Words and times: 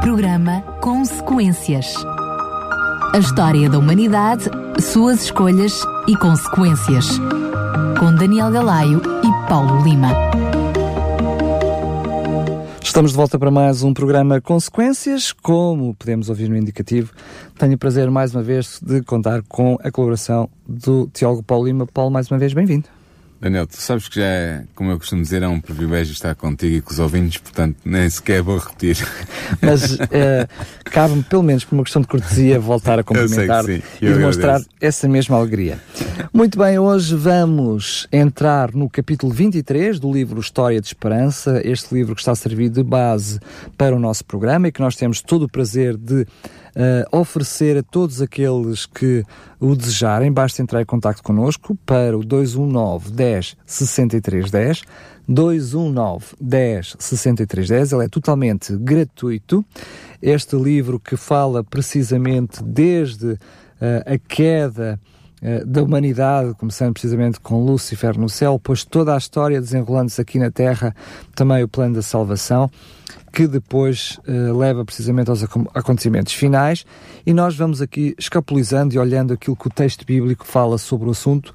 Programa 0.00 0.62
Consequências. 0.80 1.94
A 3.12 3.18
história 3.18 3.68
da 3.68 3.78
humanidade, 3.78 4.44
suas 4.80 5.24
escolhas 5.24 5.82
e 6.08 6.16
consequências. 6.16 7.06
Com 7.98 8.14
Daniel 8.14 8.50
Galaio 8.50 9.02
e 9.22 9.48
Paulo 9.48 9.84
Lima. 9.84 10.08
Estamos 12.82 13.10
de 13.10 13.16
volta 13.18 13.38
para 13.38 13.50
mais 13.50 13.82
um 13.82 13.92
programa 13.92 14.40
Consequências. 14.40 15.34
Como 15.34 15.94
podemos 15.94 16.30
ouvir 16.30 16.48
no 16.48 16.56
indicativo, 16.56 17.12
tenho 17.58 17.74
o 17.74 17.78
prazer 17.78 18.10
mais 18.10 18.34
uma 18.34 18.42
vez 18.42 18.80
de 18.82 19.02
contar 19.02 19.42
com 19.42 19.76
a 19.84 19.90
colaboração 19.90 20.48
do 20.66 21.10
Tiago 21.12 21.42
Paulo 21.42 21.66
Lima. 21.66 21.86
Paulo, 21.86 22.10
mais 22.10 22.30
uma 22.30 22.38
vez, 22.38 22.54
bem-vindo. 22.54 22.88
Daniel, 23.40 23.66
tu 23.66 23.76
sabes 23.78 24.06
que 24.06 24.20
já 24.20 24.26
é, 24.26 24.64
como 24.74 24.90
eu 24.90 24.98
costumo 24.98 25.22
dizer, 25.22 25.42
é 25.42 25.48
um 25.48 25.58
privilégio 25.58 26.12
estar 26.12 26.34
contigo 26.34 26.76
e 26.76 26.82
com 26.82 26.92
os 26.92 26.98
ouvintes, 26.98 27.38
portanto 27.38 27.74
nem 27.86 28.08
sequer 28.10 28.42
vou 28.42 28.58
repetir. 28.58 28.98
Mas 29.62 29.94
uh, 29.94 29.98
cabe-me, 30.84 31.22
pelo 31.22 31.42
menos 31.42 31.64
por 31.64 31.74
uma 31.74 31.82
questão 31.82 32.02
de 32.02 32.08
cortesia, 32.08 32.60
voltar 32.60 32.98
a 32.98 33.02
cumprimentar 33.02 33.64
e 33.66 33.82
demonstrar 33.98 34.56
agradeço. 34.56 34.70
essa 34.78 35.08
mesma 35.08 35.38
alegria. 35.38 35.78
Muito 36.34 36.58
bem, 36.58 36.78
hoje 36.78 37.16
vamos 37.16 38.06
entrar 38.12 38.74
no 38.74 38.90
capítulo 38.90 39.32
23 39.32 39.98
do 39.98 40.12
livro 40.12 40.38
História 40.38 40.78
de 40.78 40.88
Esperança, 40.88 41.62
este 41.64 41.94
livro 41.94 42.14
que 42.14 42.20
está 42.20 42.32
a 42.32 42.36
servir 42.36 42.68
de 42.68 42.82
base 42.82 43.40
para 43.74 43.96
o 43.96 43.98
nosso 43.98 44.22
programa 44.22 44.68
e 44.68 44.72
que 44.72 44.80
nós 44.80 44.96
temos 44.96 45.22
todo 45.22 45.44
o 45.44 45.48
prazer 45.48 45.96
de 45.96 46.26
uh, 46.76 47.16
oferecer 47.16 47.76
a 47.76 47.82
todos 47.82 48.20
aqueles 48.20 48.86
que 48.86 49.24
o 49.58 49.74
desejarem. 49.74 50.32
Basta 50.32 50.62
entrar 50.62 50.80
em 50.82 50.84
contato 50.84 51.22
connosco 51.22 51.76
para 51.86 52.16
o 52.16 52.24
219 52.24 53.10
10 53.10 53.56
63 53.66 54.50
10. 54.50 54.82
219 55.28 56.26
10 56.40 56.96
63 56.98 57.68
10. 57.68 57.92
Ele 57.92 58.04
é 58.04 58.08
totalmente 58.08 58.76
gratuito. 58.76 59.64
Este 60.20 60.56
livro 60.56 60.98
que 60.98 61.16
fala 61.16 61.62
precisamente 61.62 62.62
desde 62.62 63.32
uh, 63.32 63.38
a 64.06 64.18
queda 64.18 64.98
uh, 65.42 65.66
da 65.66 65.82
humanidade, 65.82 66.54
começando 66.54 66.92
precisamente 66.92 67.38
com 67.40 67.64
Lúcifer 67.64 68.18
no 68.18 68.28
céu, 68.28 68.60
pois 68.62 68.84
toda 68.84 69.14
a 69.14 69.18
história 69.18 69.60
desenrolando-se 69.60 70.20
aqui 70.20 70.38
na 70.38 70.50
Terra, 70.50 70.94
também 71.34 71.62
o 71.62 71.68
plano 71.68 71.94
da 71.94 72.02
salvação 72.02 72.70
que 73.32 73.46
depois 73.46 74.18
uh, 74.26 74.56
leva 74.56 74.84
precisamente 74.84 75.30
aos 75.30 75.42
acontecimentos 75.74 76.32
finais, 76.32 76.84
e 77.24 77.32
nós 77.32 77.56
vamos 77.56 77.80
aqui 77.80 78.14
escapulizando 78.18 78.94
e 78.94 78.98
olhando 78.98 79.32
aquilo 79.32 79.56
que 79.56 79.68
o 79.68 79.70
texto 79.70 80.04
bíblico 80.04 80.46
fala 80.46 80.78
sobre 80.78 81.08
o 81.08 81.12
assunto. 81.12 81.54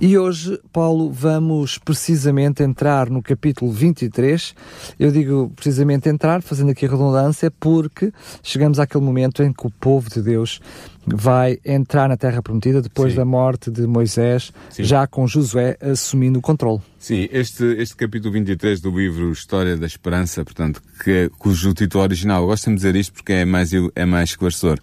E 0.00 0.18
hoje, 0.18 0.58
Paulo, 0.72 1.10
vamos 1.10 1.78
precisamente 1.78 2.62
entrar 2.62 3.08
no 3.08 3.22
capítulo 3.22 3.70
23. 3.70 4.54
Eu 4.98 5.12
digo 5.12 5.52
precisamente 5.54 6.08
entrar, 6.08 6.42
fazendo 6.42 6.70
aqui 6.70 6.84
a 6.86 6.90
redundância, 6.90 7.50
porque 7.50 8.12
chegamos 8.42 8.80
àquele 8.80 9.04
momento 9.04 9.42
em 9.42 9.52
que 9.52 9.66
o 9.66 9.70
povo 9.70 10.10
de 10.10 10.20
Deus 10.20 10.60
vai 11.06 11.58
entrar 11.64 12.08
na 12.08 12.16
Terra 12.16 12.42
Prometida 12.42 12.82
depois 12.82 13.12
Sim. 13.12 13.18
da 13.18 13.24
morte 13.24 13.70
de 13.70 13.86
Moisés, 13.86 14.52
Sim. 14.70 14.84
já 14.84 15.06
com 15.06 15.26
Josué 15.26 15.76
assumindo 15.80 16.38
o 16.38 16.42
controle. 16.42 16.80
Sim, 16.98 17.28
este, 17.30 17.64
este 17.78 17.94
capítulo 17.94 18.32
23 18.32 18.80
do 18.80 18.90
livro 18.90 19.30
História 19.30 19.76
da 19.76 19.86
Esperança, 19.86 20.44
portanto, 20.44 20.82
que, 21.02 21.30
cujo 21.38 21.74
título 21.74 22.02
original, 22.02 22.46
gosto 22.46 22.70
de 22.70 22.76
dizer 22.76 22.96
isto 22.96 23.12
porque 23.12 23.32
é 23.32 23.44
mais, 23.44 23.70
é 23.94 24.04
mais 24.04 24.30
esclarecedor, 24.30 24.78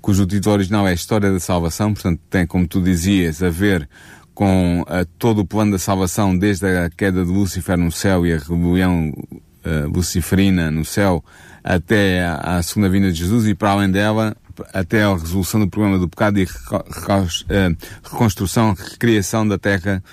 cujo 0.00 0.26
título 0.26 0.54
original 0.54 0.88
é 0.88 0.94
História 0.94 1.30
da 1.30 1.40
Salvação, 1.40 1.92
portanto, 1.92 2.20
tem, 2.30 2.46
como 2.46 2.66
tu 2.66 2.80
dizias, 2.80 3.42
a 3.42 3.50
ver 3.50 3.88
com 4.36 4.82
uh, 4.82 5.06
todo 5.18 5.40
o 5.40 5.46
plano 5.46 5.72
da 5.72 5.78
salvação, 5.78 6.36
desde 6.36 6.66
a 6.66 6.90
queda 6.90 7.24
de 7.24 7.30
Lúcifer 7.30 7.78
no 7.78 7.90
céu 7.90 8.26
e 8.26 8.34
a 8.34 8.36
rebelião 8.36 9.08
uh, 9.08 9.88
luciferina 9.88 10.70
no 10.70 10.84
céu, 10.84 11.24
até 11.64 12.22
à 12.22 12.62
segunda 12.62 12.90
vinda 12.90 13.10
de 13.10 13.18
Jesus 13.18 13.46
e 13.46 13.54
para 13.54 13.70
além 13.70 13.90
dela, 13.90 14.36
até 14.74 15.04
a 15.04 15.14
resolução 15.14 15.58
do 15.58 15.68
problema 15.68 15.98
do 15.98 16.06
pecado 16.06 16.38
e 16.38 16.44
uh, 16.44 17.76
reconstrução, 18.04 18.74
recriação 18.74 19.48
da 19.48 19.58
terra. 19.58 20.04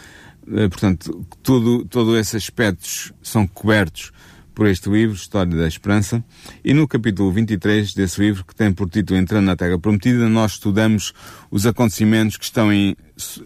Portanto, 0.70 1.26
tudo, 1.42 1.86
todos 1.86 2.18
esses 2.18 2.36
aspectos 2.36 3.14
são 3.22 3.46
cobertos 3.46 4.13
por 4.54 4.68
este 4.68 4.90
livro, 4.90 5.16
História 5.16 5.56
da 5.56 5.68
Esperança. 5.68 6.24
E 6.64 6.74
no 6.74 6.88
capítulo 6.88 7.32
23 7.32 7.94
desse 7.94 8.22
livro, 8.22 8.46
que 8.46 8.56
tem 8.56 8.72
por 8.72 8.90
título 8.90 9.20
Entrando 9.20 9.46
na 9.46 9.56
Terra 9.56 9.78
Prometida, 9.80 10.30
nós 10.30 10.54
estudamos 10.54 11.14
os 11.50 11.66
acontecimentos 11.66 12.38
que 12.38 12.46
estão, 12.46 12.72
em, 12.72 12.96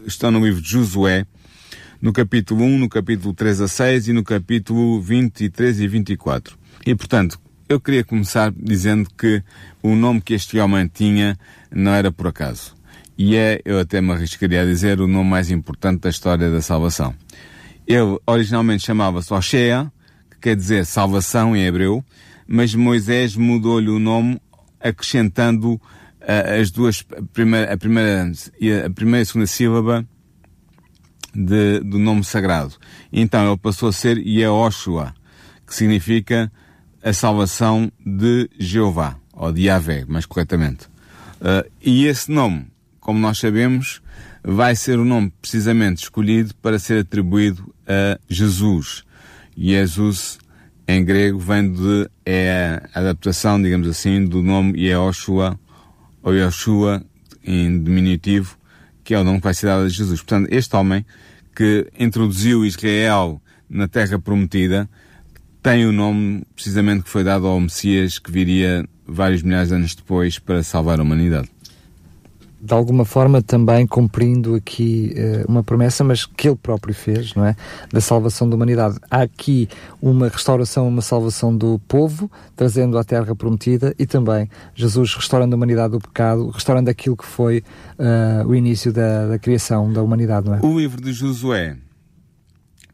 estão 0.05 0.31
no 0.31 0.45
livro 0.45 0.61
de 0.61 0.69
Josué, 0.69 1.25
no 2.01 2.13
capítulo 2.13 2.63
1, 2.63 2.77
no 2.77 2.89
capítulo 2.89 3.33
3 3.33 3.61
a 3.61 3.67
6 3.67 4.09
e 4.09 4.13
no 4.13 4.23
capítulo 4.23 5.01
23 5.01 5.79
e 5.79 5.87
24. 5.87 6.57
E, 6.85 6.95
portanto, 6.95 7.39
eu 7.67 7.79
queria 7.79 8.03
começar 8.03 8.53
dizendo 8.55 9.09
que 9.17 9.43
o 9.81 9.95
nome 9.95 10.21
que 10.21 10.33
este 10.33 10.59
homem 10.59 10.87
tinha 10.87 11.37
não 11.71 11.93
era 11.93 12.11
por 12.11 12.27
acaso. 12.27 12.75
E 13.17 13.35
é, 13.35 13.59
eu 13.65 13.79
até 13.79 13.99
me 13.99 14.11
arriscaria 14.11 14.61
a 14.61 14.65
dizer, 14.65 15.01
o 15.01 15.07
nome 15.07 15.29
mais 15.29 15.49
importante 15.49 16.01
da 16.01 16.09
história 16.09 16.51
da 16.51 16.61
salvação. 16.61 17.15
Ele 17.87 18.19
originalmente 18.27 18.85
chamava-se 18.85 19.33
Oshea, 19.33 19.91
que 20.37 20.49
quer 20.49 20.55
dizer 20.55 20.85
salvação 20.85 21.55
em 21.55 21.65
hebreu, 21.65 22.03
mas 22.47 22.73
Moisés 22.73 23.35
mudou-lhe 23.35 23.89
o 23.89 23.99
nome 23.99 24.39
acrescentando 24.79 25.73
uh, 25.73 25.81
as 26.61 26.71
duas, 26.71 27.03
a 27.15 27.21
primeira, 27.33 27.73
a 27.73 27.77
primeira, 27.77 28.31
a 28.85 28.89
primeira 28.89 29.19
e 29.19 29.23
a 29.23 29.25
segunda 29.25 29.47
sílaba 29.47 30.07
de, 31.33 31.79
do 31.81 31.99
nome 31.99 32.23
sagrado. 32.23 32.75
Então 33.11 33.47
ele 33.47 33.57
passou 33.57 33.89
a 33.89 33.93
ser 33.93 34.17
Yehoshua, 34.17 35.13
que 35.65 35.75
significa 35.75 36.51
a 37.03 37.13
salvação 37.13 37.91
de 38.05 38.49
Jeová, 38.59 39.17
ou 39.33 39.51
de 39.51 39.63
Yahvé, 39.63 40.05
mais 40.07 40.25
corretamente. 40.25 40.85
Uh, 41.39 41.69
e 41.81 42.05
esse 42.05 42.31
nome, 42.31 42.67
como 42.99 43.19
nós 43.19 43.37
sabemos, 43.37 44.01
vai 44.43 44.75
ser 44.75 44.97
o 44.97 45.05
nome 45.05 45.31
precisamente 45.41 46.03
escolhido 46.03 46.55
para 46.55 46.79
ser 46.79 47.01
atribuído 47.01 47.73
a 47.85 48.19
Jesus. 48.29 49.03
Jesus, 49.57 50.37
em 50.87 51.03
grego, 51.03 51.39
vem 51.39 51.71
de, 51.71 52.09
é 52.25 52.81
a 52.93 52.99
adaptação, 52.99 53.61
digamos 53.61 53.87
assim, 53.87 54.23
do 54.25 54.43
nome 54.43 54.79
Yehoshua, 54.79 55.59
ou 56.21 56.33
Yoshua, 56.33 57.03
em 57.43 57.81
diminutivo, 57.81 58.57
que 59.03 59.13
é 59.13 59.19
o 59.19 59.23
nome 59.23 59.39
que 59.39 59.45
vai 59.45 59.53
ser 59.53 59.67
dado 59.67 59.85
a 59.85 59.89
Jesus. 59.89 60.21
Portanto, 60.21 60.47
este 60.51 60.75
homem 60.75 61.05
que 61.55 61.87
introduziu 61.97 62.63
Israel 62.63 63.41
na 63.69 63.87
terra 63.87 64.19
prometida, 64.19 64.87
tem 65.61 65.85
o 65.85 65.91
nome 65.91 66.43
precisamente 66.55 67.03
que 67.03 67.09
foi 67.09 67.23
dado 67.23 67.47
ao 67.47 67.59
Messias 67.59 68.19
que 68.19 68.31
viria 68.31 68.87
vários 69.05 69.41
milhares 69.41 69.69
de 69.69 69.75
anos 69.75 69.95
depois 69.95 70.39
para 70.39 70.63
salvar 70.63 70.99
a 70.99 71.03
humanidade. 71.03 71.49
De 72.59 72.73
alguma 72.73 73.05
forma 73.05 73.41
também 73.41 73.85
cumprindo 73.85 74.55
aqui 74.55 75.13
uh, 75.15 75.51
uma 75.51 75.63
promessa, 75.63 76.03
mas 76.03 76.25
que 76.25 76.47
ele 76.47 76.55
próprio 76.55 76.93
fez, 76.93 77.35
não 77.35 77.45
é? 77.45 77.55
Da 77.91 78.01
salvação 78.01 78.49
da 78.49 78.55
humanidade. 78.55 78.97
Há 79.09 79.21
aqui 79.21 79.69
uma 80.01 80.27
restauração, 80.27 80.87
uma 80.87 81.01
salvação 81.01 81.55
do 81.55 81.79
povo, 81.87 82.29
trazendo 82.55 82.97
a 82.97 83.03
terra 83.03 83.35
prometida 83.35 83.93
e 83.99 84.05
também 84.05 84.49
Jesus 84.73 85.13
restaurando 85.13 85.55
a 85.55 85.57
humanidade 85.57 85.91
do 85.91 85.99
pecado, 85.99 86.49
restaurando 86.49 86.89
aquilo 86.89 87.15
que 87.15 87.25
foi 87.25 87.63
uh, 87.99 88.47
o 88.47 88.55
início 88.55 88.91
da, 88.91 89.27
da 89.27 89.39
criação 89.39 89.91
da 89.93 90.01
humanidade, 90.01 90.47
não 90.47 90.55
é? 90.55 90.59
O 90.61 90.79
livro 90.79 91.01
de 91.01 91.13
Josué 91.13 91.77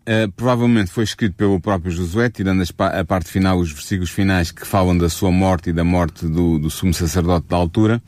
Uh, 0.03 0.30
provavelmente 0.34 0.91
foi 0.91 1.06
escrito 1.06 1.34
pelo 1.35 1.62
próprio 1.62 1.90
Josué, 1.90 2.30
tirando 2.30 2.62
a 2.78 3.06
parte 3.06 3.30
final, 3.30 3.57
os 3.57 3.72
versículos 3.72 4.09
finais 4.09 4.51
que 4.51 4.68
falam 4.68 4.97
da 4.97 5.07
sua 5.07 5.31
morte 5.31 5.69
e 5.69 5.74
da 5.74 5.85
morte 5.85 6.28
do, 6.28 6.59
do 6.59 6.69
sumo 6.69 6.94
sacerdote 6.94 7.47
da 7.47 7.56
altura. 7.56 8.01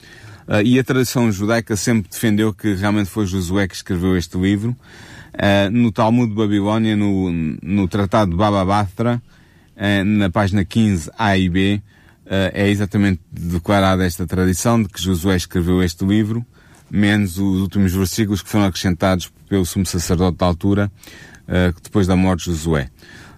Uh, 0.48 0.62
e 0.64 0.80
a 0.80 0.84
tradição 0.84 1.32
judaica 1.32 1.76
sempre 1.76 2.10
defendeu 2.10 2.54
que 2.54 2.74
realmente 2.74 3.10
foi 3.10 3.26
Josué 3.26 3.68
que 3.68 3.76
escreveu 3.76 4.16
este 4.18 4.38
livro. 4.38 4.76
Uh, 5.34 5.70
no 5.72 5.92
Talmud 5.92 6.30
de 6.30 6.36
Babilónia, 6.36 6.96
no, 6.96 7.32
no 7.32 7.88
Tratado 7.88 8.32
de 8.32 8.38
Baba 8.38 8.64
Batra, 8.64 9.22
na 10.06 10.30
página 10.30 10.64
15 10.64 11.12
A 11.18 11.38
e 11.38 11.50
B, 11.50 11.82
é 12.26 12.70
exatamente 12.70 13.20
declarada 13.30 14.06
esta 14.06 14.26
tradição 14.26 14.82
de 14.82 14.88
que 14.88 15.02
Josué 15.02 15.36
escreveu 15.36 15.84
este 15.84 16.06
livro, 16.06 16.46
menos 16.90 17.38
os 17.38 17.60
últimos 17.60 17.94
versículos 17.94 18.42
que 18.42 18.48
foram 18.48 18.66
acrescentados 18.66 19.30
pelo 19.50 19.66
sumo 19.66 19.86
sacerdote 19.86 20.38
da 20.38 20.46
altura, 20.46 20.92
uh, 21.44 21.82
depois 21.82 22.08
da 22.08 22.16
morte 22.16 22.46
de 22.46 22.52
Josué. 22.52 22.90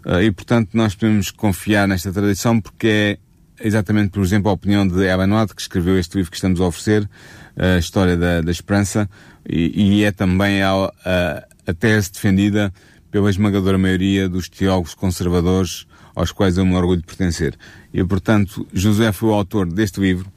Uh, 0.05 0.21
e, 0.21 0.31
portanto, 0.31 0.69
nós 0.73 0.95
podemos 0.95 1.31
confiar 1.31 1.87
nesta 1.87 2.11
tradição 2.11 2.59
porque 2.59 2.87
é 2.87 3.17
exatamente, 3.59 4.11
por 4.11 4.23
exemplo, 4.23 4.49
a 4.49 4.53
opinião 4.53 4.87
de 4.87 5.03
Ellen 5.03 5.33
White, 5.33 5.55
que 5.55 5.61
escreveu 5.61 5.97
este 5.97 6.17
livro 6.17 6.31
que 6.31 6.37
estamos 6.37 6.59
a 6.61 6.65
oferecer, 6.65 7.09
a 7.55 7.77
História 7.77 8.15
da, 8.15 8.41
da 8.41 8.51
Esperança, 8.51 9.09
e, 9.47 9.99
e, 9.99 10.03
é 10.03 10.11
também 10.11 10.61
a, 10.61 10.73
a, 10.73 11.47
a 11.65 11.73
tese 11.73 12.11
defendida 12.11 12.73
pela 13.09 13.29
esmagadora 13.29 13.77
maioria 13.77 14.27
dos 14.29 14.49
teólogos 14.49 14.93
conservadores 14.93 15.87
aos 16.13 16.31
quais 16.31 16.57
eu 16.57 16.65
me 16.65 16.75
orgulho 16.75 16.99
de 16.99 17.05
pertencer. 17.05 17.57
E, 17.93 18.03
portanto, 18.03 18.67
Josué 18.73 19.11
foi 19.11 19.29
o 19.29 19.33
autor 19.33 19.71
deste 19.71 19.99
livro. 19.99 20.31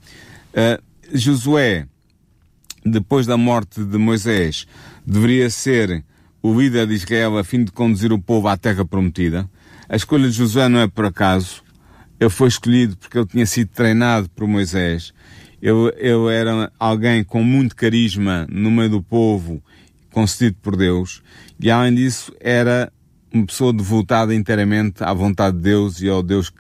Uh, 0.52 0.82
Josué, 1.12 1.86
depois 2.84 3.26
da 3.26 3.36
morte 3.36 3.82
de 3.82 3.98
Moisés, 3.98 4.66
deveria 5.06 5.50
ser 5.50 6.04
o 6.42 6.58
líder 6.58 6.86
de 6.86 6.94
Israel 6.94 7.38
a 7.38 7.44
fim 7.44 7.64
de 7.64 7.72
conduzir 7.72 8.12
o 8.12 8.18
povo 8.20 8.48
à 8.48 8.56
terra 8.56 8.84
prometida. 8.84 9.48
A 9.88 9.96
escolha 9.96 10.28
de 10.28 10.36
Josué 10.36 10.68
não 10.68 10.80
é 10.80 10.86
por 10.86 11.04
acaso. 11.04 11.62
Ele 12.20 12.30
foi 12.30 12.48
escolhido 12.48 12.96
porque 12.98 13.16
ele 13.16 13.26
tinha 13.26 13.46
sido 13.46 13.68
treinado 13.68 14.28
por 14.30 14.46
Moisés. 14.46 15.14
Ele, 15.62 15.92
ele 15.96 16.34
era 16.34 16.70
alguém 16.78 17.24
com 17.24 17.42
muito 17.42 17.74
carisma 17.74 18.46
no 18.50 18.70
meio 18.70 18.90
do 18.90 19.02
povo, 19.02 19.62
concedido 20.12 20.58
por 20.60 20.76
Deus. 20.76 21.22
E 21.58 21.70
além 21.70 21.94
disso, 21.94 22.32
era 22.38 22.92
uma 23.32 23.46
pessoa 23.46 23.72
devotada 23.72 24.34
inteiramente 24.34 25.02
à 25.02 25.14
vontade 25.14 25.56
de 25.56 25.62
Deus 25.62 26.02
e 26.02 26.08
ao 26.10 26.22
Deus 26.22 26.52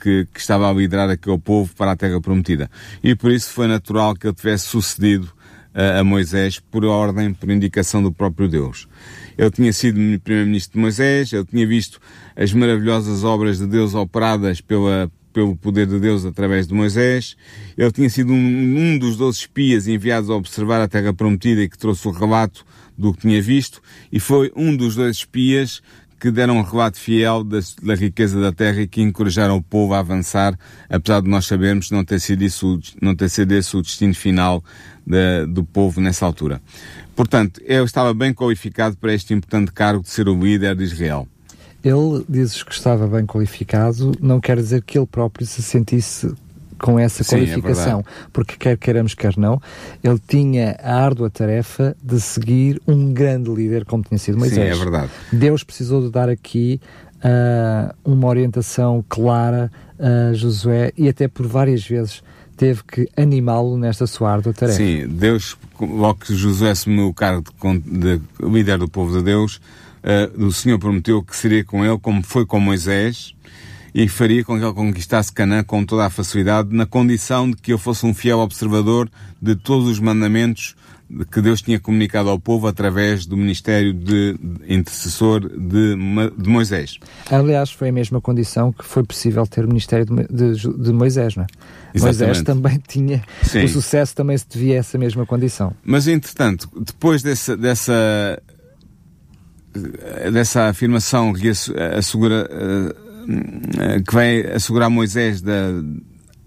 que, 0.00 0.26
que, 0.32 0.40
estava 0.40 0.68
a 0.68 0.72
liderar 0.72 1.08
aquele 1.08 1.38
povo 1.38 1.74
para 1.74 1.92
a 1.92 1.96
terra 1.96 2.20
prometida. 2.20 2.70
E 3.02 3.14
por 3.14 3.32
isso 3.32 3.50
foi 3.50 3.66
natural 3.66 4.14
que 4.14 4.26
ele 4.26 4.34
tivesse 4.34 4.66
sucedido 4.66 5.32
a, 5.76 6.02
Moisés 6.02 6.58
por 6.58 6.84
ordem, 6.84 7.34
por 7.34 7.50
indicação 7.50 8.02
do 8.02 8.10
próprio 8.10 8.48
Deus. 8.48 8.88
Ele 9.36 9.50
tinha 9.50 9.72
sido 9.72 9.98
primeiro-ministro 10.20 10.72
de 10.74 10.80
Moisés, 10.80 11.32
ele 11.32 11.44
tinha 11.44 11.66
visto 11.66 12.00
as 12.34 12.52
maravilhosas 12.54 13.22
obras 13.22 13.58
de 13.58 13.66
Deus 13.66 13.94
operadas 13.94 14.62
pela, 14.62 15.12
pelo 15.32 15.54
poder 15.54 15.86
de 15.86 16.00
Deus 16.00 16.24
através 16.24 16.66
de 16.66 16.72
Moisés. 16.72 17.36
Ele 17.76 17.92
tinha 17.92 18.08
sido 18.08 18.32
um, 18.32 18.36
um 18.36 18.98
dos 18.98 19.18
doze 19.18 19.40
espias 19.40 19.86
enviados 19.86 20.30
a 20.30 20.34
observar 20.34 20.80
a 20.80 20.88
terra 20.88 21.12
prometida 21.12 21.60
e 21.60 21.68
que 21.68 21.76
trouxe 21.76 22.08
o 22.08 22.10
relato 22.10 22.64
do 22.96 23.12
que 23.12 23.20
tinha 23.20 23.42
visto. 23.42 23.82
E 24.10 24.18
foi 24.18 24.50
um 24.56 24.74
dos 24.74 24.94
dois 24.94 25.18
espias 25.18 25.82
que 26.18 26.30
deram 26.30 26.56
um 26.56 26.62
relato 26.62 26.98
fiel 26.98 27.44
da, 27.44 27.94
riqueza 27.94 28.40
da 28.40 28.52
terra 28.52 28.80
e 28.80 28.88
que 28.88 29.02
encorajaram 29.02 29.56
o 29.56 29.62
povo 29.62 29.94
a 29.94 29.98
avançar, 29.98 30.58
apesar 30.88 31.20
de 31.20 31.28
nós 31.28 31.46
sabermos 31.46 31.90
não 31.90 32.04
ter 32.04 32.20
sido 32.20 32.42
isso, 32.42 32.80
não 33.00 33.14
ter 33.14 33.28
sido 33.28 33.52
esse 33.52 33.76
o 33.76 33.82
destino 33.82 34.14
final 34.14 34.64
de, 35.06 35.46
do 35.46 35.62
povo 35.62 36.00
nessa 36.00 36.24
altura. 36.24 36.60
Portanto, 37.14 37.60
eu 37.64 37.84
estava 37.84 38.12
bem 38.12 38.32
qualificado 38.32 38.96
para 38.96 39.12
este 39.12 39.34
importante 39.34 39.72
cargo 39.72 40.02
de 40.02 40.10
ser 40.10 40.28
o 40.28 40.38
líder 40.38 40.74
de 40.74 40.84
Israel. 40.84 41.28
Ele 41.84 42.24
dizes 42.28 42.62
que 42.62 42.72
estava 42.72 43.06
bem 43.06 43.24
qualificado, 43.24 44.12
não 44.20 44.40
quer 44.40 44.56
dizer 44.56 44.82
que 44.82 44.98
ele 44.98 45.06
próprio 45.06 45.46
se 45.46 45.62
sentisse 45.62 46.34
com 46.78 46.98
essa 46.98 47.24
Sim, 47.24 47.36
é 47.36 47.38
qualificação, 47.38 48.00
é 48.00 48.28
porque 48.32 48.56
quer 48.56 48.76
queiramos, 48.76 49.14
quer 49.14 49.36
não, 49.36 49.60
ele 50.02 50.20
tinha 50.26 50.76
a 50.82 50.94
árdua 50.94 51.30
tarefa 51.30 51.96
de 52.02 52.20
seguir 52.20 52.80
um 52.86 53.12
grande 53.12 53.50
líder 53.50 53.84
como 53.84 54.02
tinha 54.02 54.18
sido 54.18 54.38
Moisés. 54.38 54.66
Sim, 54.66 54.80
é 54.80 54.84
verdade. 54.84 55.10
Deus 55.32 55.62
precisou 55.62 56.02
de 56.02 56.10
dar 56.10 56.28
aqui 56.28 56.80
uh, 57.16 57.94
uma 58.04 58.28
orientação 58.28 59.04
clara 59.08 59.70
a 59.98 60.32
Josué 60.34 60.92
e 60.96 61.08
até 61.08 61.28
por 61.28 61.46
várias 61.46 61.86
vezes 61.86 62.22
teve 62.56 62.82
que 62.84 63.08
animá-lo 63.16 63.76
nesta 63.76 64.06
sua 64.06 64.32
árdua 64.32 64.52
tarefa. 64.52 64.78
Sim, 64.78 65.06
Deus, 65.08 65.56
logo 65.80 66.20
que 66.20 66.34
Josué 66.34 66.70
assumiu 66.70 67.08
o 67.08 67.14
cargo 67.14 67.44
de, 67.84 68.18
de 68.18 68.20
líder 68.40 68.78
do 68.78 68.88
povo 68.88 69.18
de 69.18 69.24
Deus, 69.24 69.56
uh, 70.02 70.44
o 70.44 70.52
Senhor 70.52 70.78
prometeu 70.78 71.22
que 71.22 71.36
seria 71.36 71.64
com 71.64 71.84
ele 71.84 71.98
como 71.98 72.22
foi 72.22 72.46
com 72.46 72.58
Moisés, 72.58 73.34
e 73.96 74.06
faria 74.08 74.44
com 74.44 74.58
que 74.58 74.62
ele 74.62 74.74
conquistasse 74.74 75.32
Canaã 75.32 75.64
com 75.64 75.82
toda 75.82 76.04
a 76.04 76.10
facilidade, 76.10 76.68
na 76.70 76.84
condição 76.84 77.50
de 77.50 77.56
que 77.56 77.72
eu 77.72 77.78
fosse 77.78 78.04
um 78.04 78.12
fiel 78.12 78.40
observador 78.40 79.08
de 79.40 79.56
todos 79.56 79.88
os 79.88 79.98
mandamentos 79.98 80.76
que 81.32 81.40
Deus 81.40 81.62
tinha 81.62 81.80
comunicado 81.80 82.28
ao 82.28 82.38
povo 82.38 82.66
através 82.66 83.24
do 83.24 83.38
ministério 83.38 83.94
de 83.94 84.36
intercessor 84.68 85.48
de, 85.48 85.96
de 86.36 86.48
Moisés. 86.48 86.98
Aliás, 87.30 87.70
foi 87.70 87.88
a 87.88 87.92
mesma 87.92 88.20
condição 88.20 88.70
que 88.70 88.84
foi 88.84 89.02
possível 89.02 89.46
ter 89.46 89.64
o 89.64 89.68
ministério 89.68 90.04
de, 90.04 90.26
de, 90.26 90.82
de 90.82 90.92
Moisés, 90.92 91.34
não 91.34 91.44
é? 91.44 91.46
Exatamente. 91.94 92.24
Moisés 92.26 92.42
também 92.42 92.82
tinha, 92.86 93.24
Sim. 93.44 93.64
o 93.64 93.68
sucesso 93.68 94.14
também 94.14 94.36
se 94.36 94.46
devia 94.46 94.74
a 94.74 94.78
essa 94.78 94.98
mesma 94.98 95.24
condição. 95.24 95.72
Mas, 95.82 96.06
entretanto, 96.06 96.68
depois 96.78 97.22
dessa, 97.22 97.56
dessa, 97.56 98.42
dessa 100.30 100.68
afirmação 100.68 101.32
que 101.32 101.48
assegura 101.48 102.46
que 104.06 104.14
vai 104.14 104.40
assegurar 104.52 104.90
Moisés 104.90 105.40
da 105.40 105.72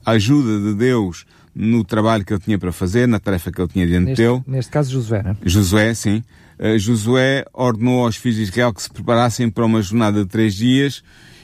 ajuda 0.06 0.60
de 0.60 0.78
Deus 0.78 1.26
no 1.54 1.84
trabalho 1.84 2.24
que 2.24 2.34
ele 2.34 2.42
tinha 2.42 2.58
para 2.58 2.72
fazer, 2.72 3.08
na 3.08 3.20
tarefa 3.20 3.52
que 3.52 3.62
ele 3.62 3.68
tinha 3.68 3.88
diante 3.88 4.06
neste, 4.06 4.22
dele. 4.22 4.44
Neste 4.48 4.72
caso, 4.72 4.92
Josué, 4.92 5.24
não 5.24 5.32
é? 5.32 5.36
Josué, 5.46 5.94
sim. 5.94 6.24
Uh, 6.60 6.78
Josué 6.78 7.46
ordenou 7.54 8.06
aos 8.06 8.16
filhos 8.16 8.38
de 8.38 8.44
Israel 8.44 8.74
que 8.74 8.82
se 8.82 8.90
preparassem 8.90 9.50
para 9.50 9.66
uma 9.66 9.82
jornada 9.82 10.24
de 10.24 10.30
três 10.30 10.56
dias 10.56 11.04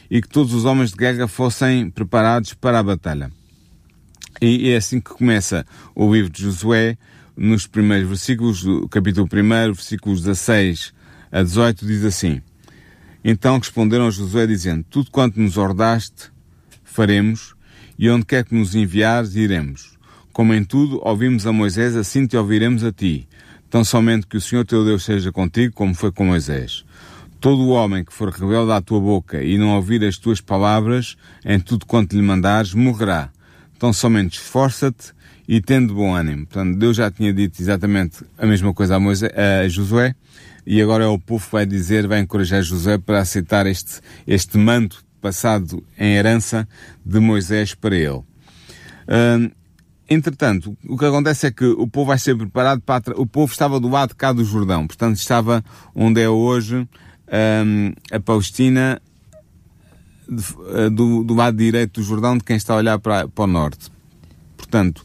e 0.09 0.21
que 0.21 0.27
todos 0.29 0.53
os 0.53 0.65
homens 0.65 0.91
de 0.91 0.97
guerra 0.97 1.27
fossem 1.27 1.89
preparados 1.89 2.53
para 2.53 2.79
a 2.79 2.83
batalha. 2.83 3.31
E 4.41 4.69
é 4.69 4.77
assim 4.77 4.99
que 4.99 5.09
começa 5.11 5.65
o 5.95 6.13
livro 6.13 6.29
de 6.29 6.43
Josué, 6.43 6.97
nos 7.35 7.67
primeiros 7.67 8.07
versículos, 8.07 8.63
do 8.63 8.87
capítulo 8.87 9.27
1, 9.31 9.73
versículos 9.73 10.21
16 10.21 10.93
a 11.31 11.43
18, 11.43 11.85
diz 11.85 12.05
assim: 12.05 12.41
então 13.27 13.57
responderam 13.57 14.05
a 14.05 14.11
Josué 14.11 14.45
dizendo, 14.45 14.85
tudo 14.87 15.09
quanto 15.09 15.39
nos 15.39 15.57
ordaste, 15.57 16.31
faremos, 16.83 17.55
e 17.97 18.07
onde 18.07 18.23
quer 18.23 18.45
que 18.45 18.53
nos 18.53 18.75
enviares, 18.75 19.35
iremos. 19.35 19.97
Como 20.31 20.53
em 20.53 20.63
tudo 20.63 21.01
ouvimos 21.03 21.47
a 21.47 21.51
Moisés, 21.51 21.95
assim 21.95 22.27
te 22.27 22.37
ouviremos 22.37 22.83
a 22.83 22.91
ti. 22.91 23.27
Tão 23.67 23.83
somente 23.83 24.27
que 24.27 24.37
o 24.37 24.41
Senhor 24.41 24.63
teu 24.63 24.85
Deus 24.85 25.03
seja 25.03 25.31
contigo, 25.31 25.73
como 25.73 25.95
foi 25.95 26.11
com 26.11 26.25
Moisés. 26.25 26.85
Todo 27.41 27.63
o 27.63 27.69
homem 27.69 28.05
que 28.05 28.13
for 28.13 28.29
rebelde 28.29 28.71
à 28.71 28.79
tua 28.79 28.99
boca 28.99 29.41
e 29.41 29.57
não 29.57 29.75
ouvir 29.75 30.03
as 30.03 30.19
tuas 30.19 30.39
palavras, 30.39 31.17
em 31.43 31.59
tudo 31.59 31.87
quanto 31.87 32.15
lhe 32.15 32.21
mandares, 32.21 32.75
morrerá. 32.75 33.31
Tão 33.79 33.91
somente 33.91 34.37
esforça-te 34.37 35.13
e 35.47 35.59
tende 35.59 35.91
bom 35.91 36.13
ânimo. 36.13 36.45
Portanto, 36.45 36.77
Deus 36.77 36.97
já 36.97 37.09
tinha 37.09 37.33
dito 37.33 37.59
exatamente 37.59 38.23
a 38.37 38.45
mesma 38.45 38.71
coisa 38.71 38.97
a, 38.97 38.99
Moisés, 38.99 39.31
a 39.35 39.67
Josué, 39.67 40.15
e 40.65 40.81
agora 40.81 41.03
é 41.03 41.07
o 41.07 41.19
povo 41.19 41.45
que 41.45 41.51
vai 41.51 41.65
dizer, 41.65 42.07
vai 42.07 42.19
encorajar 42.19 42.61
José 42.61 42.97
para 42.97 43.19
aceitar 43.19 43.65
este, 43.67 44.01
este 44.25 44.57
manto 44.57 45.03
passado 45.21 45.83
em 45.97 46.13
herança 46.15 46.67
de 47.05 47.19
Moisés 47.19 47.73
para 47.73 47.95
ele. 47.95 48.09
Uh, 49.07 49.51
entretanto, 50.09 50.75
o 50.87 50.97
que 50.97 51.05
acontece 51.05 51.47
é 51.47 51.51
que 51.51 51.65
o 51.65 51.87
povo 51.87 52.07
vai 52.07 52.17
ser 52.17 52.35
preparado 52.35 52.81
para... 52.81 53.19
O 53.19 53.25
povo 53.25 53.51
estava 53.51 53.79
do 53.79 53.89
lado 53.89 54.15
cá 54.15 54.33
do 54.33 54.43
Jordão, 54.43 54.87
portanto 54.87 55.17
estava 55.17 55.63
onde 55.93 56.21
é 56.21 56.29
hoje 56.29 56.87
a 58.11 58.19
Palestina, 58.19 59.01
do, 60.91 61.23
do, 61.23 61.33
lado 61.33 61.57
direito 61.57 61.99
do 61.99 62.05
Jordão, 62.05 62.37
de 62.37 62.43
quem 62.43 62.55
está 62.55 62.73
a 62.73 62.77
olhar 62.77 62.99
para, 62.99 63.27
para 63.27 63.43
o 63.43 63.47
norte. 63.47 63.91
Portanto, 64.57 65.03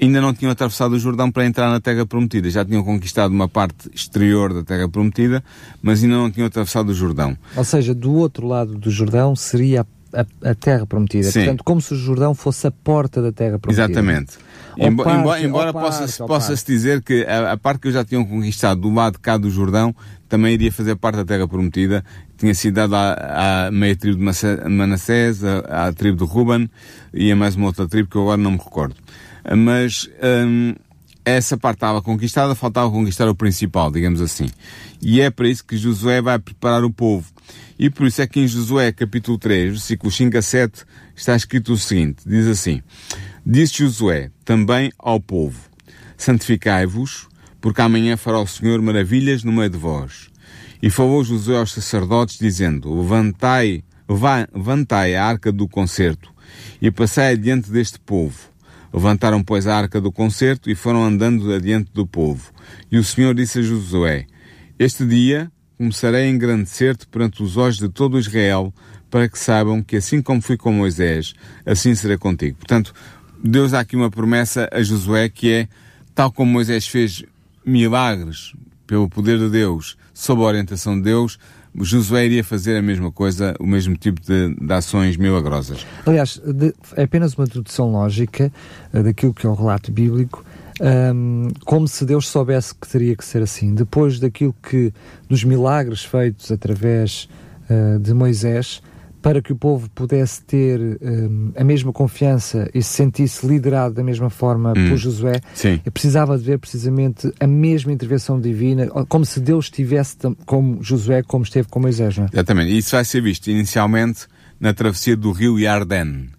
ainda 0.00 0.20
não 0.20 0.32
tinham 0.32 0.50
atravessado 0.50 0.92
o 0.92 0.98
Jordão 0.98 1.30
para 1.30 1.44
entrar 1.44 1.70
na 1.70 1.80
Terra 1.80 2.06
Prometida. 2.06 2.48
Já 2.50 2.64
tinham 2.64 2.82
conquistado 2.82 3.32
uma 3.32 3.48
parte 3.48 3.90
exterior 3.94 4.54
da 4.54 4.62
Terra 4.62 4.88
Prometida, 4.88 5.44
mas 5.82 6.02
ainda 6.02 6.16
não 6.16 6.30
tinham 6.30 6.46
atravessado 6.46 6.88
o 6.88 6.94
Jordão. 6.94 7.36
Ou 7.56 7.64
seja, 7.64 7.94
do 7.94 8.12
outro 8.14 8.46
lado 8.46 8.76
do 8.76 8.90
Jordão 8.90 9.36
seria 9.36 9.82
a, 9.82 10.20
a, 10.20 10.50
a 10.50 10.54
Terra 10.54 10.86
Prometida. 10.86 11.30
Sim. 11.30 11.40
Portanto, 11.40 11.64
como 11.64 11.80
se 11.80 11.94
o 11.94 11.96
Jordão 11.96 12.34
fosse 12.34 12.66
a 12.66 12.70
porta 12.70 13.20
da 13.20 13.30
Terra 13.30 13.58
Prometida. 13.58 13.84
Exatamente. 13.84 14.38
Embo, 14.78 15.04
parte, 15.04 15.20
embora, 15.20 15.42
embora 15.42 15.72
possa-se 15.72 16.18
possa 16.18 16.54
dizer 16.54 17.02
que 17.02 17.24
a, 17.24 17.52
a, 17.52 17.56
parte 17.56 17.80
que 17.80 17.88
eu 17.88 17.92
já 17.92 18.04
tinham 18.04 18.24
conquistado 18.24 18.80
do 18.80 18.92
lado 18.92 19.14
de 19.14 19.18
cá 19.18 19.36
do 19.36 19.50
Jordão 19.50 19.94
também 20.28 20.54
iria 20.54 20.70
fazer 20.70 20.96
parte 20.96 21.16
da 21.16 21.24
Terra 21.24 21.46
Prometida. 21.46 22.04
Tinha 22.38 22.54
sido 22.54 22.74
dada 22.74 22.96
à, 22.96 23.66
à 23.66 23.70
meia 23.70 23.94
tribo 23.94 24.16
de 24.16 24.68
Manassés, 24.70 25.44
à, 25.44 25.88
à 25.88 25.92
tribo 25.92 26.24
de 26.24 26.32
Ruben 26.32 26.70
e 27.12 27.30
a 27.30 27.36
mais 27.36 27.56
uma 27.56 27.66
outra 27.66 27.86
tribo 27.86 28.08
que 28.08 28.16
eu 28.16 28.22
agora 28.22 28.38
não 28.38 28.52
me 28.52 28.58
recordo 28.58 28.94
mas 29.56 30.08
hum, 30.22 30.74
essa 31.24 31.56
parte 31.56 31.76
estava 31.76 32.02
conquistada, 32.02 32.54
faltava 32.54 32.90
conquistar 32.90 33.28
o 33.28 33.34
principal, 33.34 33.90
digamos 33.90 34.20
assim. 34.20 34.48
E 35.00 35.20
é 35.20 35.30
para 35.30 35.48
isso 35.48 35.64
que 35.64 35.76
Josué 35.76 36.20
vai 36.20 36.38
preparar 36.38 36.84
o 36.84 36.90
povo. 36.90 37.26
E 37.78 37.88
por 37.88 38.06
isso 38.06 38.20
é 38.20 38.26
que 38.26 38.40
em 38.40 38.46
Josué 38.46 38.92
capítulo 38.92 39.38
3, 39.38 39.70
versículos 39.70 40.16
5 40.16 40.36
a 40.36 40.42
7, 40.42 40.84
está 41.16 41.34
escrito 41.34 41.72
o 41.72 41.78
seguinte, 41.78 42.22
diz 42.26 42.46
assim, 42.46 42.82
Disse 43.44 43.78
Josué 43.78 44.30
também 44.44 44.92
ao 44.98 45.18
povo, 45.18 45.58
santificai-vos, 46.16 47.26
porque 47.60 47.80
amanhã 47.80 48.16
fará 48.16 48.38
o 48.38 48.46
Senhor 48.46 48.80
maravilhas 48.82 49.42
no 49.42 49.52
meio 49.52 49.70
de 49.70 49.78
vós. 49.78 50.28
E 50.82 50.90
falou 50.90 51.24
Josué 51.24 51.58
aos 51.58 51.72
sacerdotes, 51.72 52.38
dizendo, 52.38 52.94
levantai, 52.94 53.82
levantai 54.54 55.14
a 55.14 55.24
arca 55.24 55.50
do 55.50 55.68
concerto, 55.68 56.32
e 56.80 56.90
passai 56.90 57.32
adiante 57.32 57.70
deste 57.70 57.98
povo, 57.98 58.49
Levantaram, 58.92 59.42
pois, 59.42 59.66
a 59.66 59.76
arca 59.76 60.00
do 60.00 60.10
concerto 60.10 60.70
e 60.70 60.74
foram 60.74 61.04
andando 61.04 61.52
adiante 61.52 61.90
do 61.92 62.06
povo. 62.06 62.52
E 62.90 62.98
o 62.98 63.04
Senhor 63.04 63.34
disse 63.34 63.60
a 63.60 63.62
Josué, 63.62 64.26
Este 64.78 65.06
dia 65.06 65.50
começarei 65.78 66.24
a 66.24 66.28
engrandecer-te 66.28 67.06
perante 67.06 67.42
os 67.42 67.56
olhos 67.56 67.78
de 67.78 67.88
todo 67.88 68.18
Israel, 68.18 68.74
para 69.10 69.28
que 69.28 69.38
saibam 69.38 69.82
que 69.82 69.96
assim 69.96 70.20
como 70.20 70.42
fui 70.42 70.56
com 70.56 70.72
Moisés, 70.72 71.34
assim 71.64 71.94
serei 71.94 72.18
contigo. 72.18 72.58
Portanto, 72.58 72.92
Deus 73.42 73.72
dá 73.72 73.80
aqui 73.80 73.96
uma 73.96 74.10
promessa 74.10 74.68
a 74.70 74.82
Josué 74.82 75.28
que 75.28 75.50
é, 75.50 75.68
tal 76.14 76.30
como 76.30 76.52
Moisés 76.52 76.86
fez 76.86 77.24
milagres 77.64 78.52
pelo 78.86 79.08
poder 79.08 79.38
de 79.38 79.48
Deus, 79.48 79.96
sob 80.12 80.42
a 80.42 80.46
orientação 80.46 80.96
de 80.96 81.02
Deus, 81.04 81.38
Josué 81.78 82.26
iria 82.26 82.44
fazer 82.44 82.76
a 82.76 82.82
mesma 82.82 83.12
coisa, 83.12 83.54
o 83.60 83.66
mesmo 83.66 83.96
tipo 83.96 84.20
de, 84.20 84.54
de 84.54 84.72
ações 84.72 85.16
milagrosas. 85.16 85.86
Aliás, 86.04 86.40
de, 86.44 86.74
é 86.96 87.04
apenas 87.04 87.34
uma 87.34 87.46
dedução 87.46 87.92
lógica 87.92 88.52
uh, 88.92 89.02
daquilo 89.02 89.32
que 89.32 89.46
é 89.46 89.48
o 89.48 89.54
relato 89.54 89.92
bíblico, 89.92 90.44
um, 90.80 91.48
como 91.64 91.86
se 91.86 92.04
Deus 92.04 92.28
soubesse 92.28 92.74
que 92.74 92.88
teria 92.88 93.14
que 93.14 93.24
ser 93.24 93.42
assim. 93.42 93.74
Depois 93.74 94.18
daquilo 94.18 94.54
que, 94.62 94.92
dos 95.28 95.44
milagres 95.44 96.04
feitos 96.04 96.50
através 96.50 97.28
uh, 97.68 97.98
de 97.98 98.12
Moisés, 98.14 98.82
para 99.22 99.42
que 99.42 99.52
o 99.52 99.56
povo 99.56 99.88
pudesse 99.90 100.42
ter 100.42 100.80
um, 100.80 101.52
a 101.56 101.64
mesma 101.64 101.92
confiança 101.92 102.70
e 102.74 102.82
se 102.82 102.94
sentisse 102.94 103.46
liderado 103.46 103.94
da 103.94 104.02
mesma 104.02 104.30
forma 104.30 104.72
hum. 104.76 104.88
por 104.88 104.96
Josué, 104.96 105.40
Sim. 105.54 105.78
precisava 105.92 106.36
de 106.38 106.44
ver 106.44 106.58
precisamente 106.58 107.32
a 107.38 107.46
mesma 107.46 107.92
intervenção 107.92 108.40
divina, 108.40 108.88
como 109.08 109.24
se 109.24 109.40
Deus 109.40 109.66
estivesse 109.66 110.16
como 110.46 110.82
Josué, 110.82 111.22
como 111.22 111.44
esteve 111.44 111.68
com 111.68 111.80
Moisés. 111.80 112.16
Não 112.16 112.24
é? 112.24 112.28
Exatamente. 112.32 112.76
Isso 112.76 112.92
vai 112.92 113.04
ser 113.04 113.22
visto 113.22 113.48
inicialmente 113.48 114.26
na 114.58 114.72
travessia 114.72 115.16
do 115.16 115.32
rio 115.32 115.58
Yarden. 115.58 116.30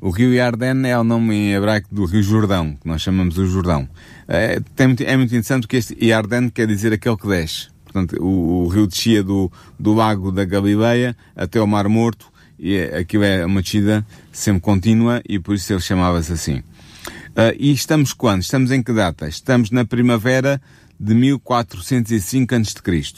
O 0.00 0.10
rio 0.10 0.32
Yarden 0.32 0.88
é 0.88 0.98
o 0.98 1.02
nome 1.02 1.34
em 1.34 1.54
hebraico 1.54 1.88
do 1.92 2.04
rio 2.04 2.22
Jordão, 2.22 2.76
que 2.80 2.86
nós 2.86 3.00
chamamos 3.00 3.38
o 3.38 3.46
Jordão. 3.46 3.88
É, 4.28 4.60
tem, 4.74 4.94
é 5.00 5.16
muito 5.16 5.30
interessante 5.30 5.62
porque 5.62 5.78
este 5.78 5.96
Yarden 6.04 6.50
quer 6.50 6.66
dizer 6.66 6.92
aquele 6.92 7.16
que 7.16 7.26
desce. 7.26 7.68
Portanto, 7.96 8.22
o, 8.22 8.64
o 8.64 8.68
rio 8.68 8.86
descia 8.86 9.22
do, 9.22 9.50
do 9.80 9.94
lago 9.94 10.30
da 10.30 10.44
Galileia 10.44 11.16
até 11.34 11.58
o 11.58 11.66
Mar 11.66 11.88
Morto 11.88 12.30
e 12.58 12.74
é, 12.74 12.98
aquilo 12.98 13.24
é 13.24 13.46
uma 13.46 13.62
descida 13.62 14.06
sempre 14.30 14.60
contínua 14.60 15.22
e 15.26 15.38
por 15.38 15.54
isso 15.54 15.72
ele 15.72 15.80
chamava-se 15.80 16.30
assim. 16.30 16.56
Uh, 16.56 17.56
e 17.58 17.72
estamos 17.72 18.12
quando? 18.12 18.42
Estamos 18.42 18.70
em 18.70 18.82
que 18.82 18.92
data? 18.92 19.26
Estamos 19.26 19.70
na 19.70 19.86
primavera 19.86 20.60
de 21.00 21.14
1405 21.14 22.54
a.C. 22.54 23.14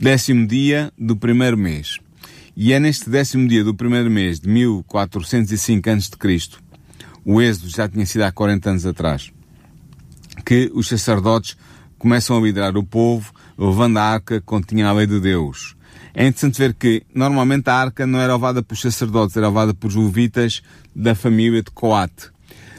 Décimo 0.00 0.46
dia 0.46 0.90
do 0.98 1.14
primeiro 1.14 1.58
mês. 1.58 1.98
E 2.56 2.72
é 2.72 2.80
neste 2.80 3.10
décimo 3.10 3.46
dia 3.46 3.62
do 3.62 3.74
primeiro 3.74 4.10
mês 4.10 4.40
de 4.40 4.48
1405 4.48 5.90
a.C., 5.90 6.40
o 7.26 7.42
êxodo 7.42 7.68
já 7.68 7.86
tinha 7.86 8.06
sido 8.06 8.22
há 8.22 8.32
40 8.32 8.70
anos 8.70 8.86
atrás, 8.86 9.32
que 10.46 10.70
os 10.72 10.88
sacerdotes 10.88 11.56
começam 11.98 12.36
a 12.36 12.40
liderar 12.40 12.76
o 12.76 12.84
povo, 12.84 13.32
levando 13.58 13.98
a 13.98 14.02
arca 14.02 14.40
que 14.40 14.46
continha 14.46 14.88
a 14.88 14.92
lei 14.92 15.06
de 15.06 15.20
Deus. 15.20 15.76
É 16.14 16.26
interessante 16.26 16.58
ver 16.58 16.74
que 16.74 17.02
normalmente 17.14 17.68
a 17.68 17.74
arca 17.74 18.06
não 18.06 18.18
era 18.18 18.34
levada 18.34 18.62
por 18.62 18.76
sacerdotes, 18.76 19.36
era 19.36 19.48
levada 19.48 19.74
por 19.74 19.94
levitas 19.94 20.62
da 20.94 21.14
família 21.14 21.62
de 21.62 21.70
Coate. 21.70 22.30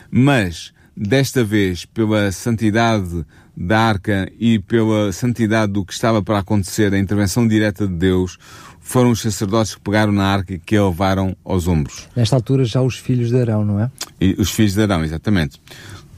Mas, 0.10 0.74
desta 0.96 1.44
vez, 1.44 1.86
pela 1.86 2.32
santidade 2.32 3.26
da 3.56 3.80
arca 3.80 4.32
e 4.40 4.60
pela 4.60 5.12
santidade 5.12 5.72
do 5.72 5.86
que 5.86 5.94
estava 5.94 6.22
para 6.22 6.40
acontecer, 6.40 6.94
a 6.94 6.98
intervenção 7.00 7.48
direta 7.48 7.88
de 7.88 7.94
Deus, 7.94 8.38
foram 8.80 9.12
os 9.12 9.22
sacerdotes 9.22 9.76
que 9.76 9.82
pegaram 9.82 10.14
na 10.14 10.26
arca 10.26 10.54
e 10.54 10.60
que 10.60 10.78
a 10.78 10.86
levaram 10.86 11.36
aos 11.44 11.68
ombros. 11.68 12.08
Nesta 12.16 12.36
altura 12.36 12.64
já 12.64 12.82
os 12.82 12.98
filhos 12.98 13.30
de 13.30 13.40
Arão, 13.40 13.66
não 13.66 13.80
é? 13.80 13.92
E 14.20 14.36
os 14.40 14.50
filhos 14.50 14.74
de 14.74 14.82
Arão, 14.82 15.04
exatamente. 15.04 15.62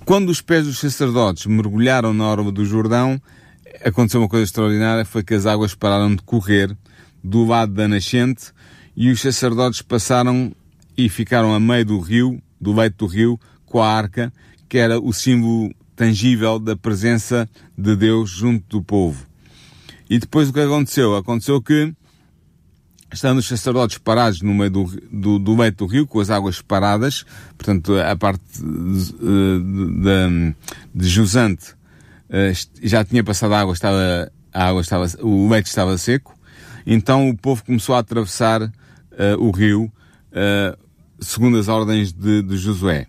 Quando 0.05 0.29
os 0.29 0.41
pés 0.41 0.65
dos 0.65 0.79
sacerdotes 0.79 1.45
mergulharam 1.47 2.13
na 2.13 2.25
orla 2.25 2.51
do 2.51 2.63
Jordão, 2.63 3.19
aconteceu 3.83 4.21
uma 4.21 4.29
coisa 4.29 4.45
extraordinária, 4.45 5.05
foi 5.05 5.24
que 5.24 5.33
as 5.33 5.45
águas 5.45 5.75
pararam 5.75 6.15
de 6.15 6.21
correr 6.24 6.75
do 7.24 7.45
lado 7.45 7.74
da 7.74 7.88
nascente 7.88 8.51
e 8.95 9.09
os 9.09 9.21
sacerdotes 9.21 9.81
passaram 9.81 10.53
e 10.98 11.07
ficaram 11.07 11.53
a 11.53 11.59
meio 11.59 11.86
do 11.86 12.00
rio, 12.00 12.41
do 12.59 12.74
leito 12.74 13.05
do 13.05 13.12
rio, 13.12 13.39
com 13.65 13.81
a 13.81 13.89
arca, 13.89 14.33
que 14.67 14.77
era 14.77 15.00
o 15.00 15.13
símbolo 15.13 15.74
tangível 15.95 16.59
da 16.59 16.75
presença 16.75 17.50
de 17.77 17.95
Deus 17.95 18.29
junto 18.29 18.65
do 18.67 18.83
povo. 18.83 19.25
E 20.09 20.19
depois 20.19 20.50
o 20.50 20.53
que 20.53 20.59
aconteceu? 20.59 21.15
Aconteceu 21.15 21.62
que 21.62 21.93
estando 23.13 23.39
os 23.39 23.48
sacerdotes 23.48 23.98
parados 23.98 24.41
no 24.41 24.53
meio 24.53 24.69
do, 24.69 24.86
do, 25.12 25.39
do 25.39 25.55
leito 25.55 25.86
do 25.86 25.91
rio, 25.91 26.07
com 26.07 26.19
as 26.19 26.29
águas 26.29 26.62
paradas, 26.62 27.25
portanto, 27.57 27.98
a 27.98 28.15
parte 28.15 28.43
de, 28.62 29.13
de, 30.01 30.55
de 30.93 31.07
jusante 31.07 31.71
eh, 31.71 31.78
já 32.81 33.03
tinha 33.03 33.24
passado 33.24 33.53
a 33.53 33.59
água, 33.59 33.74
estava, 33.74 34.31
a 34.53 34.67
água 34.67 34.81
estava, 34.81 35.05
o 35.21 35.50
leito 35.50 35.67
estava 35.67 35.98
seco, 35.98 36.38
então 36.86 37.29
o 37.29 37.38
povo 37.38 37.63
começou 37.63 37.95
a 37.95 38.00
atravessar 38.00 38.62
uh, 38.62 38.71
o 39.39 39.51
rio, 39.51 39.86
uh, 39.86 40.77
segundo 41.19 41.57
as 41.57 41.67
ordens 41.67 42.12
de, 42.12 42.41
de 42.41 42.57
Josué. 42.57 43.07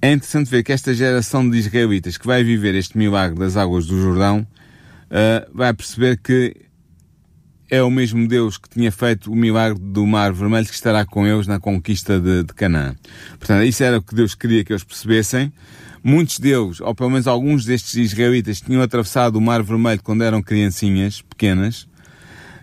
É 0.00 0.12
interessante 0.12 0.48
ver 0.48 0.62
que 0.62 0.72
esta 0.72 0.94
geração 0.94 1.48
de 1.48 1.58
israelitas 1.58 2.16
que 2.16 2.26
vai 2.26 2.44
viver 2.44 2.74
este 2.74 2.96
milagre 2.96 3.38
das 3.38 3.56
águas 3.56 3.86
do 3.86 4.00
Jordão, 4.00 4.46
uh, 5.10 5.50
vai 5.52 5.74
perceber 5.74 6.18
que 6.18 6.54
é 7.70 7.82
o 7.82 7.90
mesmo 7.90 8.26
Deus 8.26 8.56
que 8.56 8.68
tinha 8.68 8.90
feito 8.90 9.30
o 9.30 9.36
milagre 9.36 9.78
do 9.78 10.06
Mar 10.06 10.32
Vermelho 10.32 10.66
que 10.66 10.72
estará 10.72 11.04
com 11.04 11.26
eles 11.26 11.46
na 11.46 11.60
conquista 11.60 12.18
de, 12.18 12.44
de 12.44 12.54
Canaã. 12.54 12.94
Portanto, 13.38 13.64
isso 13.64 13.82
era 13.82 13.98
o 13.98 14.02
que 14.02 14.14
Deus 14.14 14.34
queria 14.34 14.64
que 14.64 14.72
eles 14.72 14.84
percebessem. 14.84 15.52
Muitos 16.08 16.38
deles, 16.38 16.80
ou 16.80 16.94
pelo 16.94 17.10
menos 17.10 17.26
alguns 17.26 17.66
destes 17.66 17.96
israelitas, 17.96 18.62
tinham 18.62 18.80
atravessado 18.80 19.36
o 19.36 19.42
Mar 19.42 19.62
Vermelho 19.62 20.00
quando 20.02 20.24
eram 20.24 20.40
criancinhas, 20.40 21.20
pequenas, 21.20 21.86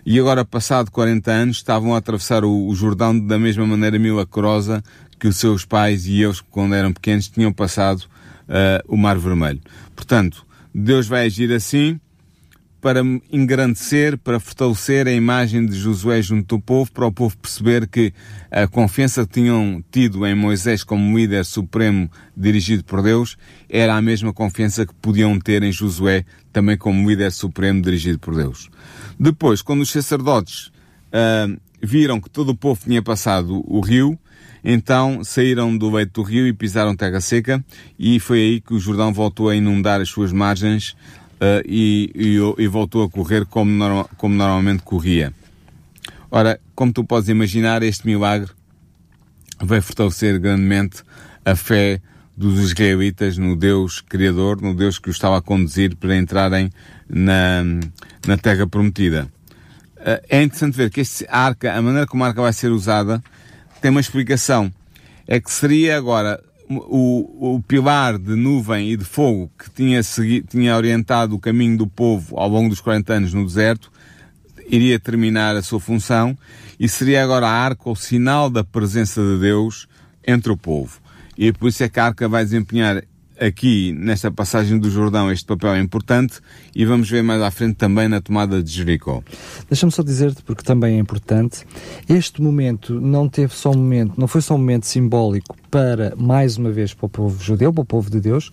e 0.04 0.18
agora, 0.18 0.44
passado 0.44 0.90
40 0.90 1.30
anos, 1.30 1.56
estavam 1.58 1.94
a 1.94 1.98
atravessar 1.98 2.44
o, 2.44 2.66
o 2.66 2.74
Jordão 2.74 3.16
da 3.16 3.38
mesma 3.38 3.64
maneira 3.64 4.00
milagrosa 4.00 4.82
que 5.16 5.28
os 5.28 5.36
seus 5.36 5.64
pais 5.64 6.08
e 6.08 6.24
eles, 6.24 6.40
quando 6.40 6.74
eram 6.74 6.92
pequenos, 6.92 7.28
tinham 7.28 7.52
passado 7.52 8.00
uh, 8.48 8.82
o 8.88 8.96
Mar 8.96 9.16
Vermelho. 9.16 9.60
Portanto, 9.94 10.44
Deus 10.74 11.06
vai 11.06 11.26
agir 11.26 11.52
assim, 11.52 12.00
para 12.80 13.00
engrandecer, 13.32 14.16
para 14.18 14.38
fortalecer 14.38 15.08
a 15.08 15.12
imagem 15.12 15.66
de 15.66 15.74
Josué 15.76 16.20
junto 16.22 16.56
ao 16.56 16.60
povo, 16.60 16.92
para 16.92 17.06
o 17.06 17.12
povo 17.12 17.36
perceber 17.36 17.88
que 17.88 18.12
a 18.50 18.68
confiança 18.68 19.26
que 19.26 19.34
tinham 19.34 19.82
tido 19.90 20.26
em 20.26 20.34
Moisés 20.34 20.84
como 20.84 21.18
líder 21.18 21.44
supremo 21.44 22.10
dirigido 22.36 22.84
por 22.84 23.02
Deus 23.02 23.36
era 23.68 23.96
a 23.96 24.02
mesma 24.02 24.32
confiança 24.32 24.86
que 24.86 24.94
podiam 24.94 25.38
ter 25.38 25.62
em 25.62 25.72
Josué 25.72 26.24
também 26.52 26.76
como 26.76 27.08
líder 27.08 27.32
supremo 27.32 27.82
dirigido 27.82 28.18
por 28.18 28.34
Deus. 28.34 28.70
Depois, 29.18 29.62
quando 29.62 29.80
os 29.80 29.90
sacerdotes 29.90 30.66
uh, 30.66 31.58
viram 31.82 32.20
que 32.20 32.30
todo 32.30 32.50
o 32.50 32.56
povo 32.56 32.80
tinha 32.84 33.02
passado 33.02 33.62
o 33.66 33.80
rio, 33.80 34.18
então 34.62 35.22
saíram 35.22 35.76
do 35.76 35.90
leito 35.90 36.20
do 36.20 36.26
rio 36.26 36.46
e 36.46 36.52
pisaram 36.52 36.96
terra 36.96 37.20
seca, 37.20 37.64
e 37.98 38.18
foi 38.18 38.38
aí 38.38 38.60
que 38.60 38.74
o 38.74 38.80
Jordão 38.80 39.12
voltou 39.12 39.48
a 39.48 39.56
inundar 39.56 40.00
as 40.00 40.08
suas 40.08 40.32
margens 40.32 40.96
uh, 41.36 41.62
e, 41.66 42.10
e, 42.14 42.62
e, 42.62 42.66
voltou 42.66 43.02
a 43.04 43.10
correr 43.10 43.46
como, 43.46 43.70
norma, 43.70 44.04
como 44.16 44.34
normalmente 44.34 44.82
corria. 44.82 45.32
Ora, 46.30 46.60
como 46.74 46.92
tu 46.92 47.04
podes 47.04 47.28
imaginar, 47.28 47.82
este 47.82 48.06
milagre 48.06 48.50
vai 49.60 49.80
fortalecer 49.80 50.38
grandemente 50.38 51.02
a 51.44 51.54
fé 51.56 52.00
dos 52.36 52.58
israelitas 52.60 53.38
no 53.38 53.56
Deus 53.56 54.00
Criador, 54.00 54.60
no 54.60 54.74
Deus 54.74 54.98
que 54.98 55.08
os 55.08 55.16
estava 55.16 55.38
a 55.38 55.42
conduzir 55.42 55.96
para 55.96 56.16
entrarem 56.16 56.70
na, 57.08 57.64
na 58.26 58.36
Terra 58.36 58.66
Prometida. 58.66 59.28
Uh, 59.96 60.20
é 60.28 60.42
interessante 60.42 60.76
ver 60.76 60.90
que 60.90 61.00
este 61.00 61.26
arca, 61.28 61.72
a 61.72 61.80
maneira 61.80 62.06
como 62.06 62.22
a 62.24 62.28
arca 62.28 62.42
vai 62.42 62.52
ser 62.52 62.70
usada, 62.70 63.22
tem 63.80 63.90
uma 63.90 64.00
explicação. 64.00 64.72
É 65.26 65.40
que 65.40 65.50
seria 65.50 65.96
agora 65.96 66.40
o, 66.68 67.56
o 67.56 67.62
pilar 67.62 68.18
de 68.18 68.34
nuvem 68.34 68.90
e 68.90 68.96
de 68.96 69.04
fogo 69.04 69.50
que 69.58 69.70
tinha, 69.70 70.02
segui, 70.02 70.42
tinha 70.42 70.76
orientado 70.76 71.34
o 71.34 71.38
caminho 71.38 71.78
do 71.78 71.86
povo 71.86 72.38
ao 72.38 72.48
longo 72.48 72.68
dos 72.68 72.80
40 72.80 73.12
anos 73.12 73.34
no 73.34 73.44
deserto, 73.44 73.90
iria 74.68 74.98
terminar 74.98 75.56
a 75.56 75.62
sua 75.62 75.78
função 75.78 76.36
e 76.78 76.88
seria 76.88 77.22
agora 77.22 77.46
a 77.46 77.52
arca 77.52 77.88
o 77.88 77.96
sinal 77.96 78.50
da 78.50 78.64
presença 78.64 79.20
de 79.22 79.38
Deus 79.38 79.86
entre 80.26 80.52
o 80.52 80.56
povo. 80.56 81.00
E 81.38 81.52
por 81.52 81.68
isso 81.68 81.84
é 81.84 81.88
que 81.88 82.00
a 82.00 82.06
arca 82.06 82.28
vai 82.28 82.44
desempenhar 82.44 83.02
aqui, 83.40 83.92
nesta 83.92 84.30
passagem 84.30 84.78
do 84.78 84.90
Jordão, 84.90 85.30
este 85.30 85.44
papel 85.44 85.74
é 85.74 85.80
importante 85.80 86.40
e 86.74 86.84
vamos 86.84 87.08
ver 87.08 87.22
mais 87.22 87.40
à 87.42 87.50
frente 87.50 87.76
também 87.76 88.08
na 88.08 88.20
tomada 88.20 88.62
de 88.62 88.70
Jericó. 88.70 89.22
Deixa-me 89.68 89.92
só 89.92 90.02
dizer-te, 90.02 90.42
porque 90.42 90.62
também 90.62 90.96
é 90.96 90.98
importante, 90.98 91.64
este 92.08 92.42
momento 92.42 93.00
não 93.00 93.28
teve 93.28 93.54
só 93.54 93.70
um 93.70 93.76
momento, 93.76 94.14
não 94.16 94.26
foi 94.26 94.40
só 94.40 94.54
um 94.54 94.58
momento 94.58 94.86
simbólico 94.86 95.56
para, 95.70 96.14
mais 96.16 96.56
uma 96.56 96.70
vez, 96.70 96.94
para 96.94 97.06
o 97.06 97.08
povo 97.08 97.42
judeu, 97.42 97.72
para 97.72 97.82
o 97.82 97.84
povo 97.84 98.10
de 98.10 98.20
Deus, 98.20 98.50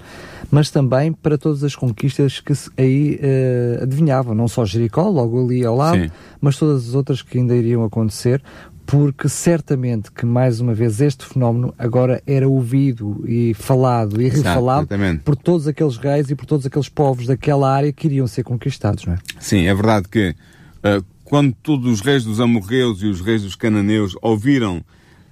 mas 0.51 0.69
também 0.69 1.11
para 1.11 1.37
todas 1.37 1.63
as 1.63 1.75
conquistas 1.75 2.39
que 2.39 2.53
aí 2.77 3.19
uh, 3.21 3.83
adivinhavam, 3.83 4.35
não 4.35 4.47
só 4.47 4.65
Jericó, 4.65 5.09
logo 5.09 5.45
ali 5.45 5.65
ao 5.65 5.75
lado, 5.75 6.03
Sim. 6.03 6.11
mas 6.41 6.57
todas 6.57 6.89
as 6.89 6.95
outras 6.95 7.21
que 7.21 7.37
ainda 7.37 7.55
iriam 7.55 7.83
acontecer, 7.83 8.41
porque 8.85 9.29
certamente 9.29 10.11
que 10.11 10.25
mais 10.25 10.59
uma 10.59 10.73
vez 10.73 11.01
este 11.01 11.25
fenómeno 11.25 11.73
agora 11.77 12.21
era 12.27 12.47
ouvido 12.47 13.23
e 13.27 13.53
falado 13.53 14.21
e 14.21 14.29
refalado 14.29 14.87
por 15.23 15.35
todos 15.35 15.67
aqueles 15.67 15.97
reis 15.97 16.29
e 16.29 16.35
por 16.35 16.45
todos 16.45 16.65
aqueles 16.65 16.89
povos 16.89 17.27
daquela 17.27 17.71
área 17.73 17.91
que 17.91 18.07
iriam 18.07 18.27
ser 18.27 18.43
conquistados, 18.43 19.05
não 19.05 19.13
é? 19.13 19.17
Sim, 19.39 19.65
é 19.65 19.73
verdade 19.73 20.07
que 20.07 20.35
uh, 20.79 21.03
quando 21.23 21.53
todos 21.63 21.91
os 21.91 22.01
reis 22.01 22.23
dos 22.23 22.39
amorreus 22.39 23.01
e 23.01 23.07
os 23.07 23.21
reis 23.21 23.41
dos 23.41 23.55
cananeus 23.55 24.15
ouviram 24.21 24.83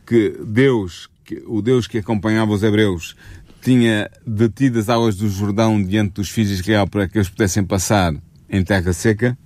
que 0.05 0.35
Deus, 0.45 1.09
que, 1.23 1.43
o 1.45 1.61
Deus 1.61 1.87
que 1.87 1.97
acompanhava 1.97 2.51
os 2.51 2.63
hebreus, 2.63 3.15
tinha 3.61 4.09
detido 4.25 4.79
as 4.79 4.89
águas 4.89 5.15
do 5.15 5.29
Jordão 5.29 5.81
diante 5.81 6.13
dos 6.13 6.29
filhos 6.29 6.49
de 6.49 6.61
Israel 6.61 6.87
para 6.87 7.07
que 7.07 7.17
eles 7.17 7.29
pudessem 7.29 7.63
passar 7.63 8.13
em 8.49 8.63
terra 8.63 8.91
seca, 8.93 9.37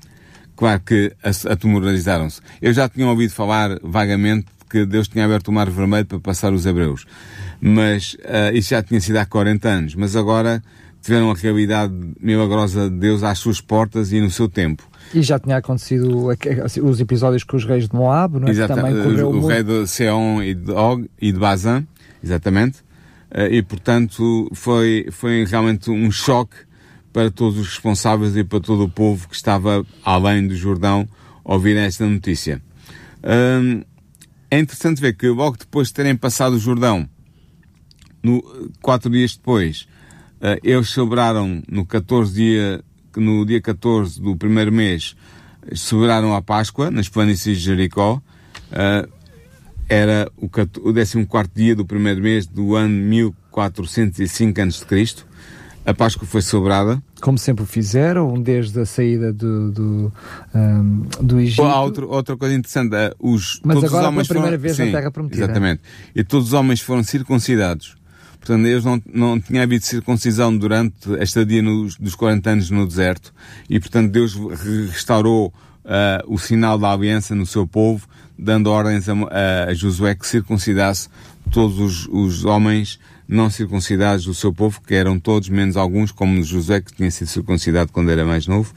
claro 0.55 0.81
que 0.81 1.13
atemorizaram-se. 1.50 2.41
Eu 2.62 2.74
já 2.74 2.88
tinha 2.88 3.07
ouvido 3.07 3.31
falar 3.31 3.79
vagamente 3.83 4.47
que 4.69 4.85
Deus 4.85 5.07
tinha 5.07 5.25
aberto 5.25 5.50
o 5.50 5.51
mar 5.51 5.69
vermelho 5.69 6.05
para 6.05 6.19
passar 6.19 6.53
os 6.53 6.65
hebreus. 6.65 7.05
Mas 7.62 8.15
uh, 8.15 8.53
isso 8.53 8.69
já 8.69 8.83
tinha 8.83 9.00
sido 9.00 9.17
há 9.17 9.25
40 9.25 9.67
anos. 9.67 9.95
Mas 9.95 10.15
agora 10.15 10.62
tiveram 11.01 11.29
a 11.29 11.35
realidade 11.35 11.93
milagrosa 12.19 12.89
de 12.89 12.97
Deus 12.97 13.24
às 13.24 13.38
suas 13.38 13.62
portas 13.62 14.12
e 14.12 14.19
no 14.19 14.31
seu 14.31 14.50
tempo. 14.50 14.83
E 15.13 15.21
já 15.21 15.38
tinha 15.38 15.57
acontecido 15.57 16.29
assim, 16.63 16.81
os 16.81 17.00
episódios 17.00 17.43
com 17.43 17.55
os 17.55 17.63
reis 17.63 17.88
de 17.88 17.95
Moab, 17.95 18.39
não 18.39 18.47
é? 18.47 18.51
Exato, 18.51 18.74
também 18.74 18.93
o, 18.93 19.29
o 19.29 19.47
rei 19.47 19.63
de 19.63 19.85
Seon 19.88 20.41
e 20.41 20.55
de 20.55 20.71
Og 20.71 21.07
e 21.21 21.31
de 21.31 21.38
Bazan, 21.38 21.85
exatamente. 22.24 22.79
Eh, 23.29 23.57
e 23.57 23.62
portanto 23.62 24.50
foi, 24.53 25.07
foi 25.12 25.45
realmente 25.45 25.91
um 25.91 26.09
choque 26.12 26.55
para 27.15 27.31
todos 27.31 27.57
os 27.57 27.69
responsáveis 27.69 28.36
e 28.36 28.43
para 28.43 28.60
todo 28.60 28.84
o 28.84 28.89
povo 28.89 29.29
que 29.29 29.36
estava 29.38 29.86
além 30.03 30.45
do 30.45 30.53
Jordão 30.53 31.07
ouvir 31.45 31.77
esta 31.77 32.05
notícia. 32.05 32.62
Hum, 33.24 33.84
é 34.51 34.60
interessante 34.60 35.00
ver 35.00 35.15
que 35.15 35.29
logo 35.29 35.55
depois 35.55 35.88
de 35.88 35.93
terem 35.93 36.13
passado 36.17 36.57
o 36.57 36.60
Jordão, 36.60 37.07
no, 38.22 38.43
quatro 38.81 39.10
dias 39.10 39.34
depois, 39.34 39.88
uh, 40.41 40.60
eles 40.62 40.89
celebraram 40.89 41.63
no 41.72 41.86
14 41.86 42.34
dia, 42.34 42.84
no 43.15 43.45
dia 43.45 43.62
14 43.62 44.22
do 44.22 44.36
primeiro 44.36 44.74
mês, 44.74 45.15
celebraram 45.74 46.36
a 46.36 46.41
Páscoa 46.41 46.91
nas 46.91 47.07
planícies 47.07 47.60
de 47.60 47.63
Jericó. 47.63 48.22
Uh, 48.72 49.10
era 49.88 50.29
o, 50.36 50.48
o 50.48 50.93
14 50.93 51.50
dia 51.55 51.77
do 51.77 51.86
primeiro 51.86 52.22
mês 52.22 52.45
do 52.45 52.75
ano 52.75 52.93
1405 52.93 54.62
a.C. 54.62 55.25
A 55.86 55.94
Páscoa 55.94 56.27
foi 56.27 56.42
celebrada. 56.42 57.01
Como 57.22 57.38
sempre 57.38 57.65
fizeram, 57.65 58.42
desde 58.42 58.80
a 58.80 58.86
saída 58.86 59.32
do, 59.32 59.72
do, 59.72 60.13
um, 60.54 61.01
do 61.22 61.39
Egito. 61.39 61.62
Há 61.62 61.82
outro, 61.82 62.10
outra 62.10 62.36
coisa 62.36 62.56
interessante. 62.56 62.96
Eh, 62.96 63.13
os, 63.20 63.62
Mas 63.63 63.75
todos 63.75 63.89
agora 63.89 64.04
os 64.04 64.10
homens 64.10 64.27
pela 64.27 64.39
primeira 64.42 64.58
foram, 64.58 64.62
vez 64.62 64.75
sim, 64.75 64.92
na 64.92 64.98
Terra 65.00 65.12
Prometida. 65.12 65.44
Exatamente. 65.44 65.82
E 66.15 66.24
todos 66.24 66.48
os 66.48 66.54
homens 66.54 66.82
foram 66.82 67.04
circuncidados. 67.04 67.96
Portanto, 68.39 68.65
eles 68.65 68.84
não, 68.84 69.01
não 69.12 69.39
tinha 69.39 69.62
havido 69.62 69.86
circuncisão 69.86 70.56
durante 70.56 71.15
a 71.20 71.24
estadia 71.24 71.62
nos, 71.62 71.98
dos 71.98 72.15
40 72.15 72.50
anos 72.50 72.70
no 72.72 72.88
deserto. 72.88 73.32
E, 73.70 73.80
portanto, 73.80 74.12
Deus 74.12 74.36
restaurou 74.92 75.48
uh, 75.86 76.34
o 76.34 76.38
sinal 76.39 76.80
da 76.80 76.92
aliança 76.92 77.36
no 77.36 77.46
seu 77.46 77.68
povo, 77.68 78.08
dando 78.38 78.72
ordens 78.72 79.08
a, 79.08 79.13
a, 79.13 79.70
a 79.70 79.74
Josué 79.74 80.15
que 80.15 80.27
circuncidasse 80.27 81.10
todos 81.51 81.80
os, 81.80 82.08
os 82.08 82.46
homens 82.46 83.00
não 83.27 83.50
circuncidados 83.50 84.25
do 84.25 84.34
seu 84.34 84.53
povo, 84.53 84.82
que 84.82 84.94
eram 84.94 85.20
todos, 85.20 85.50
menos 85.50 85.77
alguns, 85.77 86.12
como 86.12 86.41
José, 86.44 86.82
que 86.82 86.94
tinha 86.94 87.10
sido 87.10 87.27
circuncidado 87.27 87.91
quando 87.91 88.12
era 88.12 88.25
mais 88.25 88.48
novo. 88.48 88.74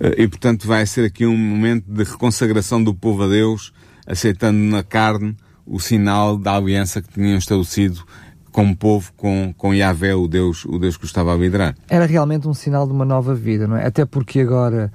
Eh, 0.00 0.22
e, 0.22 0.28
portanto, 0.28 0.66
vai 0.66 0.84
ser 0.86 1.04
aqui 1.04 1.24
um 1.24 1.36
momento 1.36 1.84
de 1.86 2.04
reconsagração 2.04 2.82
do 2.82 2.94
povo 2.94 3.24
a 3.24 3.28
Deus, 3.28 3.72
aceitando 4.06 4.58
na 4.58 4.82
carne 4.82 5.36
o 5.64 5.80
sinal 5.80 6.36
da 6.36 6.56
aliança 6.56 7.02
que 7.02 7.12
tinham 7.12 7.38
estabelecido 7.38 8.04
como 8.52 8.74
povo 8.74 9.12
com, 9.16 9.52
com 9.56 9.74
Yahvé, 9.74 10.14
o 10.14 10.26
Deus, 10.26 10.64
o 10.64 10.78
Deus 10.78 10.96
que 10.96 11.04
estava 11.04 11.34
a 11.34 11.36
liderar. 11.36 11.74
Era 11.88 12.06
realmente 12.06 12.48
um 12.48 12.54
sinal 12.54 12.86
de 12.86 12.92
uma 12.92 13.04
nova 13.04 13.34
vida, 13.34 13.66
não 13.66 13.76
é? 13.76 13.84
Até 13.84 14.06
porque 14.06 14.40
agora 14.40 14.90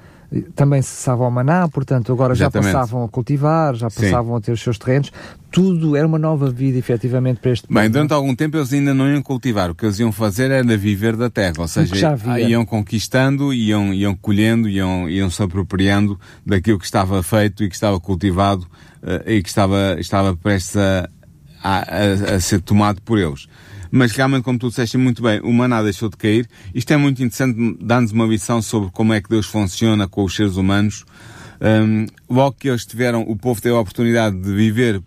também 0.55 0.81
se 0.81 0.89
cessava 0.89 1.27
o 1.27 1.31
maná, 1.31 1.67
portanto 1.67 2.11
agora 2.13 2.33
Exatamente. 2.33 2.71
já 2.71 2.79
passavam 2.79 3.03
a 3.03 3.09
cultivar, 3.09 3.75
já 3.75 3.89
passavam 3.89 4.35
Sim. 4.35 4.37
a 4.37 4.41
ter 4.41 4.51
os 4.53 4.61
seus 4.61 4.77
terrenos, 4.77 5.11
tudo 5.51 5.95
era 5.95 6.07
uma 6.07 6.17
nova 6.17 6.49
vida 6.49 6.77
efetivamente 6.77 7.41
para 7.41 7.51
este 7.51 7.67
Bem, 7.71 7.89
durante 7.89 8.13
algum 8.13 8.33
tempo 8.33 8.55
eles 8.55 8.71
ainda 8.71 8.93
não 8.93 9.11
iam 9.11 9.21
cultivar, 9.21 9.69
o 9.69 9.75
que 9.75 9.85
eles 9.85 9.99
iam 9.99 10.11
fazer 10.11 10.49
era 10.49 10.77
viver 10.77 11.17
da 11.17 11.29
terra, 11.29 11.55
ou 11.57 11.67
seja, 11.67 12.15
iam 12.47 12.65
conquistando, 12.65 13.53
iam, 13.53 13.93
iam 13.93 14.15
colhendo, 14.15 14.69
iam, 14.69 15.09
iam 15.09 15.29
se 15.29 15.43
apropriando 15.43 16.17
daquilo 16.45 16.79
que 16.79 16.85
estava 16.85 17.21
feito 17.21 17.63
e 17.63 17.67
que 17.67 17.75
estava 17.75 17.99
cultivado 17.99 18.65
uh, 19.03 19.29
e 19.29 19.43
que 19.43 19.49
estava, 19.49 19.97
estava 19.99 20.35
prestes 20.35 20.77
a, 20.77 21.09
a, 21.61 21.77
a, 21.77 22.35
a 22.35 22.39
ser 22.39 22.61
tomado 22.61 23.01
por 23.01 23.19
eles 23.19 23.47
mas 23.91 24.13
realmente, 24.13 24.43
como 24.43 24.57
tu 24.57 24.69
disseste 24.69 24.97
muito 24.97 25.21
bem, 25.21 25.41
o 25.41 25.51
maná 25.51 25.83
deixou 25.83 26.09
de 26.09 26.15
cair. 26.15 26.49
Isto 26.73 26.93
é 26.93 26.97
muito 26.97 27.21
interessante, 27.21 27.77
dá-nos 27.81 28.11
uma 28.11 28.27
visão 28.27 28.61
sobre 28.61 28.89
como 28.91 29.13
é 29.13 29.21
que 29.21 29.29
Deus 29.29 29.45
funciona 29.45 30.07
com 30.07 30.23
os 30.23 30.35
seres 30.35 30.55
humanos. 30.55 31.05
Um, 31.61 32.07
logo 32.29 32.55
que 32.57 32.69
eles 32.69 32.85
tiveram, 32.85 33.21
o 33.21 33.35
povo 33.35 33.61
teve 33.61 33.75
a 33.75 33.79
oportunidade 33.79 34.39
de 34.39 34.51
viver 34.51 35.01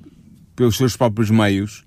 pelos 0.55 0.77
seus 0.77 0.97
próprios 0.97 1.31
meios, 1.31 1.85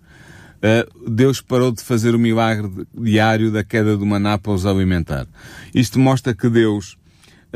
uh, 0.58 1.10
Deus 1.10 1.40
parou 1.40 1.72
de 1.72 1.82
fazer 1.82 2.14
o 2.16 2.20
milagre 2.20 2.86
diário 2.94 3.52
da 3.52 3.64
queda 3.64 3.96
do 3.96 4.06
maná 4.06 4.38
para 4.38 4.52
os 4.52 4.66
alimentar. 4.66 5.28
Isto 5.74 6.00
mostra 6.00 6.34
que 6.34 6.50
Deus 6.50 6.98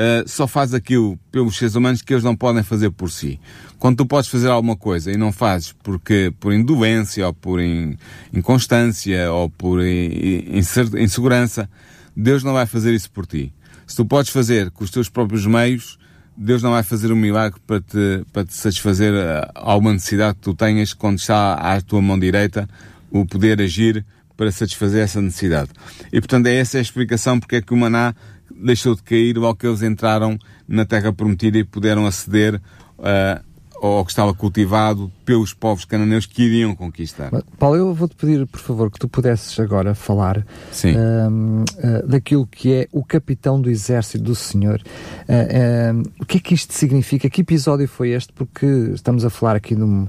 uh, 0.01 0.27
só 0.27 0.47
faz 0.47 0.73
aquilo 0.73 1.17
pelos 1.31 1.57
seres 1.57 1.75
humanos 1.75 2.01
que 2.01 2.13
eles 2.13 2.23
não 2.23 2.35
podem 2.35 2.63
fazer 2.63 2.89
por 2.91 3.09
si. 3.11 3.39
Quando 3.77 3.97
tu 3.97 4.05
podes 4.05 4.29
fazer 4.29 4.49
alguma 4.49 4.75
coisa 4.75 5.11
e 5.11 5.17
não 5.17 5.31
fazes 5.31 5.73
porque 5.83 6.33
por 6.39 6.53
indolência 6.53 7.25
ou 7.27 7.33
por 7.33 7.59
in, 7.59 7.97
inconstância 8.33 9.31
ou 9.31 9.49
por 9.49 9.81
in, 9.83 10.59
insegurança, 10.97 11.69
Deus 12.15 12.43
não 12.43 12.53
vai 12.53 12.65
fazer 12.65 12.93
isso 12.93 13.09
por 13.11 13.25
ti. 13.25 13.53
Se 13.85 13.95
tu 13.95 14.05
podes 14.05 14.31
fazer 14.31 14.71
com 14.71 14.83
os 14.83 14.89
teus 14.89 15.09
próprios 15.09 15.45
meios, 15.45 15.97
Deus 16.35 16.63
não 16.63 16.71
vai 16.71 16.83
fazer 16.83 17.11
um 17.11 17.15
milagre 17.15 17.59
para 17.65 17.81
te, 17.81 18.25
para 18.31 18.45
te 18.45 18.53
satisfazer 18.53 19.13
alguma 19.53 19.93
necessidade 19.93 20.35
que 20.35 20.41
tu 20.41 20.53
tenhas 20.53 20.93
quando 20.93 21.19
está 21.19 21.53
à 21.53 21.81
tua 21.81 22.01
mão 22.01 22.17
direita 22.17 22.67
o 23.11 23.25
poder 23.25 23.61
agir 23.61 24.05
para 24.37 24.51
satisfazer 24.51 25.03
essa 25.03 25.21
necessidade. 25.21 25.69
E 26.11 26.19
portanto 26.19 26.47
é 26.47 26.55
essa 26.55 26.77
a 26.77 26.81
explicação 26.81 27.39
porque 27.39 27.57
é 27.57 27.61
que 27.61 27.73
o 27.73 27.77
maná 27.77 28.15
deixou 28.57 28.95
de 28.95 29.03
cair 29.03 29.37
logo 29.37 29.55
que 29.55 29.67
eles 29.67 29.81
entraram 29.81 30.37
na 30.67 30.85
terra 30.85 31.11
prometida 31.11 31.57
e 31.57 31.63
puderam 31.63 32.05
aceder 32.05 32.55
uh, 32.99 33.51
ou 33.81 34.05
que 34.05 34.11
estava 34.11 34.31
cultivado 34.31 35.11
pelos 35.25 35.55
povos 35.55 35.85
cananeus 35.85 36.27
que 36.27 36.43
iriam 36.43 36.75
conquistar. 36.75 37.31
Paulo, 37.57 37.75
eu 37.75 37.93
vou-te 37.95 38.15
pedir, 38.15 38.45
por 38.45 38.59
favor, 38.59 38.91
que 38.91 38.99
tu 38.99 39.09
pudesses 39.09 39.59
agora 39.59 39.95
falar 39.95 40.37
uh, 40.37 42.07
daquilo 42.07 42.45
que 42.45 42.71
é 42.73 42.87
o 42.91 43.03
capitão 43.03 43.59
do 43.59 43.71
exército 43.71 44.23
do 44.23 44.35
Senhor. 44.35 44.79
Uh, 45.27 46.07
o 46.19 46.25
que 46.27 46.37
é 46.37 46.39
que 46.39 46.53
isto 46.53 46.73
significa? 46.75 47.27
Que 47.27 47.41
episódio 47.41 47.87
foi 47.87 48.09
este? 48.11 48.31
Porque 48.33 48.67
estamos 48.93 49.25
a 49.25 49.31
falar 49.31 49.55
aqui 49.55 49.73
de 49.73 49.81
um, 49.81 50.07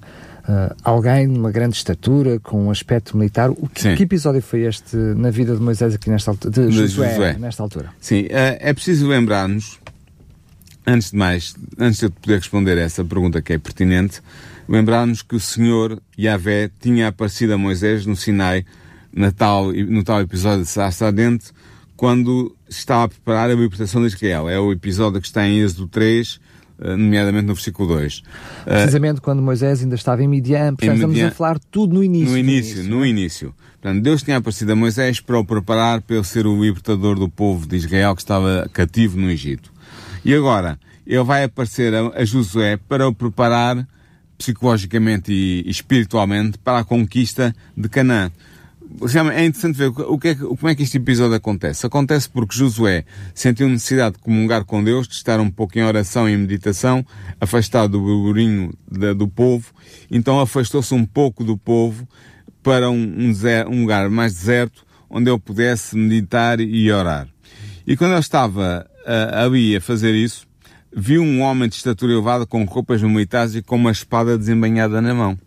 alguém 0.82 1.32
de 1.32 1.38
uma 1.38 1.50
grande 1.50 1.76
estatura, 1.76 2.40
com 2.40 2.66
um 2.66 2.70
aspecto 2.70 3.16
militar. 3.16 3.50
O 3.50 3.68
que, 3.68 3.96
que, 3.96 4.02
episódio 4.02 4.42
foi 4.42 4.62
este 4.62 4.96
na 4.96 5.30
vida 5.30 5.54
de 5.54 5.62
Moisés 5.62 5.94
aqui 5.94 6.10
nesta 6.10 6.30
altura? 6.30 6.52
De, 6.52 6.66
de 6.66 6.72
Josué, 6.72 7.10
Josué, 7.10 7.36
nesta 7.38 7.62
altura. 7.62 7.90
Sim, 8.00 8.26
é 8.28 8.72
preciso 8.72 9.06
lembrar-nos 9.06 9.80
Antes 10.84 11.12
de 11.12 11.16
mais, 11.16 11.54
antes 11.78 12.00
de 12.00 12.06
eu 12.06 12.10
poder 12.10 12.38
responder 12.38 12.76
essa 12.76 13.04
pergunta 13.04 13.40
que 13.40 13.52
é 13.52 13.58
pertinente, 13.58 14.20
lembrarmos 14.68 15.22
que 15.22 15.36
o 15.36 15.40
Senhor 15.40 16.02
Yahvé 16.18 16.70
tinha 16.80 17.08
aparecido 17.08 17.54
a 17.54 17.58
Moisés 17.58 18.04
no 18.04 18.16
Sinai 18.16 18.66
na 19.12 19.30
tal, 19.30 19.72
no 19.72 20.02
tal 20.02 20.20
episódio 20.20 20.64
de 20.64 21.04
Ardente, 21.04 21.52
quando 21.96 22.56
estava 22.68 23.04
a 23.04 23.08
preparar 23.08 23.48
a 23.48 23.54
libertação 23.54 24.00
de 24.00 24.08
Israel. 24.08 24.48
É 24.48 24.58
o 24.58 24.72
episódio 24.72 25.20
que 25.20 25.26
está 25.28 25.46
em 25.46 25.60
Êxodo 25.60 25.86
3, 25.86 26.40
eh, 26.40 26.51
nomeadamente 26.82 27.46
no 27.46 27.54
versículo 27.54 27.88
2. 27.88 28.22
Eh, 28.66 28.70
Precisamente 28.70 29.20
quando 29.20 29.42
Moisés 29.42 29.82
ainda 29.82 29.94
estava 29.94 30.22
em 30.22 30.28
Midian, 30.28 30.74
portanto, 30.74 30.94
estamos 30.94 31.20
a 31.20 31.30
falar 31.30 31.58
tudo 31.58 31.94
no 31.94 32.04
início. 32.04 32.30
No 32.30 32.38
início, 32.38 32.74
início 32.78 32.90
no 32.90 33.06
início. 33.06 33.54
Portanto, 33.80 34.02
Deus 34.02 34.22
tinha 34.22 34.36
aparecido 34.36 34.72
a 34.72 34.76
Moisés 34.76 35.20
para 35.20 35.38
o 35.38 35.44
preparar 35.44 36.02
para 36.02 36.16
ele 36.16 36.24
ser 36.24 36.46
o 36.46 36.62
libertador 36.62 37.18
do 37.18 37.28
povo 37.28 37.66
de 37.66 37.76
Israel 37.76 38.14
que 38.14 38.22
estava 38.22 38.68
cativo 38.72 39.18
no 39.18 39.30
Egito. 39.30 39.72
E 40.24 40.34
agora, 40.34 40.78
ele 41.06 41.22
vai 41.24 41.44
aparecer 41.44 41.94
a, 41.94 42.08
a 42.20 42.24
Josué 42.24 42.76
para 42.76 43.08
o 43.08 43.14
preparar 43.14 43.86
psicologicamente 44.38 45.32
e, 45.32 45.68
espiritualmente 45.68 46.58
para 46.58 46.78
a 46.78 46.84
conquista 46.84 47.54
de 47.76 47.88
Canaã. 47.88 48.30
É 49.34 49.44
interessante 49.44 49.76
ver 49.76 49.86
o 49.88 50.18
que 50.18 50.28
é, 50.28 50.34
como 50.34 50.68
é 50.68 50.74
que 50.74 50.82
este 50.82 50.98
episódio 50.98 51.34
acontece. 51.34 51.86
Acontece 51.86 52.28
porque 52.28 52.56
Josué 52.56 53.04
sentiu 53.34 53.68
necessidade 53.68 54.16
de 54.16 54.22
comungar 54.22 54.64
com 54.64 54.84
Deus, 54.84 55.08
de 55.08 55.14
estar 55.14 55.40
um 55.40 55.50
pouco 55.50 55.78
em 55.78 55.82
oração 55.82 56.28
e 56.28 56.36
meditação, 56.36 57.04
afastado 57.40 57.92
do 57.92 58.00
burburinho 58.00 58.72
do 59.16 59.26
povo. 59.26 59.72
Então 60.10 60.40
afastou-se 60.40 60.92
um 60.94 61.04
pouco 61.04 61.42
do 61.42 61.56
povo 61.56 62.06
para 62.62 62.90
um, 62.90 62.96
um, 62.96 63.32
um 63.70 63.80
lugar 63.80 64.08
mais 64.10 64.34
deserto, 64.34 64.84
onde 65.08 65.30
ele 65.30 65.38
pudesse 65.38 65.96
meditar 65.96 66.60
e 66.60 66.90
orar. 66.92 67.28
E 67.86 67.96
quando 67.96 68.12
ele 68.12 68.20
estava 68.20 68.86
uh, 69.06 69.36
ali 69.44 69.76
a 69.76 69.80
fazer 69.80 70.14
isso, 70.14 70.46
viu 70.94 71.22
um 71.22 71.40
homem 71.40 71.68
de 71.68 71.76
estatura 71.76 72.12
elevada 72.12 72.46
com 72.46 72.64
roupas 72.64 73.02
militares 73.02 73.54
e 73.54 73.62
com 73.62 73.76
uma 73.76 73.90
espada 73.90 74.38
desembanhada 74.38 75.00
na 75.00 75.14
mão. 75.14 75.38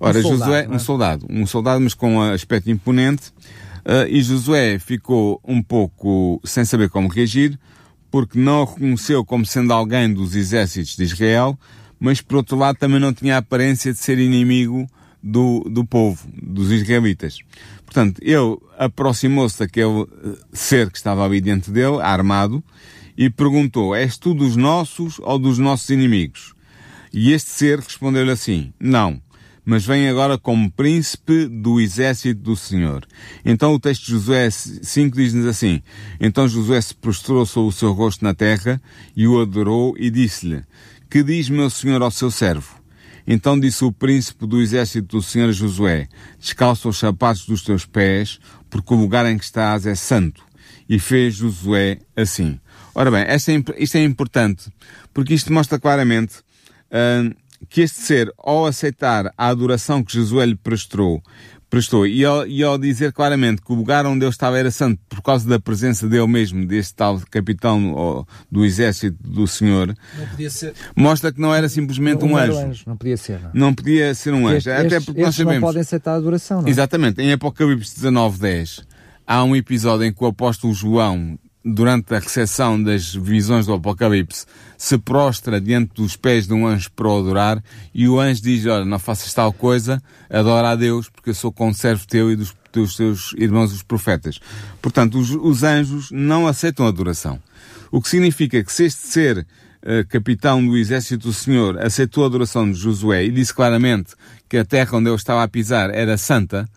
Ora, 0.00 0.18
um 0.18 0.22
soldado, 0.22 0.38
Josué, 0.38 0.64
é? 0.64 0.68
um 0.68 0.78
soldado, 0.78 1.26
um 1.30 1.46
soldado, 1.46 1.80
mas 1.80 1.94
com 1.94 2.16
um 2.16 2.22
aspecto 2.32 2.70
imponente, 2.70 3.28
uh, 3.84 4.08
e 4.08 4.22
Josué 4.22 4.78
ficou 4.78 5.40
um 5.46 5.62
pouco 5.62 6.40
sem 6.44 6.64
saber 6.64 6.88
como 6.88 7.08
reagir, 7.08 7.58
porque 8.10 8.38
não 8.38 8.62
o 8.62 8.64
reconheceu 8.64 9.24
como 9.24 9.44
sendo 9.44 9.72
alguém 9.72 10.12
dos 10.12 10.36
exércitos 10.36 10.96
de 10.96 11.04
Israel, 11.04 11.58
mas 11.98 12.20
por 12.20 12.36
outro 12.36 12.56
lado 12.56 12.76
também 12.76 13.00
não 13.00 13.12
tinha 13.12 13.36
a 13.36 13.38
aparência 13.38 13.92
de 13.92 13.98
ser 13.98 14.18
inimigo 14.18 14.86
do, 15.22 15.60
do 15.70 15.84
povo, 15.84 16.28
dos 16.42 16.70
israelitas. 16.70 17.38
Portanto, 17.84 18.20
ele 18.22 18.58
aproximou-se 18.78 19.58
daquele 19.58 20.02
eh, 20.02 20.38
ser 20.52 20.90
que 20.90 20.98
estava 20.98 21.24
ali 21.24 21.40
diante 21.40 21.70
dele, 21.70 22.00
armado, 22.02 22.62
e 23.16 23.30
perguntou: 23.30 23.94
És 23.94 24.18
tu 24.18 24.34
dos 24.34 24.54
nossos 24.54 25.18
ou 25.20 25.38
dos 25.38 25.58
nossos 25.58 25.88
inimigos? 25.90 26.54
E 27.12 27.32
este 27.32 27.50
ser 27.50 27.78
respondeu-lhe 27.78 28.30
assim: 28.30 28.72
Não, 28.78 29.20
mas 29.64 29.84
vem 29.84 30.08
agora 30.08 30.36
como 30.36 30.70
príncipe 30.70 31.46
do 31.46 31.80
exército 31.80 32.40
do 32.40 32.56
Senhor. 32.56 33.06
Então 33.44 33.74
o 33.74 33.80
texto 33.80 34.04
de 34.04 34.12
Josué 34.12 34.50
5 34.50 35.16
diz-nos 35.16 35.46
assim, 35.46 35.82
Então 36.20 36.48
Josué 36.48 36.80
se 36.80 36.94
prostrou 36.94 37.46
sobre 37.46 37.68
o 37.70 37.72
seu 37.72 37.92
rosto 37.92 38.24
na 38.24 38.34
terra 38.34 38.80
e 39.16 39.26
o 39.26 39.40
adorou 39.40 39.94
e 39.98 40.10
disse-lhe, 40.10 40.62
Que 41.08 41.22
diz 41.22 41.48
meu 41.48 41.70
Senhor 41.70 42.02
ao 42.02 42.10
seu 42.10 42.30
servo? 42.30 42.84
Então 43.26 43.58
disse 43.58 43.84
o 43.84 43.92
príncipe 43.92 44.46
do 44.46 44.60
exército 44.60 45.16
do 45.16 45.22
Senhor 45.22 45.50
Josué, 45.52 46.08
descalça 46.38 46.88
os 46.88 46.98
sapatos 46.98 47.46
dos 47.46 47.62
teus 47.62 47.86
pés, 47.86 48.38
porque 48.68 48.92
o 48.92 48.96
lugar 48.96 49.24
em 49.24 49.38
que 49.38 49.44
estás 49.44 49.86
é 49.86 49.94
santo. 49.94 50.44
E 50.86 50.98
fez 50.98 51.36
Josué 51.36 52.00
assim. 52.14 52.60
Ora 52.94 53.10
bem, 53.10 53.24
esta 53.26 53.50
é, 53.50 53.62
isto 53.78 53.96
é 53.96 54.04
importante, 54.04 54.70
porque 55.14 55.32
isto 55.32 55.50
mostra 55.50 55.80
claramente 55.80 56.36
uh, 56.90 57.34
que 57.64 57.82
este 57.82 58.00
ser, 58.00 58.32
ao 58.38 58.66
aceitar 58.66 59.32
a 59.36 59.48
adoração 59.48 60.02
que 60.02 60.12
Josué 60.12 60.46
lhe 60.46 60.56
prestou, 60.56 61.22
prestou 61.74 62.06
e, 62.06 62.24
ao, 62.24 62.46
e 62.46 62.62
ao 62.62 62.78
dizer 62.78 63.12
claramente 63.12 63.60
que 63.60 63.72
o 63.72 63.74
lugar 63.74 64.06
onde 64.06 64.24
ele 64.24 64.30
estava 64.30 64.56
era 64.56 64.70
santo 64.70 65.00
por 65.08 65.20
causa 65.22 65.48
da 65.48 65.58
presença 65.58 66.08
dele 66.08 66.26
mesmo, 66.28 66.64
deste 66.64 66.94
tal 66.94 67.20
capitão 67.30 68.24
do 68.50 68.64
exército 68.64 69.16
do 69.20 69.46
Senhor, 69.46 69.92
mostra 70.94 71.32
que 71.32 71.40
não 71.40 71.52
era 71.52 71.68
simplesmente 71.68 72.24
não, 72.24 72.32
um 72.32 72.36
anjo. 72.36 72.58
anjo. 72.58 72.84
Não 72.86 72.96
podia 72.96 73.16
ser. 73.16 73.40
Não, 73.40 73.50
não 73.54 73.74
podia 73.74 74.14
ser 74.14 74.32
um 74.32 74.46
anjo. 74.46 74.70
Até 74.70 75.00
porque 75.00 75.20
nós 75.20 75.34
sabemos. 75.34 75.60
não 75.60 75.68
podem 75.68 75.80
aceitar 75.80 76.12
a 76.12 76.16
adoração, 76.16 76.60
não 76.62 76.68
é? 76.68 76.70
Exatamente. 76.70 77.20
Em 77.20 77.32
Apocalipse 77.32 77.96
19, 77.96 78.38
10, 78.38 78.82
há 79.26 79.42
um 79.42 79.56
episódio 79.56 80.06
em 80.06 80.12
que 80.12 80.22
o 80.22 80.26
apóstolo 80.28 80.72
João 80.72 81.36
durante 81.64 82.14
a 82.14 82.18
recepção 82.18 82.80
das 82.82 83.14
visões 83.14 83.64
do 83.66 83.72
Apocalipse, 83.72 84.44
se 84.76 84.98
prostra 84.98 85.58
diante 85.58 85.94
dos 85.94 86.14
pés 86.14 86.46
de 86.46 86.52
um 86.52 86.66
anjo 86.66 86.90
para 86.92 87.08
o 87.08 87.18
adorar, 87.18 87.64
e 87.94 88.06
o 88.06 88.20
anjo 88.20 88.42
diz, 88.42 88.66
olha, 88.66 88.84
não 88.84 88.98
faças 88.98 89.32
tal 89.32 89.52
coisa, 89.52 90.02
adora 90.28 90.70
a 90.70 90.76
Deus, 90.76 91.08
porque 91.08 91.30
eu 91.30 91.34
sou 91.34 91.50
conservo 91.50 92.06
teu 92.06 92.30
e 92.30 92.36
dos, 92.36 92.54
teus 92.70 93.32
irmãos 93.38 93.72
os 93.72 93.82
profetas. 93.82 94.38
Portanto, 94.82 95.18
os, 95.18 95.30
os 95.30 95.62
anjos 95.62 96.10
não 96.10 96.46
aceitam 96.46 96.86
adoração. 96.86 97.40
O 97.90 98.02
que 98.02 98.08
significa 98.08 98.62
que 98.62 98.72
se 98.72 98.84
este 98.84 99.06
ser 99.06 99.38
uh, 99.38 100.06
capitão 100.08 100.64
do 100.64 100.76
exército 100.76 101.28
do 101.28 101.32
Senhor 101.32 101.78
aceitou 101.78 102.24
a 102.24 102.26
adoração 102.26 102.70
de 102.70 102.78
Josué 102.78 103.24
e 103.24 103.30
disse 103.30 103.54
claramente 103.54 104.14
que 104.48 104.58
a 104.58 104.64
terra 104.64 104.98
onde 104.98 105.08
ele 105.08 105.16
estava 105.16 105.42
a 105.42 105.48
pisar 105.48 105.90
era 105.94 106.18
santa, 106.18 106.68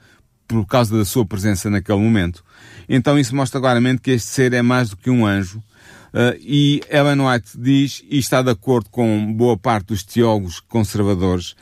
por 0.48 0.66
causa 0.66 0.98
da 0.98 1.04
sua 1.04 1.26
presença 1.26 1.70
naquele 1.70 2.00
momento, 2.00 2.44
então 2.88 3.18
isso 3.18 3.36
mostra 3.36 3.60
claramente 3.60 4.02
que 4.02 4.12
este 4.12 4.30
ser 4.30 4.54
é 4.54 4.62
mais 4.62 4.90
do 4.90 4.98
que 4.98 5.10
um 5.10 5.26
anjo. 5.26 5.60
Uh, 6.14 6.38
e 6.40 6.82
Ellen 6.90 7.22
White 7.22 7.58
diz, 7.58 8.04
e 8.10 8.18
está 8.18 8.42
de 8.42 8.50
acordo 8.50 8.90
com 8.90 9.34
boa 9.34 9.58
parte 9.58 9.88
dos 9.88 10.04
teólogos 10.04 10.60
conservadores, 10.60 11.56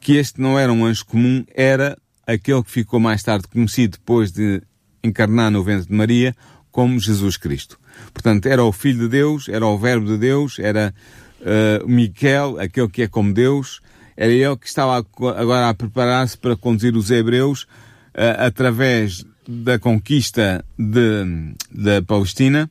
que 0.00 0.14
este 0.14 0.40
não 0.40 0.58
era 0.58 0.72
um 0.72 0.84
anjo 0.84 1.04
comum, 1.04 1.44
era 1.54 1.96
aquele 2.26 2.62
que 2.62 2.70
ficou 2.70 2.98
mais 2.98 3.22
tarde 3.22 3.46
conhecido 3.48 3.98
depois 3.98 4.32
de 4.32 4.62
encarnar 5.04 5.50
no 5.50 5.62
ventre 5.62 5.88
de 5.88 5.94
Maria 5.94 6.34
como 6.70 6.98
Jesus 6.98 7.36
Cristo. 7.36 7.78
Portanto, 8.12 8.46
era 8.46 8.64
o 8.64 8.72
Filho 8.72 9.00
de 9.00 9.08
Deus, 9.08 9.48
era 9.48 9.66
o 9.66 9.78
Verbo 9.78 10.06
de 10.06 10.16
Deus, 10.16 10.58
era 10.58 10.94
uh, 11.40 11.88
Miquel, 11.88 12.58
aquele 12.58 12.88
que 12.88 13.02
é 13.02 13.08
como 13.08 13.32
Deus, 13.32 13.80
era 14.16 14.32
ele 14.32 14.56
que 14.56 14.66
estava 14.66 14.96
agora 14.96 15.68
a 15.68 15.74
preparar-se 15.74 16.36
para 16.36 16.56
conduzir 16.56 16.96
os 16.96 17.10
hebreus 17.10 17.62
uh, 17.62 18.38
através 18.38 19.24
da 19.50 19.78
conquista 19.78 20.64
de, 20.78 21.54
da 21.70 22.00
Palestina, 22.02 22.70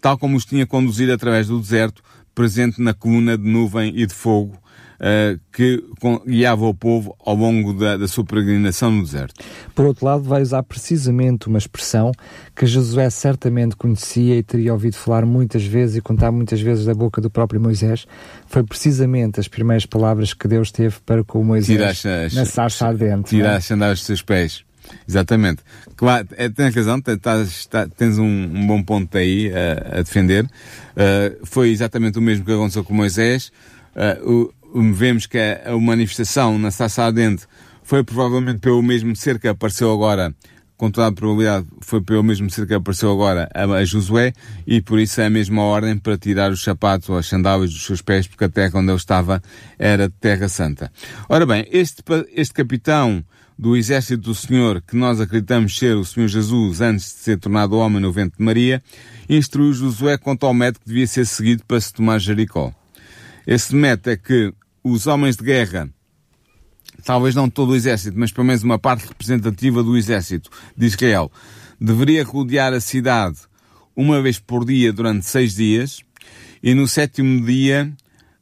tal 0.00 0.18
como 0.18 0.36
os 0.36 0.44
tinha 0.44 0.66
conduzido 0.66 1.12
através 1.12 1.46
do 1.46 1.60
deserto, 1.60 2.02
presente 2.34 2.82
na 2.82 2.92
coluna 2.92 3.38
de 3.38 3.48
nuvem 3.48 3.92
e 3.96 4.06
de 4.06 4.12
fogo 4.12 4.58
uh, 4.96 5.38
que 5.52 5.82
guiava 6.26 6.66
o 6.66 6.74
povo 6.74 7.16
ao 7.24 7.34
longo 7.34 7.72
da, 7.72 7.96
da, 7.96 8.08
sua 8.08 8.24
peregrinação 8.24 8.90
no 8.90 9.02
deserto. 9.02 9.42
Por 9.74 9.86
outro 9.86 10.04
lado, 10.04 10.22
vai 10.22 10.42
usar 10.42 10.62
precisamente 10.62 11.46
uma 11.46 11.58
expressão 11.58 12.12
que 12.54 12.66
Josué 12.66 13.08
certamente 13.10 13.76
conhecia 13.76 14.36
e 14.36 14.42
teria 14.42 14.72
ouvido 14.72 14.96
falar 14.96 15.24
muitas 15.24 15.64
vezes 15.64 15.96
e 15.96 16.00
contar 16.00 16.30
muitas 16.30 16.60
vezes 16.60 16.84
da 16.84 16.94
boca 16.94 17.20
do 17.20 17.30
próprio 17.30 17.60
Moisés. 17.60 18.06
Foi 18.46 18.62
precisamente 18.62 19.40
as 19.40 19.48
primeiras 19.48 19.86
palavras 19.86 20.34
que 20.34 20.48
Deus 20.48 20.70
teve 20.70 20.96
para 21.04 21.22
com 21.24 21.42
Moisés 21.42 22.04
as, 22.04 22.34
na 22.34 22.44
sarça 22.44 22.86
ardente. 22.86 23.30
Tiraste 23.30 23.72
é? 23.72 23.76
andar 23.76 23.92
os 23.92 24.04
seus 24.04 24.22
pés. 24.22 24.65
Exatamente. 25.08 25.62
Claro, 25.96 26.28
é, 26.36 26.48
tens 26.48 26.74
razão, 26.74 27.00
tens, 27.00 27.68
tens 27.96 28.18
um, 28.18 28.24
um, 28.24 28.66
bom 28.66 28.82
ponto 28.82 29.16
aí 29.16 29.50
a, 29.52 29.98
a 29.98 30.02
defender. 30.02 30.44
Uh, 30.44 31.46
foi 31.46 31.70
exatamente 31.70 32.18
o 32.18 32.22
mesmo 32.22 32.44
que 32.44 32.52
aconteceu 32.52 32.84
com 32.84 32.94
Moisés. 32.94 33.50
Uh, 33.94 34.52
o, 34.74 34.92
vemos 34.92 35.26
que 35.26 35.38
a, 35.38 35.72
a 35.72 35.78
manifestação 35.78 36.58
na 36.58 36.70
Sarça 36.70 37.04
Ardente 37.04 37.46
foi 37.82 38.02
provavelmente 38.02 38.58
pelo 38.58 38.82
mesmo 38.82 39.14
ser 39.14 39.38
que 39.38 39.46
apareceu 39.46 39.92
agora, 39.92 40.34
com 40.76 40.90
toda 40.90 41.06
a 41.06 41.12
probabilidade, 41.12 41.66
foi 41.80 42.02
pelo 42.02 42.22
mesmo 42.22 42.50
ser 42.50 42.66
que 42.66 42.74
apareceu 42.74 43.10
agora 43.12 43.48
a, 43.54 43.62
a 43.62 43.84
Josué, 43.84 44.32
e 44.66 44.82
por 44.82 44.98
isso 44.98 45.20
é 45.20 45.26
a 45.26 45.30
mesma 45.30 45.62
ordem 45.62 45.96
para 45.96 46.18
tirar 46.18 46.50
os 46.50 46.62
sapatos 46.62 47.08
ou 47.08 47.16
as 47.16 47.26
sandálias 47.26 47.70
dos 47.72 47.86
seus 47.86 48.02
pés, 48.02 48.26
porque 48.26 48.44
a 48.44 48.48
terra 48.48 48.80
onde 48.80 48.90
ele 48.90 48.96
estava 48.96 49.40
era 49.78 50.10
terra 50.10 50.48
santa. 50.48 50.90
Ora 51.28 51.46
bem, 51.46 51.66
este, 51.70 52.02
este 52.34 52.52
capitão 52.52 53.24
do 53.58 53.76
exército 53.76 54.22
do 54.22 54.34
Senhor, 54.34 54.82
que 54.82 54.96
nós 54.96 55.20
acreditamos 55.20 55.76
ser 55.76 55.96
o 55.96 56.04
Senhor 56.04 56.28
Jesus 56.28 56.80
antes 56.80 57.06
de 57.06 57.20
ser 57.20 57.38
tornado 57.38 57.76
homem 57.76 58.00
no 58.00 58.12
vento 58.12 58.36
de 58.36 58.44
Maria, 58.44 58.82
instruiu 59.28 59.72
Josué 59.72 60.18
quanto 60.18 60.44
ao 60.44 60.52
método 60.52 60.80
que 60.80 60.88
devia 60.88 61.06
ser 61.06 61.26
seguido 61.26 61.64
para 61.66 61.80
se 61.80 61.92
tomar 61.92 62.18
Jericó. 62.18 62.72
Esse 63.46 63.74
método 63.74 64.10
é 64.10 64.16
que 64.16 64.52
os 64.84 65.06
homens 65.06 65.36
de 65.36 65.44
guerra, 65.44 65.88
talvez 67.02 67.34
não 67.34 67.48
todo 67.48 67.70
o 67.70 67.76
exército, 67.76 68.18
mas 68.18 68.30
pelo 68.30 68.46
menos 68.46 68.62
uma 68.62 68.78
parte 68.78 69.06
representativa 69.06 69.82
do 69.82 69.96
exército 69.96 70.50
de 70.76 70.86
Israel, 70.86 71.32
deveria 71.80 72.24
rodear 72.24 72.74
a 72.74 72.80
cidade 72.80 73.38
uma 73.96 74.20
vez 74.20 74.38
por 74.38 74.66
dia 74.66 74.92
durante 74.92 75.24
seis 75.24 75.54
dias 75.54 76.00
e 76.62 76.74
no 76.74 76.86
sétimo 76.86 77.44
dia 77.44 77.90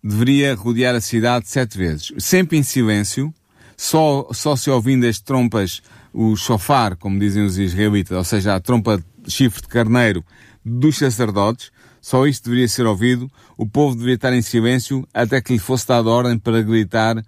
deveria 0.03 0.55
rodear 0.55 0.95
a 0.95 1.01
cidade 1.01 1.49
sete 1.49 1.79
vezes, 1.79 2.13
sempre 2.19 2.59
em 2.59 2.63
silêncio, 2.63 3.33
só, 3.77 4.29
só 4.33 4.57
se 4.57 4.71
ouvindo 4.71 5.07
as 5.07 5.21
trompas, 5.21 5.83
o 6.13 6.37
chofar, 6.37 6.97
como 6.97 7.19
dizem 7.19 7.45
os 7.45 7.59
israelitas, 7.59 8.17
ou 8.17 8.25
seja, 8.25 8.55
a 8.55 8.61
trompa 8.61 9.03
de 9.19 9.33
chifre 9.33 9.63
de 9.63 9.69
carneiro 9.69 10.25
dos 10.65 10.97
sacerdotes, 10.97 11.71
só 12.01 12.27
isto 12.27 12.45
deveria 12.45 12.69
ser 12.69 12.87
ouvido, 12.87 13.31
o 13.57 13.67
povo 13.67 13.95
deveria 13.95 14.15
estar 14.15 14.33
em 14.33 14.43
silêncio 14.43 15.09
até 15.13 15.41
que 15.41 15.53
lhe 15.53 15.59
fosse 15.59 15.89
dada 15.89 16.09
ordem 16.09 16.39
para 16.39 16.63
gritar 16.63 17.17
uh, 17.19 17.25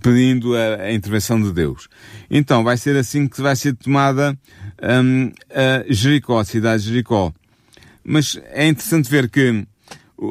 pedindo 0.00 0.56
a, 0.56 0.84
a, 0.84 0.92
intervenção 0.92 1.42
de 1.42 1.52
Deus. 1.52 1.88
Então 2.30 2.62
vai 2.62 2.76
ser 2.76 2.96
assim 2.96 3.26
que 3.26 3.42
vai 3.42 3.56
ser 3.56 3.74
tomada 3.74 4.38
um, 4.80 5.32
a 5.50 5.92
Jericó, 5.92 6.38
a 6.38 6.44
cidade 6.44 6.84
de 6.84 6.90
Jericó. 6.90 7.32
Mas 8.04 8.40
é 8.50 8.66
interessante 8.68 9.10
ver 9.10 9.28
que 9.28 9.66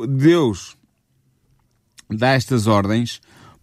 Deus 0.08 0.78
dá 2.10 2.30
estas 2.30 2.68
ordens 2.68 3.22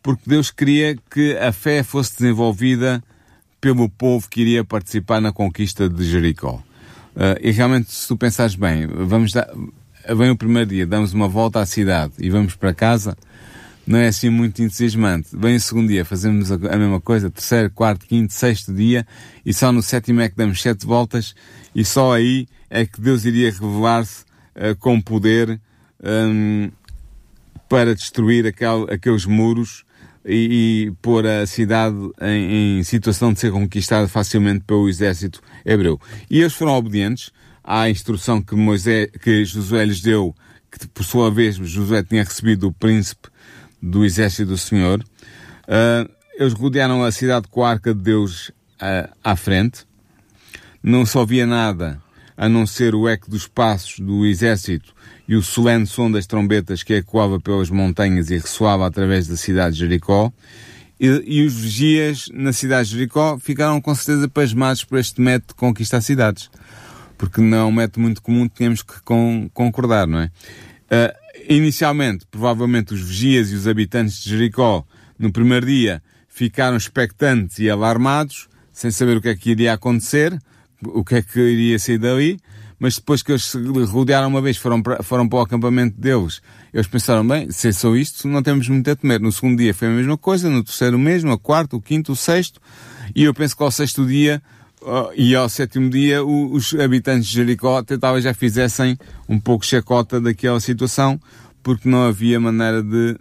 porque 0.09 0.23
Deus 0.27 0.51
queria 0.51 0.97
que 1.11 1.37
a 1.37 1.53
fé 1.53 1.83
fosse 1.83 2.17
desenvolvida 2.17 3.05
pelo 3.61 3.91
povo 3.91 4.27
que 4.27 4.41
iria 4.41 4.65
participar 4.65 5.21
na 5.21 5.33
conquista 5.33 5.87
de 5.87 6.03
Jericó. 6.03 6.63
Uh, 7.15 7.37
e 7.43 7.51
realmente, 7.51 7.93
se 7.93 8.09
tu 8.09 8.17
pensares 8.17 8.55
bem, 8.55 8.87
vamos 8.87 9.33
dar, 9.33 9.47
vem 10.17 10.31
o 10.31 10.37
primeiro 10.39 10.71
dia, 10.71 10.87
damos 10.87 11.13
uma 11.13 11.29
volta 11.29 11.61
à 11.61 11.67
cidade 11.67 12.15
e 12.19 12.31
vamos 12.31 12.55
para 12.55 12.73
casa, 12.73 13.19
não 13.87 13.99
é 13.99 14.09
assim 14.09 14.31
muito 14.31 14.63
entusiasmante. 14.63 15.29
Vem 15.31 15.57
o 15.57 15.61
segundo 15.61 15.89
dia, 15.89 16.07
fazemos 16.07 16.51
a, 16.51 16.55
a 16.55 16.79
mesma 16.79 17.03
coisa, 17.03 17.29
terceiro, 17.29 17.69
quarto, 17.69 18.07
quinto, 18.07 18.33
sexto 18.33 18.73
dia, 18.73 19.07
e 19.45 19.53
só 19.53 19.71
no 19.71 19.83
sétimo 19.83 20.23
é 20.23 20.31
que 20.31 20.37
damos 20.37 20.63
sete 20.63 20.87
voltas, 20.87 21.35
e 21.75 21.85
só 21.85 22.15
aí 22.15 22.49
é 22.71 22.87
que 22.87 22.99
Deus 22.99 23.27
iria 23.27 23.53
revelar-se 23.53 24.23
uh, 24.57 24.75
com 24.79 24.99
poder 25.03 25.61
um, 26.03 26.71
para 27.69 27.95
destruir 27.95 28.47
aquel, 28.47 28.87
aqueles 28.91 29.27
muros 29.27 29.87
e, 30.29 30.89
e 30.89 30.91
pôr 31.01 31.27
a 31.27 31.47
cidade 31.47 31.97
em, 32.21 32.79
em, 32.79 32.83
situação 32.85 33.33
de 33.33 33.41
ser 33.41 33.51
conquistada 33.51 34.07
facilmente 34.07 34.65
pelo 34.67 34.89
exército 34.89 35.41
hebreu. 35.65 35.99
E 36.31 36.41
eles 36.41 36.53
foram 36.53 36.73
obedientes 36.75 37.33
à 37.65 37.89
instrução 37.89 38.43
que 38.43 38.55
Moisés, 38.55 39.09
que 39.23 39.45
Josué 39.45 39.87
lhes 39.87 40.03
deu, 40.03 40.35
que 40.71 40.87
por 40.89 41.03
sua 41.03 41.31
vez 41.31 41.57
Josué 41.57 42.03
tinha 42.03 42.23
recebido 42.23 42.69
do 42.69 42.73
príncipe 42.73 43.29
do 43.81 44.05
exército 44.05 44.51
do 44.51 44.59
Senhor. 44.59 45.03
Uh, 45.65 46.09
eles 46.35 46.53
rodearam 46.53 47.03
a 47.03 47.11
cidade 47.11 47.49
com 47.49 47.65
a 47.65 47.71
arca 47.71 47.95
de 47.95 48.03
Deus 48.03 48.49
uh, 48.49 49.13
à 49.25 49.35
frente. 49.35 49.87
Não 50.83 51.07
só 51.07 51.25
via 51.25 51.47
nada 51.47 52.01
a 52.37 52.49
não 52.49 52.67
ser 52.67 52.95
o 52.95 53.09
eco 53.09 53.31
dos 53.31 53.49
passos 53.49 53.99
do 53.99 54.25
exército 54.25 54.95
e 55.29 55.37
o 55.37 55.43
solene 55.43 55.87
som 55.87 56.11
das 56.11 56.27
trombetas 56.27 56.83
que 56.83 56.95
ecoava 56.95 57.39
pelas 57.39 57.69
montanhas 57.69 58.31
e 58.31 58.39
ressoava 58.39 58.87
através 58.87 59.29
da 59.29 59.37
cidade 59.37 59.75
de 59.75 59.81
Jericó. 59.81 60.33
E, 60.99 61.07
e, 61.27 61.47
os 61.47 61.55
vigias 61.55 62.29
na 62.33 62.53
cidade 62.53 62.89
de 62.89 62.95
Jericó 62.95 63.39
ficaram 63.39 63.79
com 63.81 63.95
certeza 63.95 64.27
pasmados 64.27 64.83
por 64.83 64.99
este 64.99 65.21
método 65.21 65.49
de 65.49 65.55
conquistar 65.55 66.01
cidades. 66.01 66.51
Porque 67.19 67.43
não 67.43 67.59
é 67.59 67.65
um 67.65 67.73
método 67.73 68.01
muito 68.01 68.23
comum, 68.23 68.49
tínhamos 68.49 68.83
que 68.83 69.01
con 69.03 69.51
concordar, 69.53 70.07
não 70.07 70.21
é? 70.21 70.31
Uh, 70.91 71.15
inicialmente, 71.47 72.25
provavelmente 72.31 72.95
os 72.95 73.03
vigias 73.03 73.51
e 73.51 73.55
os 73.55 73.69
habitantes 73.69 74.23
de 74.23 74.31
Jericó 74.31 74.87
No 75.19 75.31
primeiro 75.31 75.67
dia 75.67 76.03
ficaram 76.29 76.77
expectantes 76.77 77.59
e 77.59 77.69
alarmados, 77.69 78.49
sem 78.73 78.91
saber 78.91 79.17
o 79.17 79.21
que 79.21 79.29
é 79.29 79.35
que 79.35 79.51
iria 79.51 79.75
acontecer, 79.75 80.39
o 80.83 81.05
que 81.05 81.17
é 81.17 81.23
que 81.23 81.41
iria 81.41 81.79
sair 81.79 81.99
dali, 81.99 82.39
mas 82.79 82.97
depois 82.97 83.23
que 83.23 83.33
eles 83.33 83.45
se 83.45 83.59
rodearam 83.59 84.29
uma 84.29 84.41
vez, 84.41 84.57
foram 84.57 84.83
para, 84.83 85.03
foram 85.03 85.29
para 85.29 85.39
o 85.39 85.43
acampamento 85.43 86.01
deles, 86.01 86.41
eles 86.73 86.87
pensaram, 86.87 87.27
bem, 87.27 87.51
se 87.51 87.69
é 87.69 87.73
só 87.73 87.95
isto, 87.97 88.29
não 88.29 88.43
temos 88.43 88.69
muito 88.69 88.91
a 88.91 88.97
temer. 88.97 89.21
No 89.21 89.33
segundo 89.33 89.59
dia 89.59 89.75
foi 89.75 89.89
a 89.89 89.91
mesma 89.91 90.17
coisa, 90.17 90.49
no 90.49 90.63
terceiro 90.63 90.99
mesmo, 90.99 91.33
o 91.33 91.39
quarto, 91.39 91.77
o 91.77 91.83
quinto, 91.83 92.13
o 92.13 92.17
sexto, 92.17 92.61
e 93.15 93.25
eu 93.25 93.35
penso 93.35 93.57
que 93.57 93.63
ao 93.63 93.71
sexto 93.71 94.07
dia 94.07 94.43
e 95.17 95.35
ao 95.35 95.49
sétimo 95.49 95.91
dia 95.91 96.25
os 96.25 96.73
habitantes 96.75 97.29
de 97.29 97.35
Jericó 97.35 97.83
talvez 97.83 98.25
já 98.25 98.33
fizessem 98.33 98.97
um 99.29 99.39
pouco 99.41 99.67
chacota 99.67 100.21
daquela 100.21 100.61
situação, 100.61 101.21
porque 101.63 101.89
não 101.89 102.03
havia 102.03 102.39
maneira 102.39 102.83
de 102.83 103.19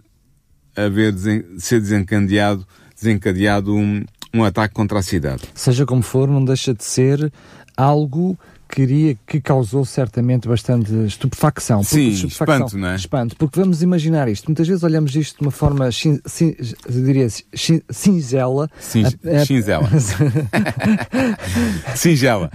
haver 0.76 1.12
desen 1.12 1.44
ser 1.58 1.80
desencadeado, 1.80 2.66
desencadeado 2.94 3.74
um, 3.74 4.04
um 4.32 4.44
ataque 4.44 4.74
contra 4.74 5.00
a 5.00 5.02
cidade. 5.02 5.42
Seja 5.54 5.84
como 5.84 6.02
for, 6.02 6.28
não 6.28 6.44
deixa 6.44 6.72
de 6.72 6.84
ser 6.84 7.32
algo 7.76 8.38
queria, 8.68 9.16
que 9.26 9.40
causou 9.40 9.84
certamente 9.84 10.46
bastante 10.46 10.92
estupefacção. 11.06 11.82
Sim, 11.82 12.08
estupefacção, 12.08 12.66
espanto, 12.66 12.78
não 12.78 12.88
é? 12.88 12.96
Espanto, 12.96 13.36
porque 13.36 13.58
vamos 13.58 13.82
imaginar 13.82 14.28
isto. 14.28 14.46
Muitas 14.46 14.68
vezes 14.68 14.82
olhamos 14.82 15.14
isto 15.16 15.38
de 15.38 15.42
uma 15.42 15.50
forma, 15.50 15.90
cin, 15.90 16.20
cin, 16.26 16.54
diria, 16.88 17.28
cin, 17.28 17.80
cinzela. 17.90 18.70
Cin, 18.78 19.04
a, 19.04 19.40
a, 19.40 19.46
cinzela. 19.46 19.88
Singela. 21.96 22.50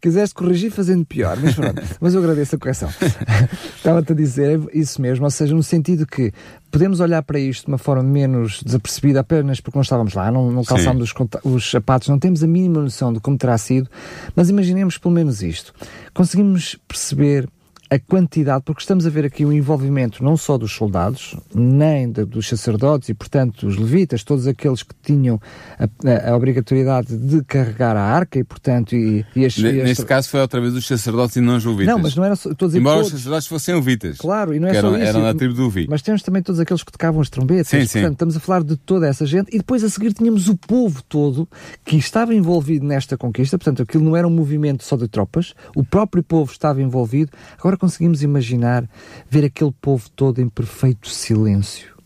Quiseste 0.00 0.34
corrigir 0.34 0.70
fazendo 0.70 1.04
pior, 1.04 1.38
mas 1.40 1.54
pronto. 1.54 1.82
mas 2.00 2.14
eu 2.14 2.20
agradeço 2.20 2.56
a 2.56 2.58
correção. 2.58 2.90
Estava-te 3.76 4.12
a 4.12 4.14
dizer 4.14 4.60
isso 4.72 5.00
mesmo, 5.00 5.24
ou 5.24 5.30
seja, 5.30 5.54
no 5.54 5.62
sentido 5.62 6.06
que 6.06 6.32
podemos 6.70 7.00
olhar 7.00 7.22
para 7.22 7.38
isto 7.38 7.66
de 7.66 7.68
uma 7.72 7.78
forma 7.78 8.02
menos 8.02 8.62
desapercebida 8.62 9.20
apenas 9.20 9.60
porque 9.60 9.76
não 9.76 9.82
estávamos 9.82 10.14
lá, 10.14 10.30
não, 10.30 10.50
não 10.50 10.64
calçámos 10.64 11.12
os, 11.12 11.14
os, 11.44 11.70
sapatos, 11.70 12.08
não 12.08 12.18
temos 12.18 12.42
a 12.42 12.46
mínima 12.46 12.80
noção 12.80 13.12
de 13.12 13.20
como 13.20 13.36
terá 13.36 13.56
sido, 13.58 13.88
mas 14.34 14.48
imaginemos 14.50 14.98
pelo 14.98 15.14
menos 15.14 15.42
isto. 15.42 15.72
Conseguimos 16.12 16.78
perceber 16.86 17.48
a 17.90 17.98
quantidade, 17.98 18.62
porque 18.64 18.80
estamos 18.80 19.06
a 19.06 19.10
ver 19.10 19.24
aqui 19.24 19.44
o 19.44 19.52
envolvimento 19.52 20.22
não 20.22 20.36
só 20.36 20.58
dos 20.58 20.72
soldados, 20.72 21.36
nem 21.54 22.10
de, 22.10 22.24
dos 22.24 22.48
sacerdotes 22.48 23.08
e, 23.08 23.14
portanto, 23.14 23.66
dos 23.66 23.76
levitas, 23.76 24.22
todos 24.22 24.46
aqueles 24.46 24.82
que 24.82 24.94
tinham 25.02 25.40
a, 25.78 25.84
a, 25.84 26.30
a 26.30 26.36
obrigatoriedade 26.36 27.16
de 27.16 27.42
carregar 27.44 27.96
a 27.96 28.02
arca 28.02 28.38
e, 28.38 28.44
portanto, 28.44 28.94
e, 28.94 29.24
e 29.34 29.46
as, 29.46 29.56
Neste 29.56 30.04
caso 30.04 30.28
foi 30.28 30.40
outra 30.40 30.60
vez 30.60 30.74
os 30.74 30.86
sacerdotes 30.86 31.36
e 31.36 31.40
não 31.40 31.56
os 31.56 31.64
levitas. 31.64 31.86
Não, 31.86 31.98
mas 31.98 32.14
não 32.14 32.24
era 32.24 32.36
só, 32.36 32.50
estou 32.50 32.66
a 32.66 32.68
dizer 32.68 32.78
Embora 32.78 32.96
todos. 32.96 33.12
os 33.12 33.18
sacerdotes 33.18 33.48
fossem 33.48 33.74
levitas. 33.74 34.18
Claro, 34.18 34.54
e 34.54 34.60
não 34.60 34.68
é 34.68 34.72
só 34.72 34.78
eram, 34.78 34.96
isso. 34.96 35.06
Eram 35.06 35.22
da 35.22 35.34
tribo 35.34 35.54
do 35.54 35.70
Vi. 35.70 35.86
Mas 35.88 36.02
temos 36.02 36.22
também 36.22 36.42
todos 36.42 36.60
aqueles 36.60 36.82
que 36.82 36.92
tocavam 36.92 37.20
as 37.22 37.30
trombetas. 37.30 37.68
Sim, 37.68 37.78
portanto, 37.78 38.06
sim. 38.06 38.12
estamos 38.12 38.36
a 38.36 38.40
falar 38.40 38.62
de 38.62 38.76
toda 38.76 39.06
essa 39.06 39.24
gente 39.24 39.48
e 39.54 39.58
depois 39.58 39.82
a 39.82 39.88
seguir 39.88 40.12
tínhamos 40.12 40.48
o 40.48 40.56
povo 40.56 41.02
todo 41.08 41.48
que 41.84 41.96
estava 41.96 42.34
envolvido 42.34 42.84
nesta 42.84 43.16
conquista, 43.16 43.56
portanto, 43.56 43.82
aquilo 43.82 44.04
não 44.04 44.14
era 44.14 44.26
um 44.26 44.30
movimento 44.30 44.84
só 44.84 44.96
de 44.96 45.08
tropas, 45.08 45.54
o 45.74 45.82
próprio 45.82 46.22
povo 46.22 46.52
estava 46.52 46.82
envolvido. 46.82 47.30
Agora 47.58 47.77
conseguimos 47.78 48.22
imaginar 48.22 48.88
ver 49.30 49.44
aquele 49.44 49.72
povo 49.72 50.10
todo 50.10 50.40
em 50.40 50.48
perfeito 50.48 51.08
silêncio. 51.08 51.97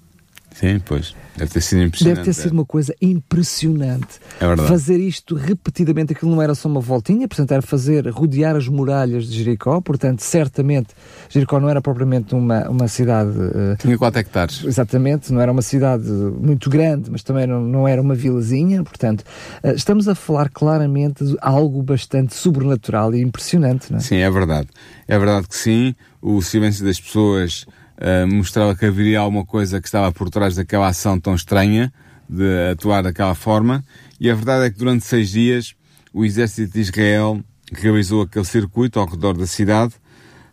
Sim, 0.54 0.80
pois. 0.84 1.14
Deve 1.36 1.50
ter 1.50 1.60
sido 1.62 1.82
impressionante. 1.82 2.16
Deve 2.16 2.26
ter 2.26 2.34
sido 2.34 2.50
é. 2.50 2.52
uma 2.52 2.64
coisa 2.64 2.94
impressionante. 3.00 4.20
É 4.38 4.46
verdade. 4.46 4.68
Fazer 4.68 4.98
isto 4.98 5.34
repetidamente, 5.34 6.12
aquilo 6.12 6.30
não 6.30 6.42
era 6.42 6.54
só 6.54 6.68
uma 6.68 6.80
voltinha, 6.80 7.26
portanto 7.26 7.52
era 7.52 7.62
fazer, 7.62 8.06
rodear 8.08 8.54
as 8.54 8.68
muralhas 8.68 9.26
de 9.26 9.38
Jericó, 9.38 9.80
portanto 9.80 10.20
certamente 10.20 10.88
Jericó 11.30 11.58
não 11.58 11.70
era 11.70 11.80
propriamente 11.80 12.34
uma, 12.34 12.68
uma 12.68 12.86
cidade... 12.86 13.30
Uh, 13.30 13.76
Tinha 13.78 13.96
4 13.96 14.20
hectares. 14.20 14.64
Exatamente, 14.64 15.32
não 15.32 15.40
era 15.40 15.50
uma 15.50 15.62
cidade 15.62 16.06
muito 16.06 16.68
grande, 16.68 17.10
mas 17.10 17.22
também 17.22 17.46
não, 17.46 17.62
não 17.62 17.88
era 17.88 18.00
uma 18.00 18.14
vilazinha, 18.14 18.84
portanto 18.84 19.22
uh, 19.64 19.70
estamos 19.74 20.08
a 20.08 20.14
falar 20.14 20.50
claramente 20.50 21.24
de 21.24 21.36
algo 21.40 21.82
bastante 21.82 22.34
sobrenatural 22.34 23.14
e 23.14 23.22
impressionante, 23.22 23.90
não 23.90 23.98
é? 23.98 24.02
Sim, 24.02 24.16
é 24.16 24.30
verdade. 24.30 24.68
É 25.08 25.18
verdade 25.18 25.48
que 25.48 25.56
sim, 25.56 25.94
o 26.20 26.42
silêncio 26.42 26.84
das 26.84 27.00
pessoas 27.00 27.66
Uh, 28.02 28.26
mostrava 28.26 28.74
que 28.74 28.84
haveria 28.84 29.20
alguma 29.20 29.46
coisa 29.46 29.80
que 29.80 29.86
estava 29.86 30.10
por 30.10 30.28
trás 30.28 30.56
daquela 30.56 30.88
ação 30.88 31.20
tão 31.20 31.36
estranha 31.36 31.92
de 32.28 32.72
atuar 32.72 33.00
daquela 33.00 33.32
forma. 33.32 33.84
E 34.18 34.28
a 34.28 34.34
verdade 34.34 34.66
é 34.66 34.70
que 34.70 34.76
durante 34.76 35.04
seis 35.04 35.30
dias 35.30 35.76
o 36.12 36.24
exército 36.24 36.72
de 36.72 36.80
Israel 36.80 37.40
realizou 37.72 38.22
aquele 38.22 38.44
circuito 38.44 38.98
ao 38.98 39.06
redor 39.06 39.34
da 39.34 39.46
cidade. 39.46 39.94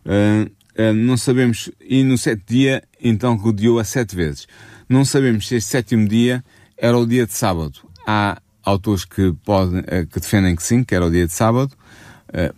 Uh, 0.06 0.48
uh, 0.80 0.94
não 0.94 1.16
sabemos, 1.16 1.68
e 1.80 2.04
no 2.04 2.16
sétimo 2.16 2.44
dia 2.46 2.84
então 3.02 3.34
rodeou 3.34 3.80
a 3.80 3.84
sete 3.84 4.14
vezes. 4.14 4.46
Não 4.88 5.04
sabemos 5.04 5.48
se 5.48 5.56
este 5.56 5.70
sétimo 5.70 6.06
dia 6.06 6.44
era 6.78 6.96
o 6.96 7.04
dia 7.04 7.26
de 7.26 7.32
sábado. 7.32 7.80
Há 8.06 8.40
autores 8.62 9.04
que, 9.04 9.32
podem, 9.44 9.82
que 9.82 10.20
defendem 10.20 10.54
que 10.54 10.62
sim, 10.62 10.84
que 10.84 10.94
era 10.94 11.04
o 11.04 11.10
dia 11.10 11.26
de 11.26 11.32
sábado. 11.32 11.72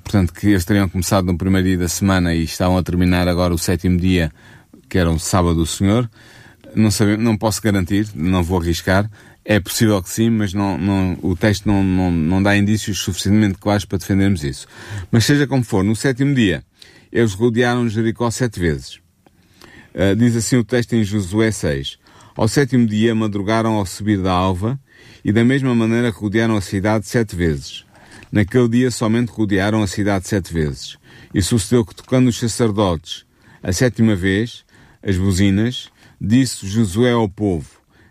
portanto, 0.05 0.33
que 0.35 0.49
eles 0.49 0.65
teriam 0.65 0.89
começado 0.89 1.25
no 1.25 1.37
primeiro 1.37 1.67
dia 1.67 1.79
da 1.79 1.89
semana 1.89 2.35
e 2.35 2.45
estavam 2.45 2.77
a 2.77 2.83
terminar 2.83 3.27
agora 3.29 3.55
o 3.55 3.59
sétimo 3.59 3.99
dia 3.99 4.31
que 4.93 4.99
era 4.99 5.11
um 5.11 5.19
sábado 5.19 5.55
do 5.55 5.65
Senhor. 5.65 6.09
Não, 6.75 6.91
sabe, 6.91 7.17
não 7.17 7.35
posso 7.35 7.63
garantir, 7.63 8.07
não 8.15 8.43
vou 8.43 8.61
arriscar. 8.61 9.11
É 9.43 9.59
possível 9.59 10.03
que 10.03 10.11
sim, 10.11 10.29
mas 10.29 10.53
não, 10.53 10.77
não, 10.77 11.19
o 11.23 11.35
texto 11.35 11.65
não, 11.65 11.83
não, 11.83 12.11
não 12.11 12.43
dá 12.43 12.55
indícios 12.55 12.99
suficientemente 12.99 13.57
claros 13.59 13.87
para 13.87 13.97
defendermos 13.97 14.45
isso. 14.45 14.67
Mas 15.11 15.25
seja 15.25 15.47
como 15.47 15.65
for, 15.65 15.83
no 15.83 15.97
sétimo 15.97 16.35
dia, 16.35 16.63
eles 17.11 17.33
rodearam 17.33 17.89
Jericó 17.89 18.31
sete 18.31 18.61
vezes. 18.61 18.97
Uh, 19.95 20.15
diz 20.15 20.37
assim 20.37 20.57
o 20.57 20.65
texto 20.65 20.93
em 20.93 21.03
Josué 21.03 21.51
6. 21.51 21.99
Ao 22.37 22.47
sétimo 22.47 22.87
dia 22.87 23.15
madrugaram 23.15 23.73
ao 23.77 23.87
subir 23.87 24.21
da 24.21 24.33
alva 24.33 24.79
e 25.25 25.33
da 25.33 25.43
mesma 25.43 25.75
maneira 25.75 26.11
rodearam 26.11 26.55
a 26.55 26.61
cidade 26.61 27.07
sete 27.07 27.35
vezes. 27.35 27.87
Naquele 28.31 28.69
dia 28.69 28.91
somente 28.91 29.31
rodearam 29.31 29.83
a 29.83 29.87
cidade 29.87 30.29
sete 30.29 30.53
vezes. 30.53 30.99
E 31.33 31.41
sucedeu 31.41 31.83
que 31.83 31.95
tocando 31.95 32.29
os 32.29 32.39
sacerdotes 32.39 33.25
a 33.63 33.73
sétima 33.73 34.17
vez, 34.17 34.65
as 35.03 35.17
buzinas, 35.17 35.89
disse 36.21 36.67
Josué 36.67 37.13
ao 37.13 37.29
povo, 37.29 37.69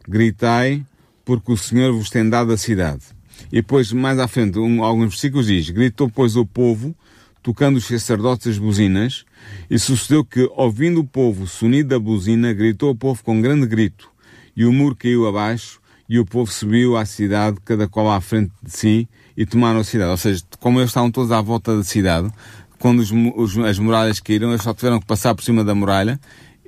gritai, 0.07 0.85
porque 1.23 1.51
o 1.51 1.57
Senhor 1.57 1.93
vos 1.93 2.09
tem 2.09 2.29
dado 2.29 2.51
a 2.51 2.57
cidade. 2.57 3.03
E 3.51 3.55
depois, 3.55 3.91
mais 3.91 4.19
à 4.19 4.27
frente, 4.27 4.59
um, 4.59 4.83
alguns 4.83 5.09
versículos 5.09 5.47
diz, 5.47 5.69
gritou, 5.69 6.09
pois, 6.09 6.35
o 6.35 6.45
povo, 6.45 6.95
tocando 7.41 7.77
os 7.77 7.85
sacerdotes 7.85 8.47
as 8.47 8.57
buzinas, 8.57 9.25
e 9.69 9.79
sucedeu 9.79 10.23
que, 10.23 10.49
ouvindo 10.55 10.99
o 10.99 11.03
povo 11.05 11.43
o 11.43 11.47
sonido 11.47 11.89
da 11.89 11.99
buzina, 11.99 12.53
gritou 12.53 12.91
o 12.91 12.95
povo 12.95 13.23
com 13.23 13.41
grande 13.41 13.65
grito, 13.65 14.09
e 14.55 14.65
o 14.65 14.73
muro 14.73 14.95
caiu 14.95 15.27
abaixo, 15.27 15.79
e 16.07 16.19
o 16.19 16.25
povo 16.25 16.51
subiu 16.51 16.97
à 16.97 17.05
cidade, 17.05 17.57
cada 17.63 17.87
qual 17.87 18.11
à 18.11 18.19
frente 18.19 18.51
de 18.61 18.71
si, 18.71 19.09
e 19.35 19.45
tomaram 19.45 19.79
a 19.79 19.83
cidade. 19.83 20.11
Ou 20.11 20.17
seja, 20.17 20.43
como 20.59 20.79
eles 20.79 20.89
estavam 20.89 21.09
todos 21.09 21.31
à 21.31 21.41
volta 21.41 21.75
da 21.75 21.83
cidade, 21.83 22.29
quando 22.77 22.99
os, 22.99 23.11
os, 23.11 23.57
as 23.59 23.79
muralhas 23.79 24.19
caíram, 24.19 24.49
eles 24.49 24.61
só 24.61 24.73
tiveram 24.73 24.99
que 24.99 25.05
passar 25.05 25.33
por 25.33 25.43
cima 25.43 25.63
da 25.63 25.73
muralha, 25.73 26.19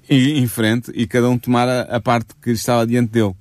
e 0.09 0.39
em 0.39 0.47
frente, 0.47 0.91
e 0.93 1.07
cada 1.07 1.29
um 1.29 1.37
tomar 1.37 1.67
a, 1.67 1.81
a 1.81 1.99
parte 1.99 2.33
que 2.41 2.51
estava 2.51 2.85
diante 2.85 3.11
dele 3.11 3.33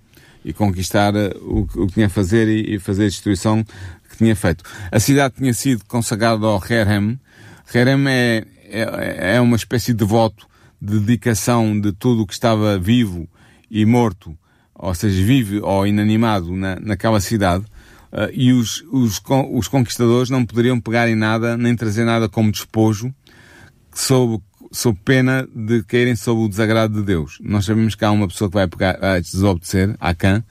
e 0.45 0.53
conquistar 0.53 1.15
o, 1.15 1.61
o 1.77 1.87
que 1.87 1.95
tinha 1.95 2.07
a 2.07 2.11
fazer 2.11 2.49
e, 2.49 2.75
e, 2.75 2.79
fazer 2.79 3.05
a 3.05 3.09
destruição 3.09 3.65
que 4.09 4.17
tinha 4.19 4.35
feito. 4.35 4.65
A 4.91 4.99
cidade 4.99 5.35
tinha 5.37 5.55
sido 5.55 5.85
consagrada 5.87 6.47
ao 6.47 6.63
Herem. 6.69 7.19
Herem 7.73 8.09
é, 8.09 8.45
é, 8.69 9.37
é 9.37 9.41
uma 9.41 9.57
espécie 9.57 9.93
de 9.93 10.05
voto 10.05 10.47
de 10.81 10.99
dedicação 10.99 11.79
de 11.79 11.93
tudo 11.93 12.23
o 12.23 12.27
que 12.27 12.33
estava 12.33 12.79
vivo 12.79 13.29
e 13.71 13.87
morto, 13.87 14.37
ou 14.75 14.93
seja, 14.95 15.25
vivo 15.25 15.65
ou 15.65 15.87
inanimado 15.87 16.55
na, 16.57 16.77
naquela 16.81 17.21
cidade. 17.21 17.65
Uh, 18.13 18.29
e 18.33 18.53
os, 18.53 18.85
os, 18.93 19.23
os 19.53 19.69
conquistadores 19.69 20.29
não 20.29 20.45
poderiam 20.45 20.79
pegar 20.79 21.09
em 21.09 21.15
nada, 21.15 21.57
nem 21.57 21.75
trazer 21.75 22.05
nada 22.05 22.29
como 22.29 22.53
despojo, 22.53 23.15
sob 23.95 24.43
sob 24.73 24.99
pena 25.05 25.47
de 25.55 25.83
caírem 25.85 26.17
sob 26.17 26.41
o 26.41 26.49
desagrado 26.49 26.95
de 26.95 27.03
Deus. 27.07 27.39
Nós 27.41 27.65
sabemos 27.65 27.95
que 27.95 28.05
há 28.05 28.11
uma 28.11 28.27
pessoa 28.27 28.49
que 28.49 28.55
vai 28.55 28.67
pegar, 28.67 28.99
a 29.05 29.21
desobedecer, 29.21 29.95
a 30.01 30.15
Cã, 30.15 30.43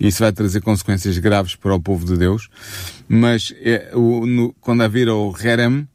e 0.00 0.08
isso 0.08 0.22
vai 0.22 0.32
trazer 0.32 0.62
consequências 0.62 1.16
graves 1.18 1.54
para 1.54 1.74
o 1.74 1.80
povo 1.80 2.06
de 2.06 2.16
Deus. 2.16 2.48
Mas 3.06 3.54
é, 3.60 3.90
o, 3.94 4.26
no, 4.26 4.52
quando 4.54 4.82
havia 4.82 5.12
o 5.14 5.34
Herem, 5.38 5.86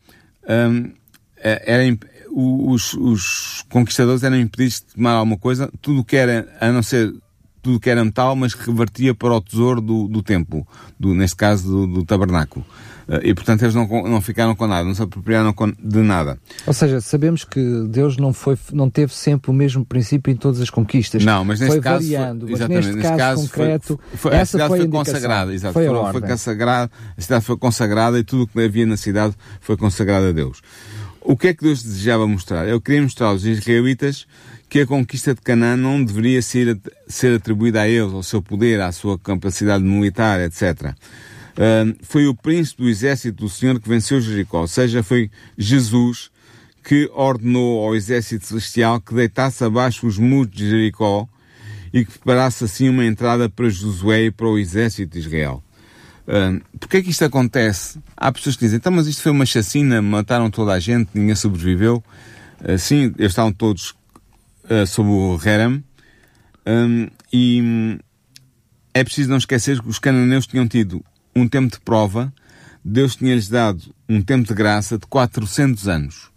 um, 0.48 0.92
era, 1.38 1.98
os, 2.32 2.94
os 2.94 3.66
conquistadores 3.70 4.24
eram 4.24 4.40
impedidos 4.40 4.76
de 4.76 4.96
tomar 4.96 5.14
alguma 5.14 5.38
coisa, 5.38 5.70
tudo 5.82 6.04
que 6.04 6.16
era, 6.16 6.48
a 6.60 6.72
não 6.72 6.84
ser 6.84 7.14
tudo 7.62 7.80
que 7.80 7.90
era 7.90 8.04
metal, 8.04 8.36
mas 8.36 8.54
revertia 8.54 9.14
para 9.14 9.34
o 9.34 9.42
tesouro 9.42 9.82
do, 9.82 10.08
do 10.08 10.24
templo, 10.24 10.66
do, 11.00 11.14
neste 11.14 11.36
caso 11.36 11.68
do, 11.68 11.88
do 11.88 12.06
tabernáculo. 12.06 12.66
E 13.24 13.34
portanto 13.34 13.64
eles 13.64 13.76
não, 13.76 13.86
não 13.88 14.22
ficaram 14.22 14.56
com 14.56 14.66
nada, 14.66 14.86
não 14.86 14.96
se 14.96 15.02
apropriaram 15.02 15.54
de 15.78 16.00
nada. 16.00 16.40
Ou 16.66 16.74
seja, 16.74 17.02
sabemos 17.02 17.44
que 17.44 17.60
Deus 17.90 18.16
não, 18.16 18.32
foi, 18.32 18.58
não 18.72 18.90
teve 18.90 19.14
sempre 19.14 19.52
o 19.52 19.54
mesmo 19.54 19.86
princípio 19.86 20.32
em 20.32 20.36
todas 20.36 20.62
as 20.62 20.70
conquistas. 20.70 21.24
Não, 21.24 21.44
mas 21.44 21.60
neste 21.60 21.74
foi 21.74 21.82
caso. 21.82 22.06
Variando, 22.06 22.48
foi, 22.48 22.60
mas 22.60 22.70
neste, 22.70 22.92
neste 22.94 23.02
caso, 23.02 23.18
caso 23.18 23.42
concreto, 23.50 24.00
foi, 24.12 24.18
foi, 24.18 24.36
essa 24.36 24.68
foi, 24.68 24.80
foi, 24.80 24.88
consagrada, 24.88 25.54
exato. 25.54 25.74
Foi, 25.74 25.88
a, 25.88 26.12
foi 26.12 26.22
consagrada, 26.22 26.92
a 27.18 27.22
cidade 27.22 27.46
foi 27.46 27.58
consagrada 27.58 28.20
e 28.20 28.24
tudo 28.24 28.44
o 28.44 28.48
que 28.48 28.62
havia 28.62 28.86
na 28.86 28.98
cidade 28.98 29.36
foi 29.60 29.76
consagrado 29.76 30.28
a 30.28 30.32
Deus. 30.32 30.62
O 31.20 31.38
que 31.38 31.50
é 31.50 31.54
que 31.54 31.64
Deus 31.64 31.84
desejava 31.84 32.26
mostrar? 32.26 32.68
Ele 32.68 32.80
queria 32.80 33.02
mostrar 33.02 33.28
aos 33.28 33.44
israelitas 33.44 34.26
que 34.68 34.80
a 34.80 34.88
conquista 34.88 35.36
de 35.36 35.42
Canaã 35.42 35.76
não 35.76 36.04
deveria 36.04 36.42
ser, 36.42 36.80
ser 37.06 37.36
atribuída 37.36 37.82
a 37.82 37.88
eles, 37.88 38.14
ao 38.14 38.24
seu 38.24 38.42
poder, 38.42 38.80
à 38.80 38.92
sua 38.92 39.20
capacidade 39.20 39.84
militar, 39.84 40.40
etc. 40.40 40.96
Foi 42.04 42.28
o 42.28 42.36
príncipe 42.36 42.84
do 42.84 42.90
exército 42.90 43.44
do 43.44 43.50
Senhor 43.50 43.80
que 43.80 43.90
venceu 43.90 44.22
Jericó, 44.22 44.62
ou 44.62 44.68
seja, 44.68 45.04
foi 45.04 45.30
Jesus 45.58 46.32
que 46.84 47.10
ordenou 47.14 47.86
ao 47.86 47.96
exército 47.96 48.46
celestial 48.46 49.00
que 49.00 49.14
deitasse 49.14 49.64
abaixo 49.64 50.08
os 50.08 50.18
muros 50.18 50.52
de 50.52 50.70
Jericó 50.70 51.28
e 51.94 52.06
que 52.06 52.12
preparasse 52.12 52.64
assim 52.64 52.90
uma 52.90 53.06
entrada 53.06 53.50
para 53.50 53.70
Josué 53.70 54.26
e 54.26 54.32
para 54.32 54.48
o 54.48 54.58
exército 54.58 55.14
de 55.14 55.20
Israel. 55.20 55.64
Uh, 56.28 56.62
Porquê 56.80 56.98
é 56.98 57.02
que 57.02 57.10
isto 57.10 57.26
acontece? 57.26 58.00
Há 58.16 58.32
pessoas 58.32 58.56
que 58.56 58.66
dizem, 58.66 58.78
então, 58.78 58.92
mas 58.92 59.08
isto 59.08 59.22
foi 59.22 59.32
uma 59.32 59.46
chacina, 59.46 60.02
mataram 60.02 60.50
toda 60.50 60.72
a 60.72 60.80
gente, 60.80 61.10
ninguém 61.14 61.36
sobreviveu. 61.36 62.04
Uh, 62.62 62.78
sim, 62.78 63.14
eles 63.18 63.32
estavam 63.32 63.52
todos 63.52 63.94
uh, 64.66 64.88
sob 64.88 65.10
o 65.10 65.40
Herem. 65.44 65.84
Um, 66.66 67.08
e 67.34 68.00
é 68.94 69.04
preciso 69.04 69.30
não 69.30 69.38
esquecer 69.38 69.82
que 69.82 69.90
os 69.90 70.00
cananeus 70.00 70.46
tinham 70.46 70.68
tido 70.68 71.04
um 71.36 71.48
tempo 71.48 71.74
de 71.74 71.80
prova, 71.80 72.34
Deus 72.84 73.16
tinha-lhes 73.16 73.48
dado 73.48 73.94
um 74.08 74.22
tempo 74.22 74.48
de 74.48 74.54
graça 74.54 74.98
de 74.98 75.06
400 75.08 75.88
anos. 75.88 76.32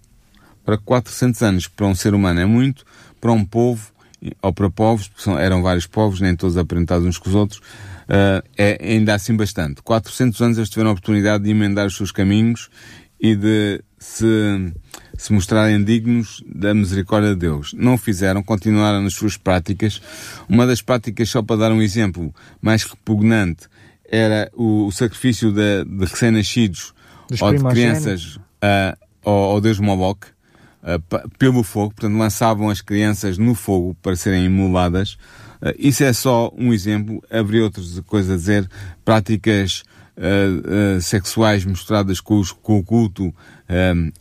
Para 0.65 0.79
400 0.79 1.43
anos, 1.43 1.69
para 1.69 1.87
um 1.87 1.95
ser 1.95 2.15
humano 2.15 2.41
é 2.41 2.47
muito, 2.47 2.85
para 3.21 3.33
um 3.33 3.45
povo, 3.45 3.93
ou 4.41 4.53
para 4.53 4.71
povos, 4.71 5.09
porque 5.09 5.23
são, 5.23 5.39
eram 5.39 5.63
vários 5.63 5.87
povos, 5.87 6.21
nem 6.21 6.35
todos 6.35 6.57
aparentados 6.57 7.07
uns 7.07 7.19
com 7.19 7.29
os 7.29 7.35
outros, 7.35 7.59
uh, 7.59 8.43
é 8.57 8.79
ainda 8.81 9.15
assim 9.15 9.37
bastante. 9.37 9.83
400 9.83 10.41
anos 10.41 10.59
eles 10.59 10.71
tiveram 10.71 10.91
a 10.91 10.93
oportunidade 10.93 11.45
de 11.45 11.51
emendar 11.51 11.87
os 11.87 11.97
seus 11.97 12.11
caminhos 12.11 12.71
e 13.21 13.35
de 13.35 13.83
se, 13.99 14.73
se 15.17 15.33
mostrarem 15.33 15.83
dignos 15.83 16.43
da 16.47 16.75
misericórdia 16.75 17.31
de 17.31 17.37
Deus. 17.41 17.73
Não 17.75 17.95
o 17.95 17.99
fizeram, 17.99 18.43
continuaram 18.43 19.03
nas 19.03 19.15
suas 19.15 19.37
práticas. 19.37 20.01
Uma 20.49 20.67
das 20.67 20.83
práticas, 20.83 21.31
só 21.31 21.43
para 21.43 21.57
dar 21.57 21.73
um 21.73 21.81
exemplo 21.81 22.35
mais 22.61 22.85
repugnante, 22.85 23.67
era 24.15 24.51
o, 24.55 24.87
o 24.87 24.93
sacrifício 24.93 25.53
de, 25.53 25.85
de 25.85 26.05
recém-nascidos 26.05 26.95
ou 27.41 27.53
de 27.53 27.65
crianças 27.65 28.37
uh, 28.37 28.97
ao, 29.25 29.33
ao 29.33 29.61
Deus 29.61 29.79
Moloch 29.79 30.27
uh, 30.83 31.29
pelo 31.39 31.63
fogo, 31.63 31.95
portanto 31.95 32.17
lançavam 32.17 32.69
as 32.69 32.81
crianças 32.81 33.39
no 33.39 33.55
fogo 33.55 33.97
para 34.03 34.15
serem 34.17 34.45
imoladas. 34.45 35.15
Uh, 35.61 35.75
isso 35.79 36.05
é 36.05 36.13
só 36.13 36.53
um 36.57 36.73
exemplo, 36.73 37.23
haveria 37.31 37.65
outras 37.65 37.99
coisas 38.01 38.33
a 38.33 38.37
dizer, 38.37 38.71
práticas 39.05 39.83
uh, 40.17 41.01
sexuais 41.01 41.65
misturadas 41.65 42.21
com, 42.21 42.39
os, 42.39 42.53
com 42.53 42.79
o 42.79 42.85
culto 42.85 43.35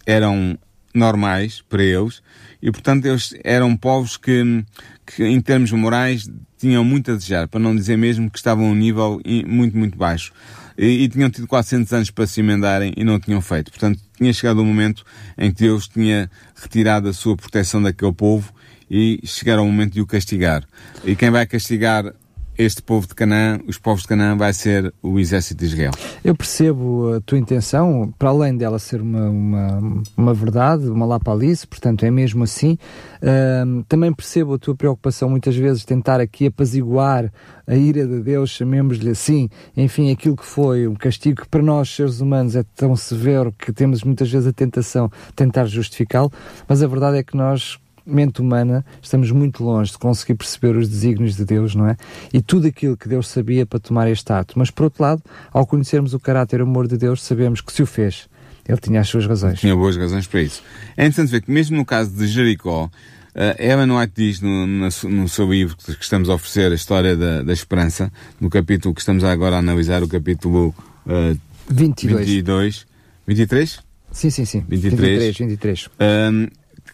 eram 0.06 0.58
normais 0.96 1.62
para 1.68 1.84
eles. 1.84 2.22
E 2.62 2.72
portanto 2.72 3.06
eles 3.06 3.34
eram 3.44 3.76
povos 3.76 4.16
que, 4.16 4.64
que 5.06 5.26
em 5.26 5.42
termos 5.42 5.72
morais 5.72 6.30
tinham 6.64 6.84
muito 6.84 7.12
a 7.12 7.16
desejar, 7.16 7.50
para 7.50 7.60
não 7.60 7.76
dizer 7.76 7.98
mesmo 7.98 8.32
que 8.32 8.38
estavam 8.38 8.68
a 8.68 8.70
um 8.70 8.76
nível 8.76 9.20
muito, 9.46 9.78
muito 9.78 9.98
baixo. 9.98 10.32
E, 10.78 11.04
e, 11.04 11.10
tinham 11.10 11.30
tido 11.30 11.46
400 11.46 11.92
anos 11.92 12.10
para 12.10 12.26
se 12.26 12.40
emendarem 12.40 12.94
e 12.96 13.04
não 13.04 13.20
tinham 13.20 13.42
feito. 13.42 13.70
Portanto, 13.70 14.00
tinha 14.18 14.32
chegado 14.32 14.62
o 14.62 14.66
momento 14.66 15.04
em 15.38 15.52
que 15.52 15.64
Deus 15.64 15.90
tinha 15.90 16.32
retirado 16.56 17.10
a 17.10 17.14
sua 17.14 17.36
proteção 17.36 17.84
daquele 17.84 18.14
povo 18.14 18.52
e 18.90 19.20
chegaram 19.26 19.64
ao 19.64 19.68
momento 19.68 19.94
de 19.94 20.02
o 20.02 20.08
castigar. 20.08 20.64
E 21.04 21.16
quem 21.18 21.30
vai 21.30 21.46
castigar 21.46 22.14
este 22.58 22.82
povo 22.82 23.08
de 23.08 23.16
Canaã, 23.16 23.60
os 23.68 23.78
povos 23.78 24.04
de 24.04 24.10
Canaã, 24.10 24.36
vai 24.36 24.54
ser 24.54 24.94
o 25.02 25.20
exército 25.20 25.60
de 25.60 25.66
Israel. 25.66 25.92
Eu 26.24 26.36
percebo 26.36 27.14
a 27.16 27.22
tua 27.22 27.38
intenção, 27.38 28.14
para 28.18 28.30
além 28.30 28.56
dela 28.56 28.80
ser 28.80 29.02
uma, 29.02 29.30
uma, 29.30 30.04
uma 30.16 30.34
verdade, 30.34 30.88
uma 30.88 31.06
lapalice, 31.06 31.66
portanto 31.66 32.04
é 32.04 32.12
mesmo 32.12 32.44
assim. 32.44 32.78
Uh, 33.22 33.84
também 33.88 34.14
percebo 34.14 34.54
a 34.54 34.60
tua 34.60 34.76
preocupação, 34.76 35.30
muitas 35.30 35.56
vezes, 35.56 35.86
tentar 35.86 36.20
aqui 36.20 36.48
apaziguar 36.48 37.32
a 37.66 37.76
ira 37.76 38.06
de 38.06 38.20
Deus, 38.22 38.50
chamemos-lhe 38.50 39.10
assim, 39.10 39.50
enfim, 39.76 40.12
aquilo 40.12 40.36
que 40.36 40.46
foi 40.46 40.88
um 40.88 40.96
castigo 40.96 41.42
que 41.42 41.48
para 41.48 41.62
nós, 41.62 41.90
seres 41.90 42.20
humanos, 42.20 42.56
é 42.56 42.64
tão 42.76 42.96
severo 42.96 43.54
que 43.58 43.72
temos 43.72 44.04
muitas 44.04 44.30
vezes 44.30 44.48
a 44.48 44.54
tentação 44.54 45.08
de 45.08 45.34
tentar 45.34 45.66
justificá-lo, 45.66 46.32
mas 46.68 46.84
a 46.84 46.88
verdade 46.88 47.18
é 47.18 47.24
que 47.24 47.38
nós 47.38 47.80
mente 48.06 48.42
humana, 48.42 48.86
estamos 49.02 49.32
muito 49.32 49.64
longe 49.64 49.92
de 49.92 49.98
conseguir 49.98 50.36
perceber 50.36 50.76
os 50.76 50.90
desígnios 50.90 51.36
de 51.36 51.46
Deus, 51.46 51.76
não 51.76 51.88
é? 51.88 51.98
E 52.34 52.42
tudo 52.42 52.68
aquilo 52.68 52.98
que 52.98 53.08
Deus 53.08 53.28
sabia 53.28 53.66
para 53.66 53.80
tomar 53.80 54.10
este 54.10 54.32
ato. 54.32 54.58
Mas, 54.58 54.70
por 54.70 54.84
outro 54.86 55.04
lado, 55.04 55.24
ao 55.52 55.66
conhecermos 55.66 56.14
o 56.14 56.20
caráter 56.20 56.60
e 56.60 56.64
o 56.64 56.66
amor 56.66 56.88
de 56.88 56.98
Deus, 56.98 57.24
sabemos 57.24 57.62
que 57.62 57.72
se 57.72 57.82
o 57.82 57.86
fez, 57.86 58.28
ele 58.68 58.78
tinha 58.78 59.02
as 59.02 59.10
suas 59.10 59.26
razões. 59.26 59.60
Tinha 59.60 59.76
boas 59.76 59.96
razões 59.98 60.28
para 60.28 60.42
isso. 60.42 60.62
É 60.98 61.06
interessante 61.06 61.32
ver 61.32 61.42
que, 61.42 61.52
mesmo 61.52 61.78
no 61.78 61.86
caso 61.86 62.12
de 62.12 62.28
Jericó, 62.28 62.86
uh, 62.86 63.62
Ellen 63.62 63.92
White 63.92 64.14
diz 64.16 64.42
no, 64.42 64.68
no, 64.68 64.90
no, 65.10 65.30
seu 65.30 65.52
livro 65.52 65.76
que 65.78 65.92
estamos 66.00 66.30
a 66.30 66.36
oferecer, 66.36 66.72
a 66.72 66.76
história 66.76 67.16
da, 67.16 67.44
da 67.44 67.54
esperança, 67.54 68.12
no 68.40 68.50
capítulo 68.50 68.94
que 68.94 69.02
estamos 69.02 69.24
agora 69.24 69.56
a 69.56 69.60
analisar, 69.60 70.04
o 70.04 70.08
capítulo 70.08 70.74
uh, 71.06 71.38
22. 71.70 72.28
22. 72.28 72.86
23? 73.26 73.80
Sim, 74.12 74.30
sim, 74.30 74.46
sim. 74.46 74.64
23. 74.68 75.38
23, 75.38 75.38
23. 75.38 75.90
Um, 76.00 76.48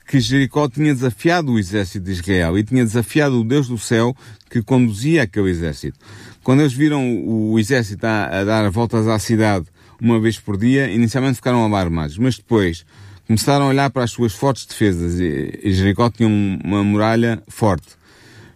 que 0.10 0.20
Jericó 0.20 0.68
tinha 0.68 0.92
desafiado 0.92 1.52
o 1.52 1.60
exército 1.60 2.04
de 2.04 2.14
Israel 2.14 2.58
e 2.58 2.64
tinha 2.64 2.84
desafiado 2.84 3.40
o 3.40 3.44
Deus 3.44 3.68
do 3.68 3.78
céu 3.78 4.16
que 4.50 4.60
conduzia 4.60 5.22
aquele 5.22 5.52
exército. 5.52 6.00
Quando 6.44 6.62
eles 6.62 6.74
viram 6.74 7.24
o 7.28 7.60
exército 7.60 8.08
a, 8.08 8.40
a 8.40 8.44
dar 8.44 8.68
voltas 8.72 9.08
à 9.08 9.20
cidade 9.20 9.68
uma 10.02 10.20
vez 10.20 10.40
por 10.40 10.58
dia, 10.58 10.90
inicialmente 10.90 11.36
ficaram 11.36 11.64
alarmados, 11.64 12.18
mas 12.18 12.38
depois 12.38 12.88
começaram 13.28 13.66
a 13.66 13.70
olhar 13.70 13.92
para 13.92 14.04
as 14.04 14.10
suas 14.10 14.34
fortes 14.34 14.66
defesas 14.66 15.20
e, 15.20 15.72
Jericó 15.72 16.10
tinha 16.10 16.28
uma 16.28 16.84
muralha 16.84 17.44
forte. 17.48 17.90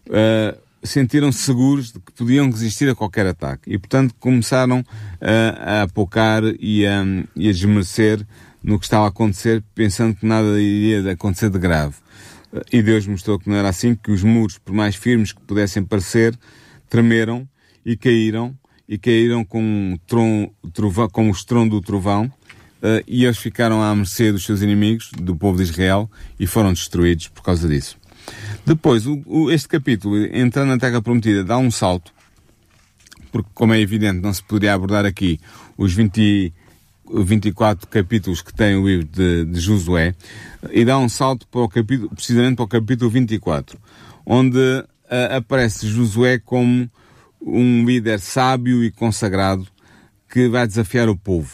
Uh, 0.07 0.57
sentiram-se 0.81 1.37
seguros 1.37 1.91
de 1.91 1.99
que 1.99 2.13
podiam 2.13 2.49
resistir 2.49 2.89
a 2.89 2.95
qualquer 2.95 3.27
ataque 3.27 3.71
e, 3.71 3.77
portanto, 3.77 4.15
começaram 4.19 4.79
uh, 4.79 4.85
a 5.59 5.81
apocar 5.83 6.43
e 6.59 6.81
e 7.35 7.49
a 7.49 7.51
desmerecer 7.51 8.25
no 8.63 8.79
que 8.79 8.85
estava 8.85 9.05
a 9.05 9.09
acontecer, 9.09 9.63
pensando 9.75 10.15
que 10.15 10.25
nada 10.25 10.59
iria 10.59 11.11
acontecer 11.11 11.49
de 11.49 11.59
grave. 11.59 11.95
E 12.71 12.81
Deus 12.81 13.05
mostrou 13.07 13.39
que 13.39 13.49
não 13.49 13.57
era 13.57 13.69
assim, 13.69 13.95
que 13.95 14.11
os 14.11 14.23
muros, 14.23 14.57
por 14.57 14.73
mais 14.73 14.95
firmes 14.95 15.31
que 15.33 15.41
pudessem 15.41 15.83
parecer, 15.83 16.37
tremeram 16.87 17.47
e 17.85 17.97
caíram, 17.97 18.55
e 18.87 18.97
caíram 18.97 19.43
com, 19.43 19.97
tron, 20.07 20.51
com 21.11 21.29
o 21.29 21.31
estrondo 21.31 21.79
do 21.79 21.85
trovão, 21.85 22.25
uh, 22.25 23.03
e 23.07 23.25
eles 23.25 23.37
ficaram 23.37 23.81
à 23.81 23.93
mercê 23.95 24.31
dos 24.31 24.45
seus 24.45 24.61
inimigos, 24.61 25.09
do 25.17 25.35
povo 25.35 25.57
de 25.57 25.63
Israel, 25.63 26.09
e 26.39 26.45
foram 26.45 26.71
destruídos 26.71 27.27
por 27.27 27.41
causa 27.41 27.67
disso. 27.67 27.97
Depois, 28.65 29.03
este 29.51 29.67
capítulo, 29.67 30.15
entrando 30.33 30.69
na 30.69 30.77
Terra 30.77 31.01
Prometida, 31.01 31.43
dá 31.43 31.57
um 31.57 31.71
salto, 31.71 32.13
porque, 33.31 33.49
como 33.53 33.73
é 33.73 33.79
evidente, 33.79 34.21
não 34.21 34.33
se 34.33 34.43
poderia 34.43 34.75
abordar 34.75 35.05
aqui 35.05 35.39
os 35.75 35.91
20 35.91 36.53
24 37.11 37.87
capítulos 37.87 38.41
que 38.41 38.53
tem 38.53 38.75
o 38.75 38.87
livro 38.87 39.05
de, 39.05 39.45
de 39.45 39.59
Josué 39.59 40.15
e 40.71 40.85
dá 40.85 40.97
um 40.97 41.09
salto 41.09 41.47
para 41.47 41.61
o 41.61 41.69
capítulo, 41.69 42.09
precisamente 42.09 42.55
para 42.55 42.65
o 42.65 42.67
capítulo 42.67 43.09
24, 43.09 43.77
onde 44.25 44.57
uh, 44.59 45.35
aparece 45.37 45.87
Josué 45.87 46.39
como 46.39 46.89
um 47.41 47.85
líder 47.85 48.19
sábio 48.19 48.83
e 48.83 48.91
consagrado 48.91 49.67
que 50.29 50.47
vai 50.47 50.65
desafiar 50.65 51.09
o 51.09 51.17
povo. 51.17 51.53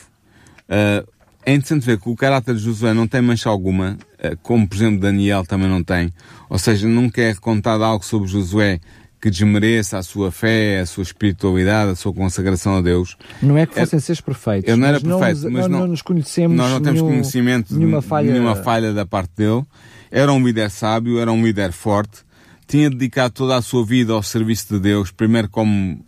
Uh, 0.70 1.08
é 1.46 1.54
interessante 1.54 1.86
ver 1.86 2.00
que 2.00 2.10
o 2.10 2.16
caráter 2.16 2.56
de 2.56 2.62
Josué 2.62 2.94
não 2.94 3.08
tem 3.08 3.22
mancha 3.22 3.50
alguma, 3.50 3.98
uh, 4.24 4.38
como 4.44 4.68
por 4.68 4.76
exemplo 4.76 5.00
Daniel 5.00 5.46
também 5.46 5.68
não 5.68 5.84
tem, 5.84 6.14
ou 6.50 6.60
seja, 6.60 6.88
nunca 6.88 7.22
é 7.22 7.34
contado 7.34 7.84
algo 7.84 8.06
sobre 8.06 8.28
Josué 8.28 8.80
que 9.22 9.30
desmereça 9.30 9.98
a 9.98 10.04
sua 10.04 10.32
fé, 10.32 10.80
a 10.80 10.86
sua 10.86 11.04
espiritualidade, 11.04 11.92
a 11.92 11.96
sua 11.96 12.14
consagração 12.14 12.78
a 12.78 12.82
Deus. 12.82 13.18
Não 13.42 13.58
é 13.58 13.66
que 13.66 13.76
fossem 13.76 13.98
é, 13.98 14.00
seres 14.00 14.22
perfeitos. 14.22 14.70
Ele 14.70 14.80
não 14.80 14.88
era 14.88 15.00
perfeito, 15.00 15.44
não, 15.44 15.52
mas 15.52 15.68
não, 15.68 15.80
não, 15.80 15.88
nos 15.88 16.02
conhecemos. 16.02 16.56
Nós 16.56 16.72
não 16.72 16.82
temos 16.82 17.02
nenhum, 17.02 17.14
conhecimento 17.14 17.74
de 17.74 17.80
nenhuma 17.80 18.02
falha... 18.02 18.32
nenhuma 18.32 18.56
falha 18.56 18.94
da 18.94 19.06
parte 19.06 19.32
dele. 19.36 19.64
Era 20.10 20.32
um 20.32 20.46
líder 20.46 20.72
sábio, 20.72 21.20
era 21.20 21.32
um 21.32 21.44
líder 21.44 21.72
forte, 21.72 22.20
tinha 22.66 22.90
dedicado 22.90 23.34
toda 23.34 23.58
a 23.58 23.62
sua 23.62 23.86
vida 23.86 24.14
ao 24.14 24.24
serviço 24.24 24.74
de 24.74 24.80
Deus, 24.80 25.12
primeiro 25.12 25.50
como 25.50 26.04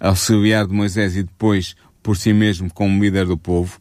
auxiliar 0.00 0.66
de 0.66 0.72
Moisés 0.72 1.16
e 1.16 1.22
depois 1.22 1.74
por 2.02 2.16
si 2.16 2.32
mesmo 2.32 2.72
como 2.72 3.02
líder 3.02 3.26
do 3.26 3.36
povo. 3.36 3.78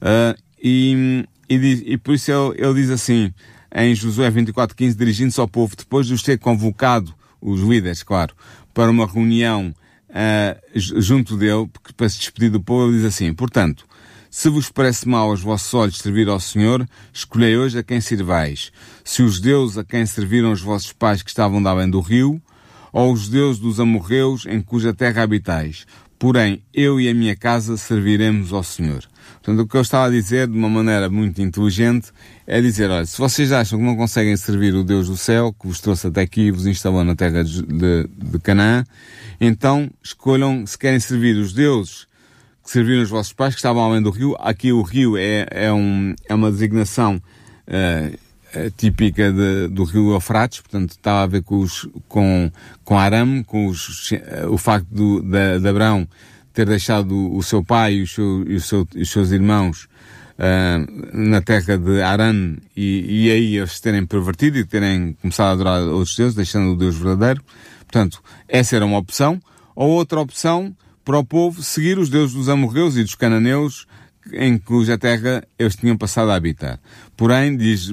Uh, 0.00 0.38
e, 0.62 1.24
e, 1.48 1.92
e, 1.94 1.98
por 1.98 2.14
isso 2.14 2.30
ele, 2.30 2.64
ele 2.64 2.74
diz 2.74 2.90
assim, 2.90 3.32
em 3.74 3.94
Josué 3.94 4.30
24:15, 4.30 4.96
dirigindo-se 4.96 5.40
ao 5.40 5.48
povo, 5.48 5.74
depois 5.76 6.06
de 6.06 6.14
os 6.14 6.22
ter 6.22 6.38
convocado 6.38 7.14
os 7.40 7.60
líderes, 7.60 8.02
claro, 8.02 8.34
para 8.72 8.90
uma 8.90 9.06
reunião 9.06 9.74
uh, 10.10 10.60
junto 10.74 11.36
dele, 11.36 11.68
para 11.96 12.08
se 12.08 12.18
despedir 12.18 12.50
do 12.50 12.60
povo, 12.60 12.90
ele 12.90 12.98
diz 12.98 13.06
assim, 13.06 13.32
portanto, 13.32 13.86
se 14.30 14.48
vos 14.48 14.70
parece 14.70 15.08
mal 15.08 15.30
aos 15.30 15.40
vossos 15.40 15.72
olhos 15.72 15.98
servir 15.98 16.28
ao 16.28 16.38
Senhor, 16.38 16.86
escolhei 17.12 17.56
hoje 17.56 17.78
a 17.78 17.82
quem 17.82 18.00
servais. 18.00 18.70
Se 19.02 19.22
os 19.22 19.40
deuses 19.40 19.78
a 19.78 19.84
quem 19.84 20.04
serviram 20.04 20.52
os 20.52 20.60
vossos 20.60 20.92
pais 20.92 21.22
que 21.22 21.30
estavam 21.30 21.62
da 21.62 21.70
além 21.70 21.88
do 21.88 22.00
rio, 22.00 22.40
ou 22.92 23.12
os 23.12 23.28
deuses 23.28 23.60
dos 23.60 23.78
amorreus 23.78 24.46
em 24.46 24.60
cuja 24.60 24.94
terra 24.94 25.22
habitais. 25.22 25.86
Porém, 26.18 26.62
eu 26.72 27.00
e 27.00 27.08
a 27.08 27.14
minha 27.14 27.36
casa 27.36 27.76
serviremos 27.76 28.52
ao 28.52 28.62
Senhor. 28.62 29.04
Portanto, 29.34 29.60
o 29.60 29.68
que 29.68 29.76
eu 29.76 29.82
estava 29.82 30.06
a 30.06 30.10
dizer, 30.10 30.48
de 30.48 30.56
uma 30.56 30.68
maneira 30.68 31.10
muito 31.10 31.42
inteligente, 31.42 32.10
é 32.46 32.60
dizer, 32.60 32.90
olha, 32.90 33.04
se 33.04 33.18
vocês 33.18 33.52
acham 33.52 33.78
que 33.78 33.84
não 33.84 33.96
conseguem 33.96 34.36
servir 34.36 34.74
o 34.74 34.82
Deus 34.82 35.08
do 35.08 35.16
céu, 35.16 35.52
que 35.52 35.66
vos 35.66 35.80
trouxe 35.80 36.06
até 36.06 36.22
aqui 36.22 36.42
e 36.42 36.50
vos 36.50 36.66
instalou 36.66 37.04
na 37.04 37.14
terra 37.14 37.44
de, 37.44 37.62
de, 37.62 38.08
de 38.08 38.38
Canaã, 38.38 38.84
então 39.40 39.90
escolham 40.02 40.66
se 40.66 40.78
querem 40.78 40.98
servir 40.98 41.36
os 41.36 41.52
deuses 41.52 42.06
que 42.64 42.70
serviram 42.72 43.02
os 43.02 43.10
vossos 43.10 43.32
pais, 43.32 43.54
que 43.54 43.60
estavam 43.60 43.84
além 43.84 44.02
do 44.02 44.10
rio. 44.10 44.34
Aqui 44.40 44.72
o 44.72 44.82
rio 44.82 45.16
é, 45.16 45.46
é, 45.50 45.72
um, 45.72 46.14
é 46.28 46.34
uma 46.34 46.50
designação 46.50 47.22
uh, 47.68 48.18
típica 48.76 49.32
de, 49.32 49.68
do 49.68 49.84
rio 49.84 50.12
Eufrates, 50.12 50.60
portanto 50.60 50.90
estava 50.90 51.22
a 51.22 51.26
ver 51.26 51.42
com, 51.42 51.58
os, 51.58 51.88
com, 52.08 52.50
com 52.84 52.98
Aram, 52.98 53.42
com 53.42 53.66
os, 53.66 54.10
uh, 54.12 54.50
o 54.50 54.58
facto 54.58 54.88
do, 54.90 55.22
de, 55.22 55.68
Abraão 55.68 56.06
ter 56.52 56.66
deixado 56.66 57.34
o 57.34 57.42
seu 57.42 57.62
pai 57.62 57.94
e, 57.94 58.02
o 58.02 58.06
seu, 58.06 58.44
e, 58.46 58.54
o 58.54 58.60
seu, 58.60 58.88
os 58.96 59.10
seus 59.10 59.30
irmãos 59.30 59.88
uh, 60.38 61.16
na 61.16 61.40
terra 61.42 61.76
de 61.76 62.00
Aran 62.00 62.56
e, 62.76 63.26
e 63.26 63.30
aí 63.30 63.56
eles 63.56 63.78
terem 63.80 64.06
pervertido 64.06 64.58
e 64.58 64.64
terem 64.64 65.12
começado 65.20 65.48
a 65.48 65.52
adorar 65.52 65.82
outros 65.82 66.16
deuses, 66.16 66.34
deixando 66.34 66.72
o 66.72 66.76
Deus 66.76 66.96
verdadeiro. 66.96 67.42
Portanto, 67.80 68.22
essa 68.48 68.76
era 68.76 68.84
uma 68.84 68.98
opção. 68.98 69.40
Ou 69.74 69.90
outra 69.90 70.18
opção, 70.20 70.74
para 71.04 71.18
o 71.18 71.24
povo 71.24 71.62
seguir 71.62 71.98
os 71.98 72.08
deuses 72.08 72.34
dos 72.34 72.48
amorreus 72.48 72.96
e 72.96 73.02
dos 73.02 73.14
cananeus 73.14 73.86
em 74.32 74.58
cuja 74.58 74.98
terra 74.98 75.42
eles 75.58 75.76
tinham 75.76 75.96
passado 75.96 76.30
a 76.30 76.34
habitar. 76.34 76.80
Porém, 77.16 77.56
diz 77.56 77.92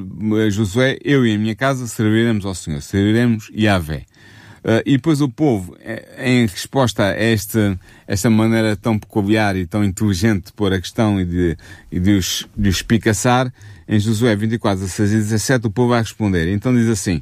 Josué, 0.52 0.98
eu 1.04 1.26
e 1.26 1.36
a 1.36 1.38
minha 1.38 1.56
casa 1.56 1.88
serviremos 1.88 2.46
ao 2.46 2.56
Senhor, 2.56 2.82
serviremos 2.82 3.50
Yahvé. 3.56 4.06
Uh, 4.64 4.80
e 4.86 4.94
depois 4.94 5.20
o 5.20 5.28
povo, 5.28 5.76
eh, 5.82 6.06
em 6.20 6.46
resposta 6.46 7.04
a 7.04 7.10
esta, 7.10 7.78
esta 8.08 8.30
maneira 8.30 8.78
tão 8.78 8.98
peculiar 8.98 9.58
e 9.58 9.68
tão 9.68 9.84
inteligente 9.84 10.46
de 10.46 10.54
pôr 10.54 10.72
a 10.72 10.80
questão 10.80 11.20
e 11.20 11.26
de, 11.26 11.58
e 11.92 12.00
de, 12.00 12.12
os, 12.12 12.48
de 12.56 12.70
os 12.70 12.78
espicaçar, 12.78 13.54
em 13.86 14.00
Josué 14.00 14.34
24, 14.38 14.80
16 14.86 15.12
e 15.12 15.16
17, 15.18 15.68
o 15.68 15.70
povo 15.70 15.90
vai 15.90 16.00
responder. 16.00 16.48
Então 16.48 16.74
diz 16.74 16.88
assim, 16.88 17.22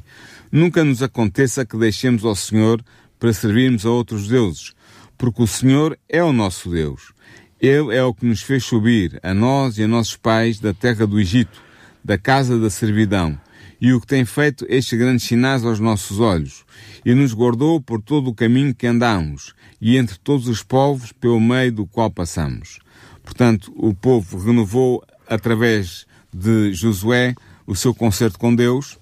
Nunca 0.52 0.84
nos 0.84 1.02
aconteça 1.02 1.64
que 1.64 1.78
deixemos 1.78 2.26
ao 2.26 2.36
Senhor 2.36 2.84
para 3.18 3.32
servirmos 3.32 3.86
a 3.86 3.90
outros 3.90 4.28
deuses, 4.28 4.74
porque 5.16 5.42
o 5.42 5.46
Senhor 5.46 5.98
é 6.06 6.22
o 6.22 6.30
nosso 6.30 6.68
Deus. 6.68 7.14
Ele 7.62 7.94
é 7.94 8.02
o 8.02 8.12
que 8.12 8.26
nos 8.26 8.42
fez 8.42 8.64
subir, 8.64 9.20
a 9.22 9.32
nós 9.32 9.78
e 9.78 9.84
a 9.84 9.88
nossos 9.88 10.16
pais, 10.16 10.58
da 10.58 10.74
terra 10.74 11.06
do 11.06 11.20
Egito, 11.20 11.62
da 12.04 12.18
casa 12.18 12.58
da 12.58 12.68
servidão, 12.68 13.38
e 13.80 13.92
o 13.92 14.00
que 14.00 14.06
tem 14.08 14.24
feito 14.24 14.66
estes 14.68 14.98
grandes 14.98 15.24
sinais 15.26 15.64
aos 15.64 15.78
nossos 15.78 16.18
olhos, 16.18 16.64
e 17.04 17.14
nos 17.14 17.32
guardou 17.32 17.80
por 17.80 18.02
todo 18.02 18.30
o 18.30 18.34
caminho 18.34 18.74
que 18.74 18.84
andamos, 18.84 19.54
e 19.80 19.96
entre 19.96 20.18
todos 20.18 20.48
os 20.48 20.64
povos 20.64 21.12
pelo 21.12 21.40
meio 21.40 21.70
do 21.70 21.86
qual 21.86 22.10
passamos. 22.10 22.80
Portanto, 23.22 23.72
o 23.76 23.94
povo 23.94 24.38
renovou, 24.38 25.00
através 25.28 26.04
de 26.34 26.74
Josué, 26.74 27.32
o 27.64 27.76
seu 27.76 27.94
concerto 27.94 28.40
com 28.40 28.52
Deus, 28.52 28.98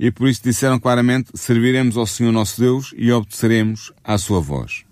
e 0.00 0.10
por 0.10 0.26
isso 0.26 0.42
disseram 0.42 0.80
claramente: 0.80 1.32
serviremos 1.34 1.98
ao 1.98 2.06
Senhor 2.06 2.32
nosso 2.32 2.58
Deus 2.58 2.94
e 2.96 3.12
obedeceremos 3.12 3.92
à 4.02 4.16
sua 4.16 4.40
voz. 4.40 4.83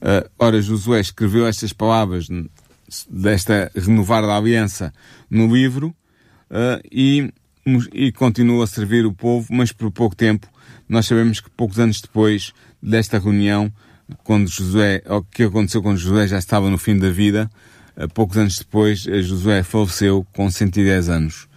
Uh, 0.00 0.28
ora, 0.38 0.60
Josué 0.62 1.00
escreveu 1.00 1.46
estas 1.46 1.72
palavras 1.72 2.28
desta 3.08 3.70
renovar 3.76 4.22
da 4.22 4.36
aliança 4.36 4.92
no 5.28 5.54
livro 5.54 5.94
uh, 6.50 6.80
e, 6.90 7.30
e 7.92 8.10
continua 8.12 8.64
a 8.64 8.66
servir 8.66 9.04
o 9.04 9.12
povo, 9.12 9.48
mas 9.50 9.72
por 9.72 9.90
pouco 9.90 10.16
tempo. 10.16 10.48
Nós 10.88 11.06
sabemos 11.06 11.40
que 11.40 11.50
poucos 11.50 11.78
anos 11.78 12.00
depois 12.00 12.52
desta 12.82 13.18
reunião, 13.18 13.70
quando 14.24 14.48
Josué, 14.48 15.02
o 15.06 15.22
que 15.22 15.44
aconteceu 15.44 15.82
quando 15.82 15.98
Josué 15.98 16.26
já 16.26 16.38
estava 16.38 16.70
no 16.70 16.78
fim 16.78 16.98
da 16.98 17.10
vida, 17.10 17.50
uh, 17.96 18.08
poucos 18.08 18.38
anos 18.38 18.58
depois, 18.58 19.00
Josué 19.00 19.62
faleceu 19.62 20.26
com 20.32 20.50
110 20.50 21.08
anos 21.10 21.48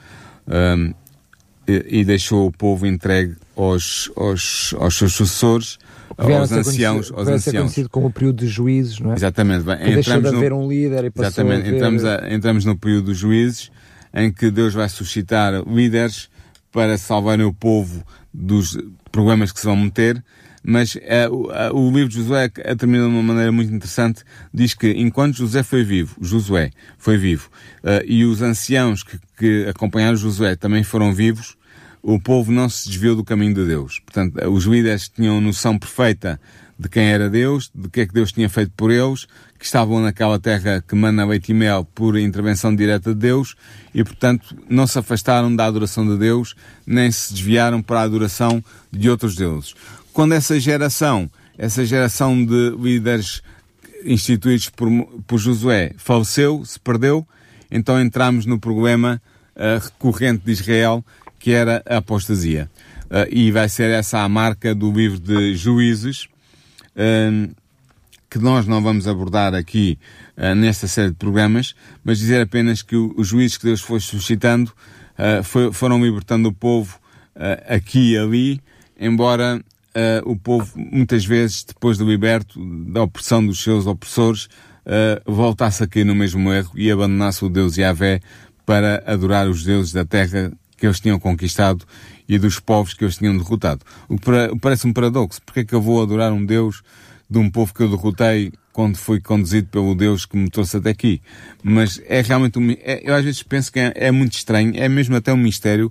e, 1.65 2.01
e 2.01 2.03
deixou 2.03 2.47
o 2.47 2.51
povo 2.51 2.85
entregue 2.85 3.35
aos, 3.55 4.11
aos, 4.15 4.75
aos 4.77 4.97
seus 4.97 5.13
sucessores, 5.13 5.79
aos 6.17 6.51
anciãos. 6.51 7.11
Aos 7.11 7.27
anciãos. 7.27 7.43
ser 7.43 7.57
conhecido 7.57 7.89
como 7.89 8.07
o 8.07 8.11
período 8.11 8.37
dos 8.37 8.49
juízes, 8.49 8.99
não 8.99 9.11
é? 9.11 9.15
Exatamente. 9.15 9.63
Bem, 9.63 9.77
que 9.77 9.89
entramos 9.99 10.29
de 10.29 10.35
haver 10.35 10.51
no, 10.51 10.59
um 10.59 10.69
líder 10.69 11.05
e 11.05 11.09
passou 11.09 11.27
exatamente, 11.27 11.69
a 11.69 11.75
entramos, 11.75 12.05
a, 12.05 12.33
entramos 12.33 12.65
no 12.65 12.77
período 12.77 13.05
dos 13.05 13.17
juízes, 13.17 13.71
em 14.13 14.31
que 14.31 14.51
Deus 14.51 14.73
vai 14.73 14.87
suscitar 14.89 15.53
líderes 15.67 16.29
para 16.71 16.97
salvarem 16.97 17.45
o 17.45 17.53
povo 17.53 18.03
dos 18.33 18.77
problemas 19.11 19.51
que 19.51 19.59
se 19.59 19.65
vão 19.65 19.75
meter, 19.75 20.23
mas 20.63 20.95
uh, 20.95 21.75
o, 21.75 21.91
livro 21.91 22.09
de 22.09 22.15
Josué 22.15 22.47
termina 22.49 23.03
de 23.03 23.09
uma 23.09 23.21
maneira 23.21 23.51
muito 23.51 23.73
interessante. 23.73 24.23
Diz 24.53 24.73
que 24.73 24.91
enquanto 24.91 25.37
José 25.37 25.61
foi 25.61 25.83
vivo, 25.83 26.15
Josué 26.21 26.71
foi 26.97 27.17
vivo, 27.17 27.49
uh, 27.83 28.03
e 28.05 28.23
os 28.23 28.41
anciãos 28.41 29.03
que, 29.03 29.19
que 29.37 29.67
acompanharam 29.69 30.15
Josué 30.15 30.55
também 30.55 30.83
foram 30.83 31.13
vivos, 31.13 31.55
o 32.03 32.19
povo 32.19 32.51
não 32.51 32.69
se 32.69 32.89
desviou 32.89 33.15
do 33.15 33.23
caminho 33.23 33.55
de 33.55 33.65
Deus. 33.65 33.99
Portanto, 34.05 34.37
os 34.49 34.65
líderes 34.65 35.09
tinham 35.09 35.41
noção 35.41 35.79
perfeita 35.79 36.39
de 36.77 36.89
quem 36.89 37.05
era 37.05 37.29
Deus, 37.29 37.71
de 37.73 37.89
que 37.89 38.01
é 38.01 38.05
que 38.05 38.13
Deus 38.13 38.31
tinha 38.31 38.49
feito 38.49 38.73
por 38.75 38.91
eles, 38.91 39.25
que 39.57 39.65
estavam 39.65 40.01
naquela 40.01 40.37
terra 40.37 40.83
que 40.85 40.95
mana 40.95 41.25
leite 41.25 41.51
e 41.51 41.55
mel 41.55 41.87
por 41.95 42.17
intervenção 42.17 42.75
direta 42.75 43.13
de 43.13 43.19
Deus 43.19 43.55
e, 43.93 44.03
portanto, 44.03 44.55
não 44.69 44.85
se 44.85 44.99
afastaram 44.99 45.55
da 45.55 45.65
adoração 45.65 46.05
de 46.05 46.17
Deus, 46.17 46.53
nem 46.85 47.09
se 47.09 47.33
desviaram 47.33 47.81
para 47.81 48.01
a 48.01 48.03
adoração 48.03 48.61
de 48.91 49.09
outros 49.09 49.35
deuses 49.35 49.73
quando 50.13 50.33
essa 50.33 50.57
geração, 50.59 51.29
essa 51.57 51.83
geração 51.83 52.45
de 52.45 52.69
líderes 52.79 53.41
instituídos 54.05 54.69
por, 54.69 54.89
por 55.25 55.39
Josué 55.39 55.93
faleceu, 55.97 56.63
se 56.63 56.79
perdeu, 56.79 57.27
então 57.71 57.99
entramos 57.99 58.45
no 58.45 58.59
problema 58.59 59.19
uh, 59.55 59.83
recorrente 59.83 60.45
de 60.45 60.51
Israel, 60.51 61.03
que 61.43 61.51
era 61.51 61.83
a 61.85 61.97
apostasia. 61.97 62.71
Uh, 63.11 63.27
e 63.29 63.51
vai 63.51 63.67
ser 63.67 63.89
essa 63.91 64.21
a 64.21 64.29
marca 64.29 64.73
do 64.73 64.89
livro 64.89 65.19
de 65.19 65.53
Juízes, 65.57 66.29
uh, 66.95 67.53
que 68.29 68.39
nós 68.39 68.65
não 68.65 68.81
vamos 68.81 69.09
abordar 69.09 69.53
aqui 69.53 69.99
nesta 70.57 70.87
série 70.87 71.09
de 71.09 71.17
programas, 71.17 71.75
mas 72.03 72.17
dizer 72.17 72.41
apenas 72.41 72.81
que 72.81 72.95
os 72.95 73.27
juízes 73.27 73.59
que 73.59 73.65
Deus 73.65 73.81
foi 73.81 73.99
suscitando 73.99 74.73
foi, 75.43 75.71
foram 75.71 76.03
libertando 76.03 76.49
o 76.49 76.51
povo 76.51 76.99
aqui 77.67 78.13
e 78.13 78.17
ali, 78.17 78.59
embora 78.99 79.61
uh, 79.93 80.31
o 80.31 80.35
povo, 80.35 80.67
muitas 80.75 81.23
vezes, 81.23 81.63
depois 81.63 81.99
do 81.99 82.09
liberto, 82.09 82.59
da 82.91 83.03
opressão 83.03 83.45
dos 83.45 83.61
seus 83.61 83.85
opressores, 83.85 84.45
uh, 84.45 85.31
voltasse 85.31 85.83
a 85.83 85.87
cair 85.87 86.03
no 86.03 86.15
mesmo 86.15 86.51
erro 86.51 86.71
e 86.75 86.89
abandonasse 86.89 87.45
o 87.45 87.49
Deus 87.49 87.77
Yahvé 87.77 88.19
para 88.65 89.03
adorar 89.05 89.47
os 89.47 89.63
deuses 89.63 89.93
da 89.93 90.05
terra 90.05 90.51
que 90.83 90.87
eles 90.87 90.99
tinham 90.99 91.17
conquistado 91.17 91.85
e 92.27 92.37
dos 92.37 92.59
povos 92.59 92.93
que 92.93 93.05
eles 93.05 93.15
tinham 93.15 93.37
derrotado. 93.37 93.85
O 94.09 94.17
que 94.17 94.29
parece 94.59 94.85
um 94.85 94.91
paradoxo. 94.91 95.41
Porque 95.45 95.61
é 95.61 95.63
que 95.63 95.73
eu 95.73 95.81
vou 95.81 96.03
adorar 96.03 96.33
um 96.33 96.45
Deus 96.45 96.83
de 97.29 97.39
um 97.39 97.49
povo 97.49 97.73
que 97.73 97.81
eu 97.81 97.89
derrotei 97.89 98.51
quando 98.73 98.97
fui 98.97 99.21
conduzido 99.21 99.69
pelo 99.69 99.95
Deus 99.95 100.25
que 100.25 100.35
me 100.35 100.49
trouxe 100.49 100.75
até 100.75 100.89
aqui? 100.89 101.21
Mas 101.63 102.01
é 102.05 102.21
realmente 102.21 102.59
um, 102.59 102.69
é, 102.71 103.01
eu 103.01 103.15
às 103.15 103.23
vezes 103.23 103.41
penso 103.43 103.71
que 103.71 103.79
é, 103.79 103.93
é 103.95 104.11
muito 104.11 104.33
estranho, 104.33 104.73
é 104.75 104.89
mesmo 104.89 105.15
até 105.15 105.31
um 105.31 105.37
mistério 105.37 105.89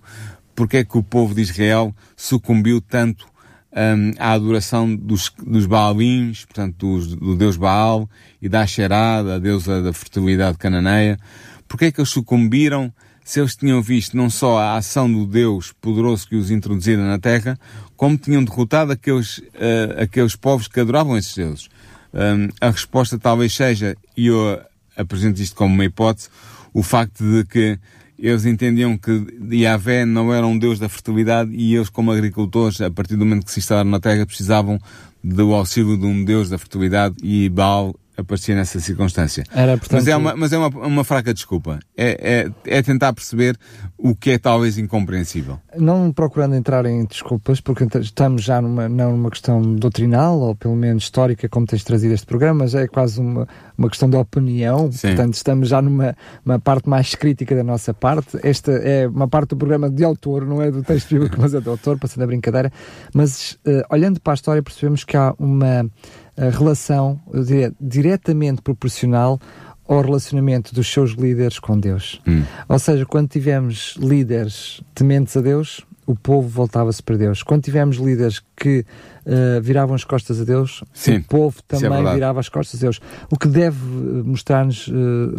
porque 0.55 0.77
é 0.77 0.85
que 0.85 0.99
o 0.99 1.03
povo 1.03 1.35
de 1.35 1.41
Israel 1.41 1.97
sucumbiu 2.15 2.83
tanto 2.83 3.27
um, 3.73 4.13
à 4.19 4.33
adoração 4.33 4.95
dos, 4.95 5.33
dos 5.43 5.65
Baalins, 5.65 6.45
portanto, 6.45 6.77
dos, 6.77 7.17
do 7.17 7.35
deus 7.35 7.57
Baal 7.57 8.11
e 8.43 8.47
da 8.47 8.61
Asherá, 8.61 9.23
da 9.23 9.39
deusa 9.39 9.81
da 9.81 9.95
fertilidade 9.95 10.59
cananeia. 10.59 11.19
Porque 11.67 11.87
é 11.87 11.91
que 11.91 11.99
eles 11.99 12.11
sucumbiram 12.11 12.93
se 13.25 13.41
eles 13.41 13.55
tinham 13.55 13.81
visto 13.81 14.17
não 14.17 14.29
só 14.29 14.59
a 14.59 14.77
ação 14.77 15.11
do 15.11 15.27
Deus 15.27 15.73
poderoso 15.81 16.29
que 16.29 16.37
os 16.37 16.51
introduzira 16.51 17.03
na 17.05 17.19
terra, 17.19 17.59
como 17.97 18.19
tinham 18.19 18.43
derrotado 18.45 18.93
aqueles, 18.93 19.39
uh, 19.39 20.03
aqueles 20.03 20.35
povos 20.35 20.69
que 20.69 20.81
adoravam 20.81 21.17
esses 21.17 21.35
deuses? 21.35 21.69
Um, 22.13 22.49
a 22.61 22.71
resposta 22.71 23.19
talvez 23.19 23.55
seja, 23.55 23.97
e 24.17 24.27
eu 24.27 24.61
apresento 24.97 25.41
isto 25.41 25.57
como 25.57 25.75
uma 25.75 25.85
hipótese, 25.85 26.29
o 26.75 26.83
facto 26.83 27.23
de 27.25 27.45
que 27.45 27.79
eles 28.19 28.45
entendiam 28.45 28.97
que 28.97 29.27
Yahvé 29.53 30.05
não 30.05 30.33
era 30.33 30.47
um 30.47 30.57
deus 30.57 30.79
da 30.79 30.89
fertilidade 30.89 31.51
e 31.53 31.75
eles, 31.75 31.89
como 31.89 32.13
agricultores, 32.13 32.81
a 32.81 32.91
partir 32.91 33.17
do 33.17 33.25
momento 33.25 33.47
que 33.47 33.53
se 33.53 33.59
instalaram 33.59 33.91
na 33.91 33.99
terra, 33.99 34.25
precisavam 34.25 34.79
do 35.25 35.53
auxílio 35.53 35.97
de 35.97 36.07
um 36.07 36.25
deus 36.25 36.49
da 36.49 36.59
fertilidade 36.59 37.17
e 37.23 37.49
Baal 37.49 37.95
aparecia 38.17 38.55
nessa 38.55 38.79
circunstância. 38.81 39.45
Era, 39.55 39.77
portanto... 39.77 40.01
Mas 40.01 40.09
é 40.09 40.17
uma, 40.17 40.37
mas 40.37 40.53
é 40.53 40.59
uma, 40.59 40.69
uma 40.69 41.05
fraca 41.05 41.33
desculpa. 41.33 41.79
É, 41.97 42.51
é, 42.67 42.79
é, 42.79 42.83
tentar 42.83 43.13
perceber 43.13 43.57
o 43.97 44.15
que 44.15 44.33
é 44.33 44.39
talvez 44.39 44.79
incompreensível. 44.79 45.59
Não 45.77 46.13
procurando 46.13 46.55
entrar 46.55 46.85
em 46.87 47.05
desculpas, 47.05 47.61
porque 47.61 47.87
estamos 47.99 48.43
já 48.43 48.61
numa, 48.61 48.89
não 48.89 49.13
numa 49.13 49.31
questão 49.31 49.63
doutrinal, 49.63 50.39
ou 50.39 50.55
pelo 50.55 50.77
menos 50.77 51.05
histórica, 51.05 51.49
como 51.49 51.67
tens 51.67 51.85
trazido 51.85 52.13
este 52.15 52.27
programa, 52.27 52.65
mas 52.65 52.75
é 52.75 52.87
quase 52.87 53.21
uma, 53.21 53.49
uma 53.77 53.89
questão 53.89 54.09
de 54.09 54.17
opinião, 54.17 54.91
Sim. 54.93 55.09
portanto 55.09 55.35
estamos 55.35 55.69
já 55.69 55.81
numa 55.81 56.15
uma 56.45 56.59
parte 56.59 56.89
mais 56.89 57.15
crítica 57.15 57.55
da 57.55 57.65
nossa 57.65 57.95
parte. 57.95 58.39
Esta 58.43 58.73
é 58.73 59.09
uma 59.09 59.29
parte 59.29 59.51
do 59.51 59.57
programa 59.57 59.89
de 59.89 60.05
autor, 60.05 60.47
não 60.47 60.61
é 60.61 60.71
do 60.71 60.83
texto 60.83 61.11
bíblico, 61.11 61.37
mas 61.41 61.55
é 61.55 61.61
do 61.61 61.71
autor, 61.71 61.99
passando 61.99 62.25
a 62.25 62.27
brincadeira. 62.27 62.71
Mas 63.15 63.59
uh, 63.67 63.83
olhando 63.91 64.21
para 64.21 64.33
a 64.33 64.35
história 64.35 64.63
percebemos 64.63 65.05
que 65.05 65.17
há 65.17 65.35
uma 65.39 65.89
relação, 66.37 67.21
eu 67.33 67.45
diria, 67.45 67.73
diretamente 67.81 68.63
proporcional 68.63 69.39
ao 69.87 70.01
relacionamento 70.01 70.75
dos 70.75 70.91
seus 70.91 71.13
líderes 71.13 71.59
com 71.59 71.79
Deus. 71.79 72.21
Hum. 72.27 72.43
Ou 72.69 72.79
seja, 72.79 73.05
quando 73.05 73.29
tivemos 73.29 73.97
líderes 73.99 74.81
tementes 74.95 75.37
a 75.37 75.41
Deus, 75.41 75.85
o 76.07 76.15
povo 76.15 76.49
voltava-se 76.49 77.03
para 77.03 77.17
Deus. 77.17 77.43
Quando 77.43 77.63
tivemos 77.63 77.97
líderes 77.97 78.43
que 78.57 78.85
uh, 79.25 79.61
viravam 79.63 79.95
as 79.95 80.05
costas 80.05 80.41
a 80.41 80.45
Deus, 80.45 80.83
Sim, 80.93 81.19
o 81.19 81.25
povo 81.25 81.57
é 81.59 81.79
também 81.79 82.07
é 82.07 82.15
virava 82.15 82.41
as 82.41 82.49
costas 82.49 82.81
a 82.81 82.83
Deus. 82.83 83.01
O 83.31 83.39
que 83.39 83.47
deve 83.49 83.79
eh, 83.79 84.23
mostrar-nos, 84.25 84.89
uh, 84.89 84.93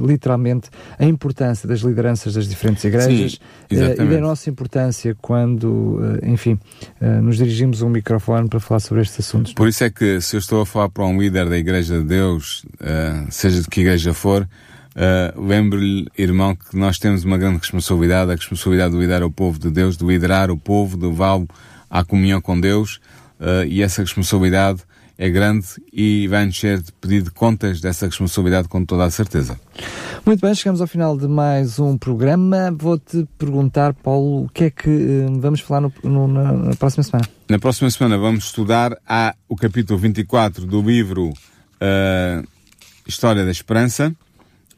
literalmente, 0.06 0.70
a 0.98 1.06
importância 1.06 1.68
das 1.68 1.82
lideranças 1.82 2.34
das 2.34 2.48
diferentes 2.48 2.84
igrejas 2.84 3.40
Sim, 3.70 3.78
uh, 3.78 4.02
e 4.02 4.06
da 4.06 4.20
nossa 4.20 4.50
importância 4.50 5.16
quando, 5.22 6.00
enfim, 6.24 6.60
nos 7.22 7.38
dirigimos 7.38 7.82
a 7.82 7.86
um 7.86 7.90
microfone 7.90 8.48
para 8.48 8.60
falar 8.60 8.80
sobre 8.80 9.02
estes 9.02 9.26
assuntos. 9.26 9.54
Por 9.54 9.68
isso 9.68 9.84
é 9.84 9.90
que, 9.90 10.22
se 10.22 10.36
eu 10.36 10.40
estou 10.40 10.62
a 10.62 10.66
falar 10.66 10.90
para 10.90 11.06
um 11.06 11.20
líder 11.20 11.50
da 11.50 11.58
Igreja 11.58 12.00
de 12.00 12.06
Deus, 12.06 12.66
seja 13.30 13.62
de 13.62 13.68
que 13.68 13.82
igreja 13.82 14.14
for, 14.14 14.48
Uh, 14.96 15.42
Lembre-lhe, 15.42 16.08
irmão, 16.18 16.56
que 16.56 16.78
nós 16.78 17.00
temos 17.00 17.24
uma 17.24 17.38
grande 17.38 17.58
responsabilidade, 17.58 18.32
a 18.32 18.36
responsabilidade 18.36 18.94
de 18.94 19.00
liderar 19.00 19.24
o 19.24 19.32
povo 19.32 19.58
de 19.58 19.70
Deus, 19.72 19.98
de 19.98 20.06
liderar 20.06 20.52
o 20.52 20.58
povo, 20.58 20.98
de 20.98 21.06
levá-lo 21.08 21.48
à 21.90 22.04
comunhão 22.04 22.40
com 22.40 22.60
Deus, 22.60 23.00
uh, 23.40 23.66
e 23.68 23.82
essa 23.82 24.02
responsabilidade 24.02 24.82
é 25.18 25.30
grande 25.30 25.68
e 25.92 26.28
vai-nos 26.28 26.60
ser 26.60 26.82
de 26.82 26.92
pedir 26.94 27.22
de 27.22 27.32
contas 27.32 27.80
dessa 27.80 28.08
responsabilidade 28.08 28.68
com 28.68 28.84
toda 28.84 29.04
a 29.04 29.12
certeza. 29.12 29.60
Muito 30.26 30.42
bem, 30.42 30.56
chegamos 30.56 30.82
ao 30.82 30.88
final 30.88 31.18
de 31.18 31.28
mais 31.28 31.80
um 31.80 31.98
programa. 31.98 32.72
Vou-te 32.76 33.28
perguntar, 33.38 33.94
Paulo, 33.94 34.46
o 34.46 34.50
que 34.50 34.66
é 34.66 34.70
que 34.70 34.90
uh, 34.90 35.40
vamos 35.40 35.60
falar 35.60 35.82
no, 35.82 35.94
no, 36.04 36.28
na, 36.28 36.76
próxima 36.76 37.04
semana? 37.04 37.28
Na 37.50 37.58
próxima 37.58 37.90
semana 37.90 38.18
vamos 38.18 38.46
estudar 38.46 38.96
a, 39.08 39.36
o 39.50 39.56
capítulo 39.56 39.98
24 39.98 40.68
do 40.68 40.82
livro 40.82 41.34
História 43.06 43.44
da 43.44 43.52
Esperança 43.52 44.16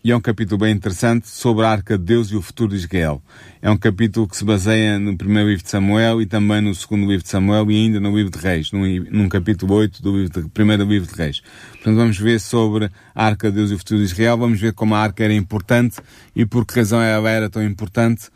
e 0.06 0.12
é 0.12 0.16
um 0.16 0.22
capítulo 0.22 0.60
bem 0.60 0.72
interessante 0.72 1.28
sobre 1.28 1.66
a 1.66 1.72
Arca 1.72 1.98
de 1.98 2.04
Deus 2.04 2.28
e 2.28 2.36
o 2.36 2.42
futuro 2.44 2.70
de 2.70 2.76
Israel. 2.76 3.24
É 3.60 3.72
um 3.72 3.76
capítulo 3.76 4.28
que 4.28 4.38
se 4.38 4.46
baseia 4.46 5.00
no 5.00 5.18
primeiro 5.18 5.50
livro 5.50 5.64
de 5.64 5.70
Samuel 5.72 6.22
e 6.22 6.28
também 6.28 6.62
no 6.62 6.76
segundo 6.76 7.08
livro 7.08 7.24
de 7.24 7.30
Samuel 7.30 7.72
e 7.72 7.76
ainda 7.76 8.00
no 8.00 8.16
livro 8.16 8.32
de 8.32 8.38
Reis, 8.38 8.72
num, 8.72 8.86
num 9.10 9.28
capítulo 9.28 9.74
8 9.74 10.04
do 10.04 10.16
livro 10.16 10.44
de, 10.44 10.50
primeiro 10.50 10.86
livro 10.86 11.12
de 11.12 11.20
Reis. 11.20 11.42
Portanto, 11.72 11.96
vamos 11.96 12.20
ver 12.20 12.40
sobre 12.40 12.92
a 13.16 13.26
Arca 13.26 13.50
de 13.50 13.56
Deus 13.56 13.72
e 13.72 13.74
o 13.74 13.80
futuro 13.80 14.00
de 14.00 14.06
Israel, 14.06 14.38
vamos 14.38 14.62
ver 14.62 14.74
como 14.74 14.94
a 14.94 15.00
Arca 15.00 15.24
era 15.24 15.34
importante 15.34 15.98
e 16.36 16.46
por 16.46 16.68
que 16.68 16.76
razão 16.76 17.02
ela 17.02 17.32
era 17.32 17.50
tão 17.50 17.64
importante 17.64 18.28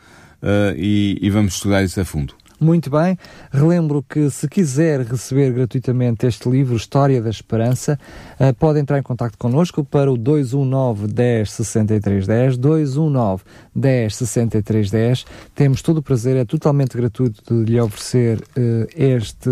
uh, 0.42 0.74
e, 0.76 1.20
e 1.22 1.30
vamos 1.30 1.54
estudar 1.54 1.84
isso 1.84 2.00
a 2.00 2.04
fundo. 2.04 2.34
Muito 2.60 2.90
bem. 2.90 3.16
Relembro 3.50 4.02
que 4.02 4.28
se 4.28 4.46
quiser 4.46 5.00
receber 5.00 5.50
gratuitamente 5.50 6.26
este 6.26 6.46
livro, 6.46 6.76
História 6.76 7.22
da 7.22 7.30
Esperança, 7.30 7.98
uh, 8.38 8.52
pode 8.52 8.78
entrar 8.78 8.98
em 8.98 9.02
contato 9.02 9.38
connosco 9.38 9.82
para 9.82 10.12
o 10.12 10.16
219 10.18 11.06
10 11.06 11.50
63 11.50 12.26
10, 12.26 12.58
219 12.58 13.44
10 13.74 14.14
63 14.14 14.90
10. 14.90 15.26
Temos 15.54 15.80
todo 15.80 15.98
o 15.98 16.02
prazer, 16.02 16.36
é 16.36 16.44
totalmente 16.44 16.98
gratuito 16.98 17.64
de 17.64 17.72
lhe 17.72 17.80
oferecer 17.80 18.38
uh, 18.38 18.86
este, 18.94 19.50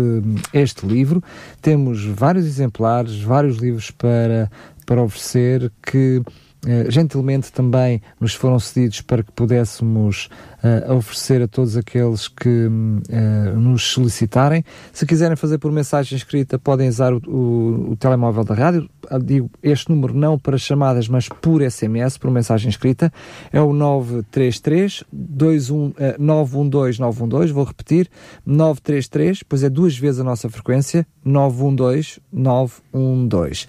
este 0.53 0.85
livro. 0.85 1.23
Temos 1.63 2.05
vários 2.05 2.45
exemplares, 2.45 3.19
vários 3.19 3.57
livros 3.57 3.89
para, 3.89 4.51
para 4.85 5.01
oferecer 5.01 5.71
que 5.81 6.21
Uh, 6.65 6.91
gentilmente 6.91 7.53
também 7.53 8.01
nos 8.19 8.33
foram 8.33 8.59
cedidos 8.59 8.99
para 8.99 9.23
que 9.23 9.31
pudéssemos 9.31 10.29
uh, 10.61 10.93
oferecer 10.93 11.41
a 11.41 11.47
todos 11.47 11.77
aqueles 11.77 12.27
que 12.27 12.67
uh, 12.67 13.57
nos 13.57 13.83
solicitarem. 13.83 14.65
Se 14.91 15.05
quiserem 15.05 15.37
fazer 15.37 15.57
por 15.57 15.71
mensagem 15.71 16.17
escrita, 16.17 16.59
podem 16.59 16.89
usar 16.89 17.13
o, 17.13 17.21
o, 17.27 17.91
o, 17.91 17.95
telemóvel 17.95 18.43
da 18.43 18.53
rádio. 18.53 18.89
Digo 19.23 19.49
este 19.63 19.89
número 19.89 20.13
não 20.13 20.37
para 20.37 20.57
chamadas, 20.57 21.07
mas 21.07 21.29
por 21.29 21.61
SMS, 21.61 22.17
por 22.17 22.29
mensagem 22.29 22.69
escrita. 22.69 23.11
É 23.53 23.61
o 23.61 23.71
933 23.71 25.05
21, 25.13 25.93
912 26.19 26.99
912. 26.99 27.53
Vou 27.53 27.63
repetir: 27.63 28.09
933, 28.45 29.43
pois 29.43 29.63
é 29.63 29.69
duas 29.69 29.97
vezes 29.97 30.19
a 30.19 30.25
nossa 30.25 30.49
frequência. 30.49 31.07
912 31.23 32.21
912. 32.31 33.67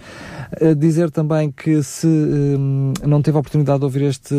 Dizer 0.77 1.09
também 1.11 1.51
que 1.51 1.81
se 1.81 2.07
não 3.05 3.21
teve 3.21 3.37
a 3.37 3.39
oportunidade 3.39 3.79
de 3.79 3.85
ouvir 3.85 4.03
este 4.03 4.35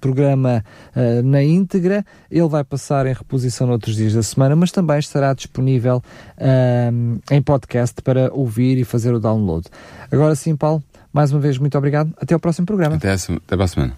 programa 0.00 0.64
uh, 0.94 1.22
na 1.22 1.42
íntegra, 1.42 2.04
ele 2.30 2.48
vai 2.48 2.62
passar 2.64 3.06
em 3.06 3.12
reposição 3.12 3.66
noutros 3.66 3.96
dias 3.96 4.14
da 4.14 4.22
semana, 4.22 4.54
mas 4.54 4.70
também 4.70 4.98
estará 4.98 5.32
disponível 5.32 6.02
uh, 6.38 7.20
em 7.30 7.42
podcast 7.42 8.00
para 8.02 8.32
ouvir 8.32 8.78
e 8.78 8.84
fazer 8.84 9.14
o 9.14 9.20
download. 9.20 9.66
Agora 10.10 10.34
sim, 10.34 10.54
Paulo, 10.54 10.82
mais 11.12 11.32
uma 11.32 11.40
vez, 11.40 11.58
muito 11.58 11.76
obrigado. 11.78 12.12
Até 12.20 12.34
ao 12.34 12.40
próximo 12.40 12.66
programa. 12.66 12.96
Até, 12.96 13.10
a, 13.10 13.14
até 13.14 13.62
a 13.62 13.66
semana. 13.68 13.94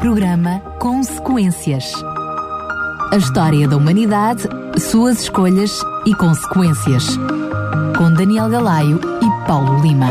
Programa 0.00 0.60
Consequências. 0.78 1.92
A 3.10 3.16
história 3.16 3.66
da 3.66 3.76
humanidade, 3.76 4.42
suas 4.78 5.22
escolhas 5.22 5.80
e 6.06 6.14
consequências. 6.14 7.16
Com 7.96 8.12
Daniel 8.12 8.48
Galaio 8.48 9.00
e 9.22 9.46
Paulo 9.46 9.80
Lima. 9.82 10.08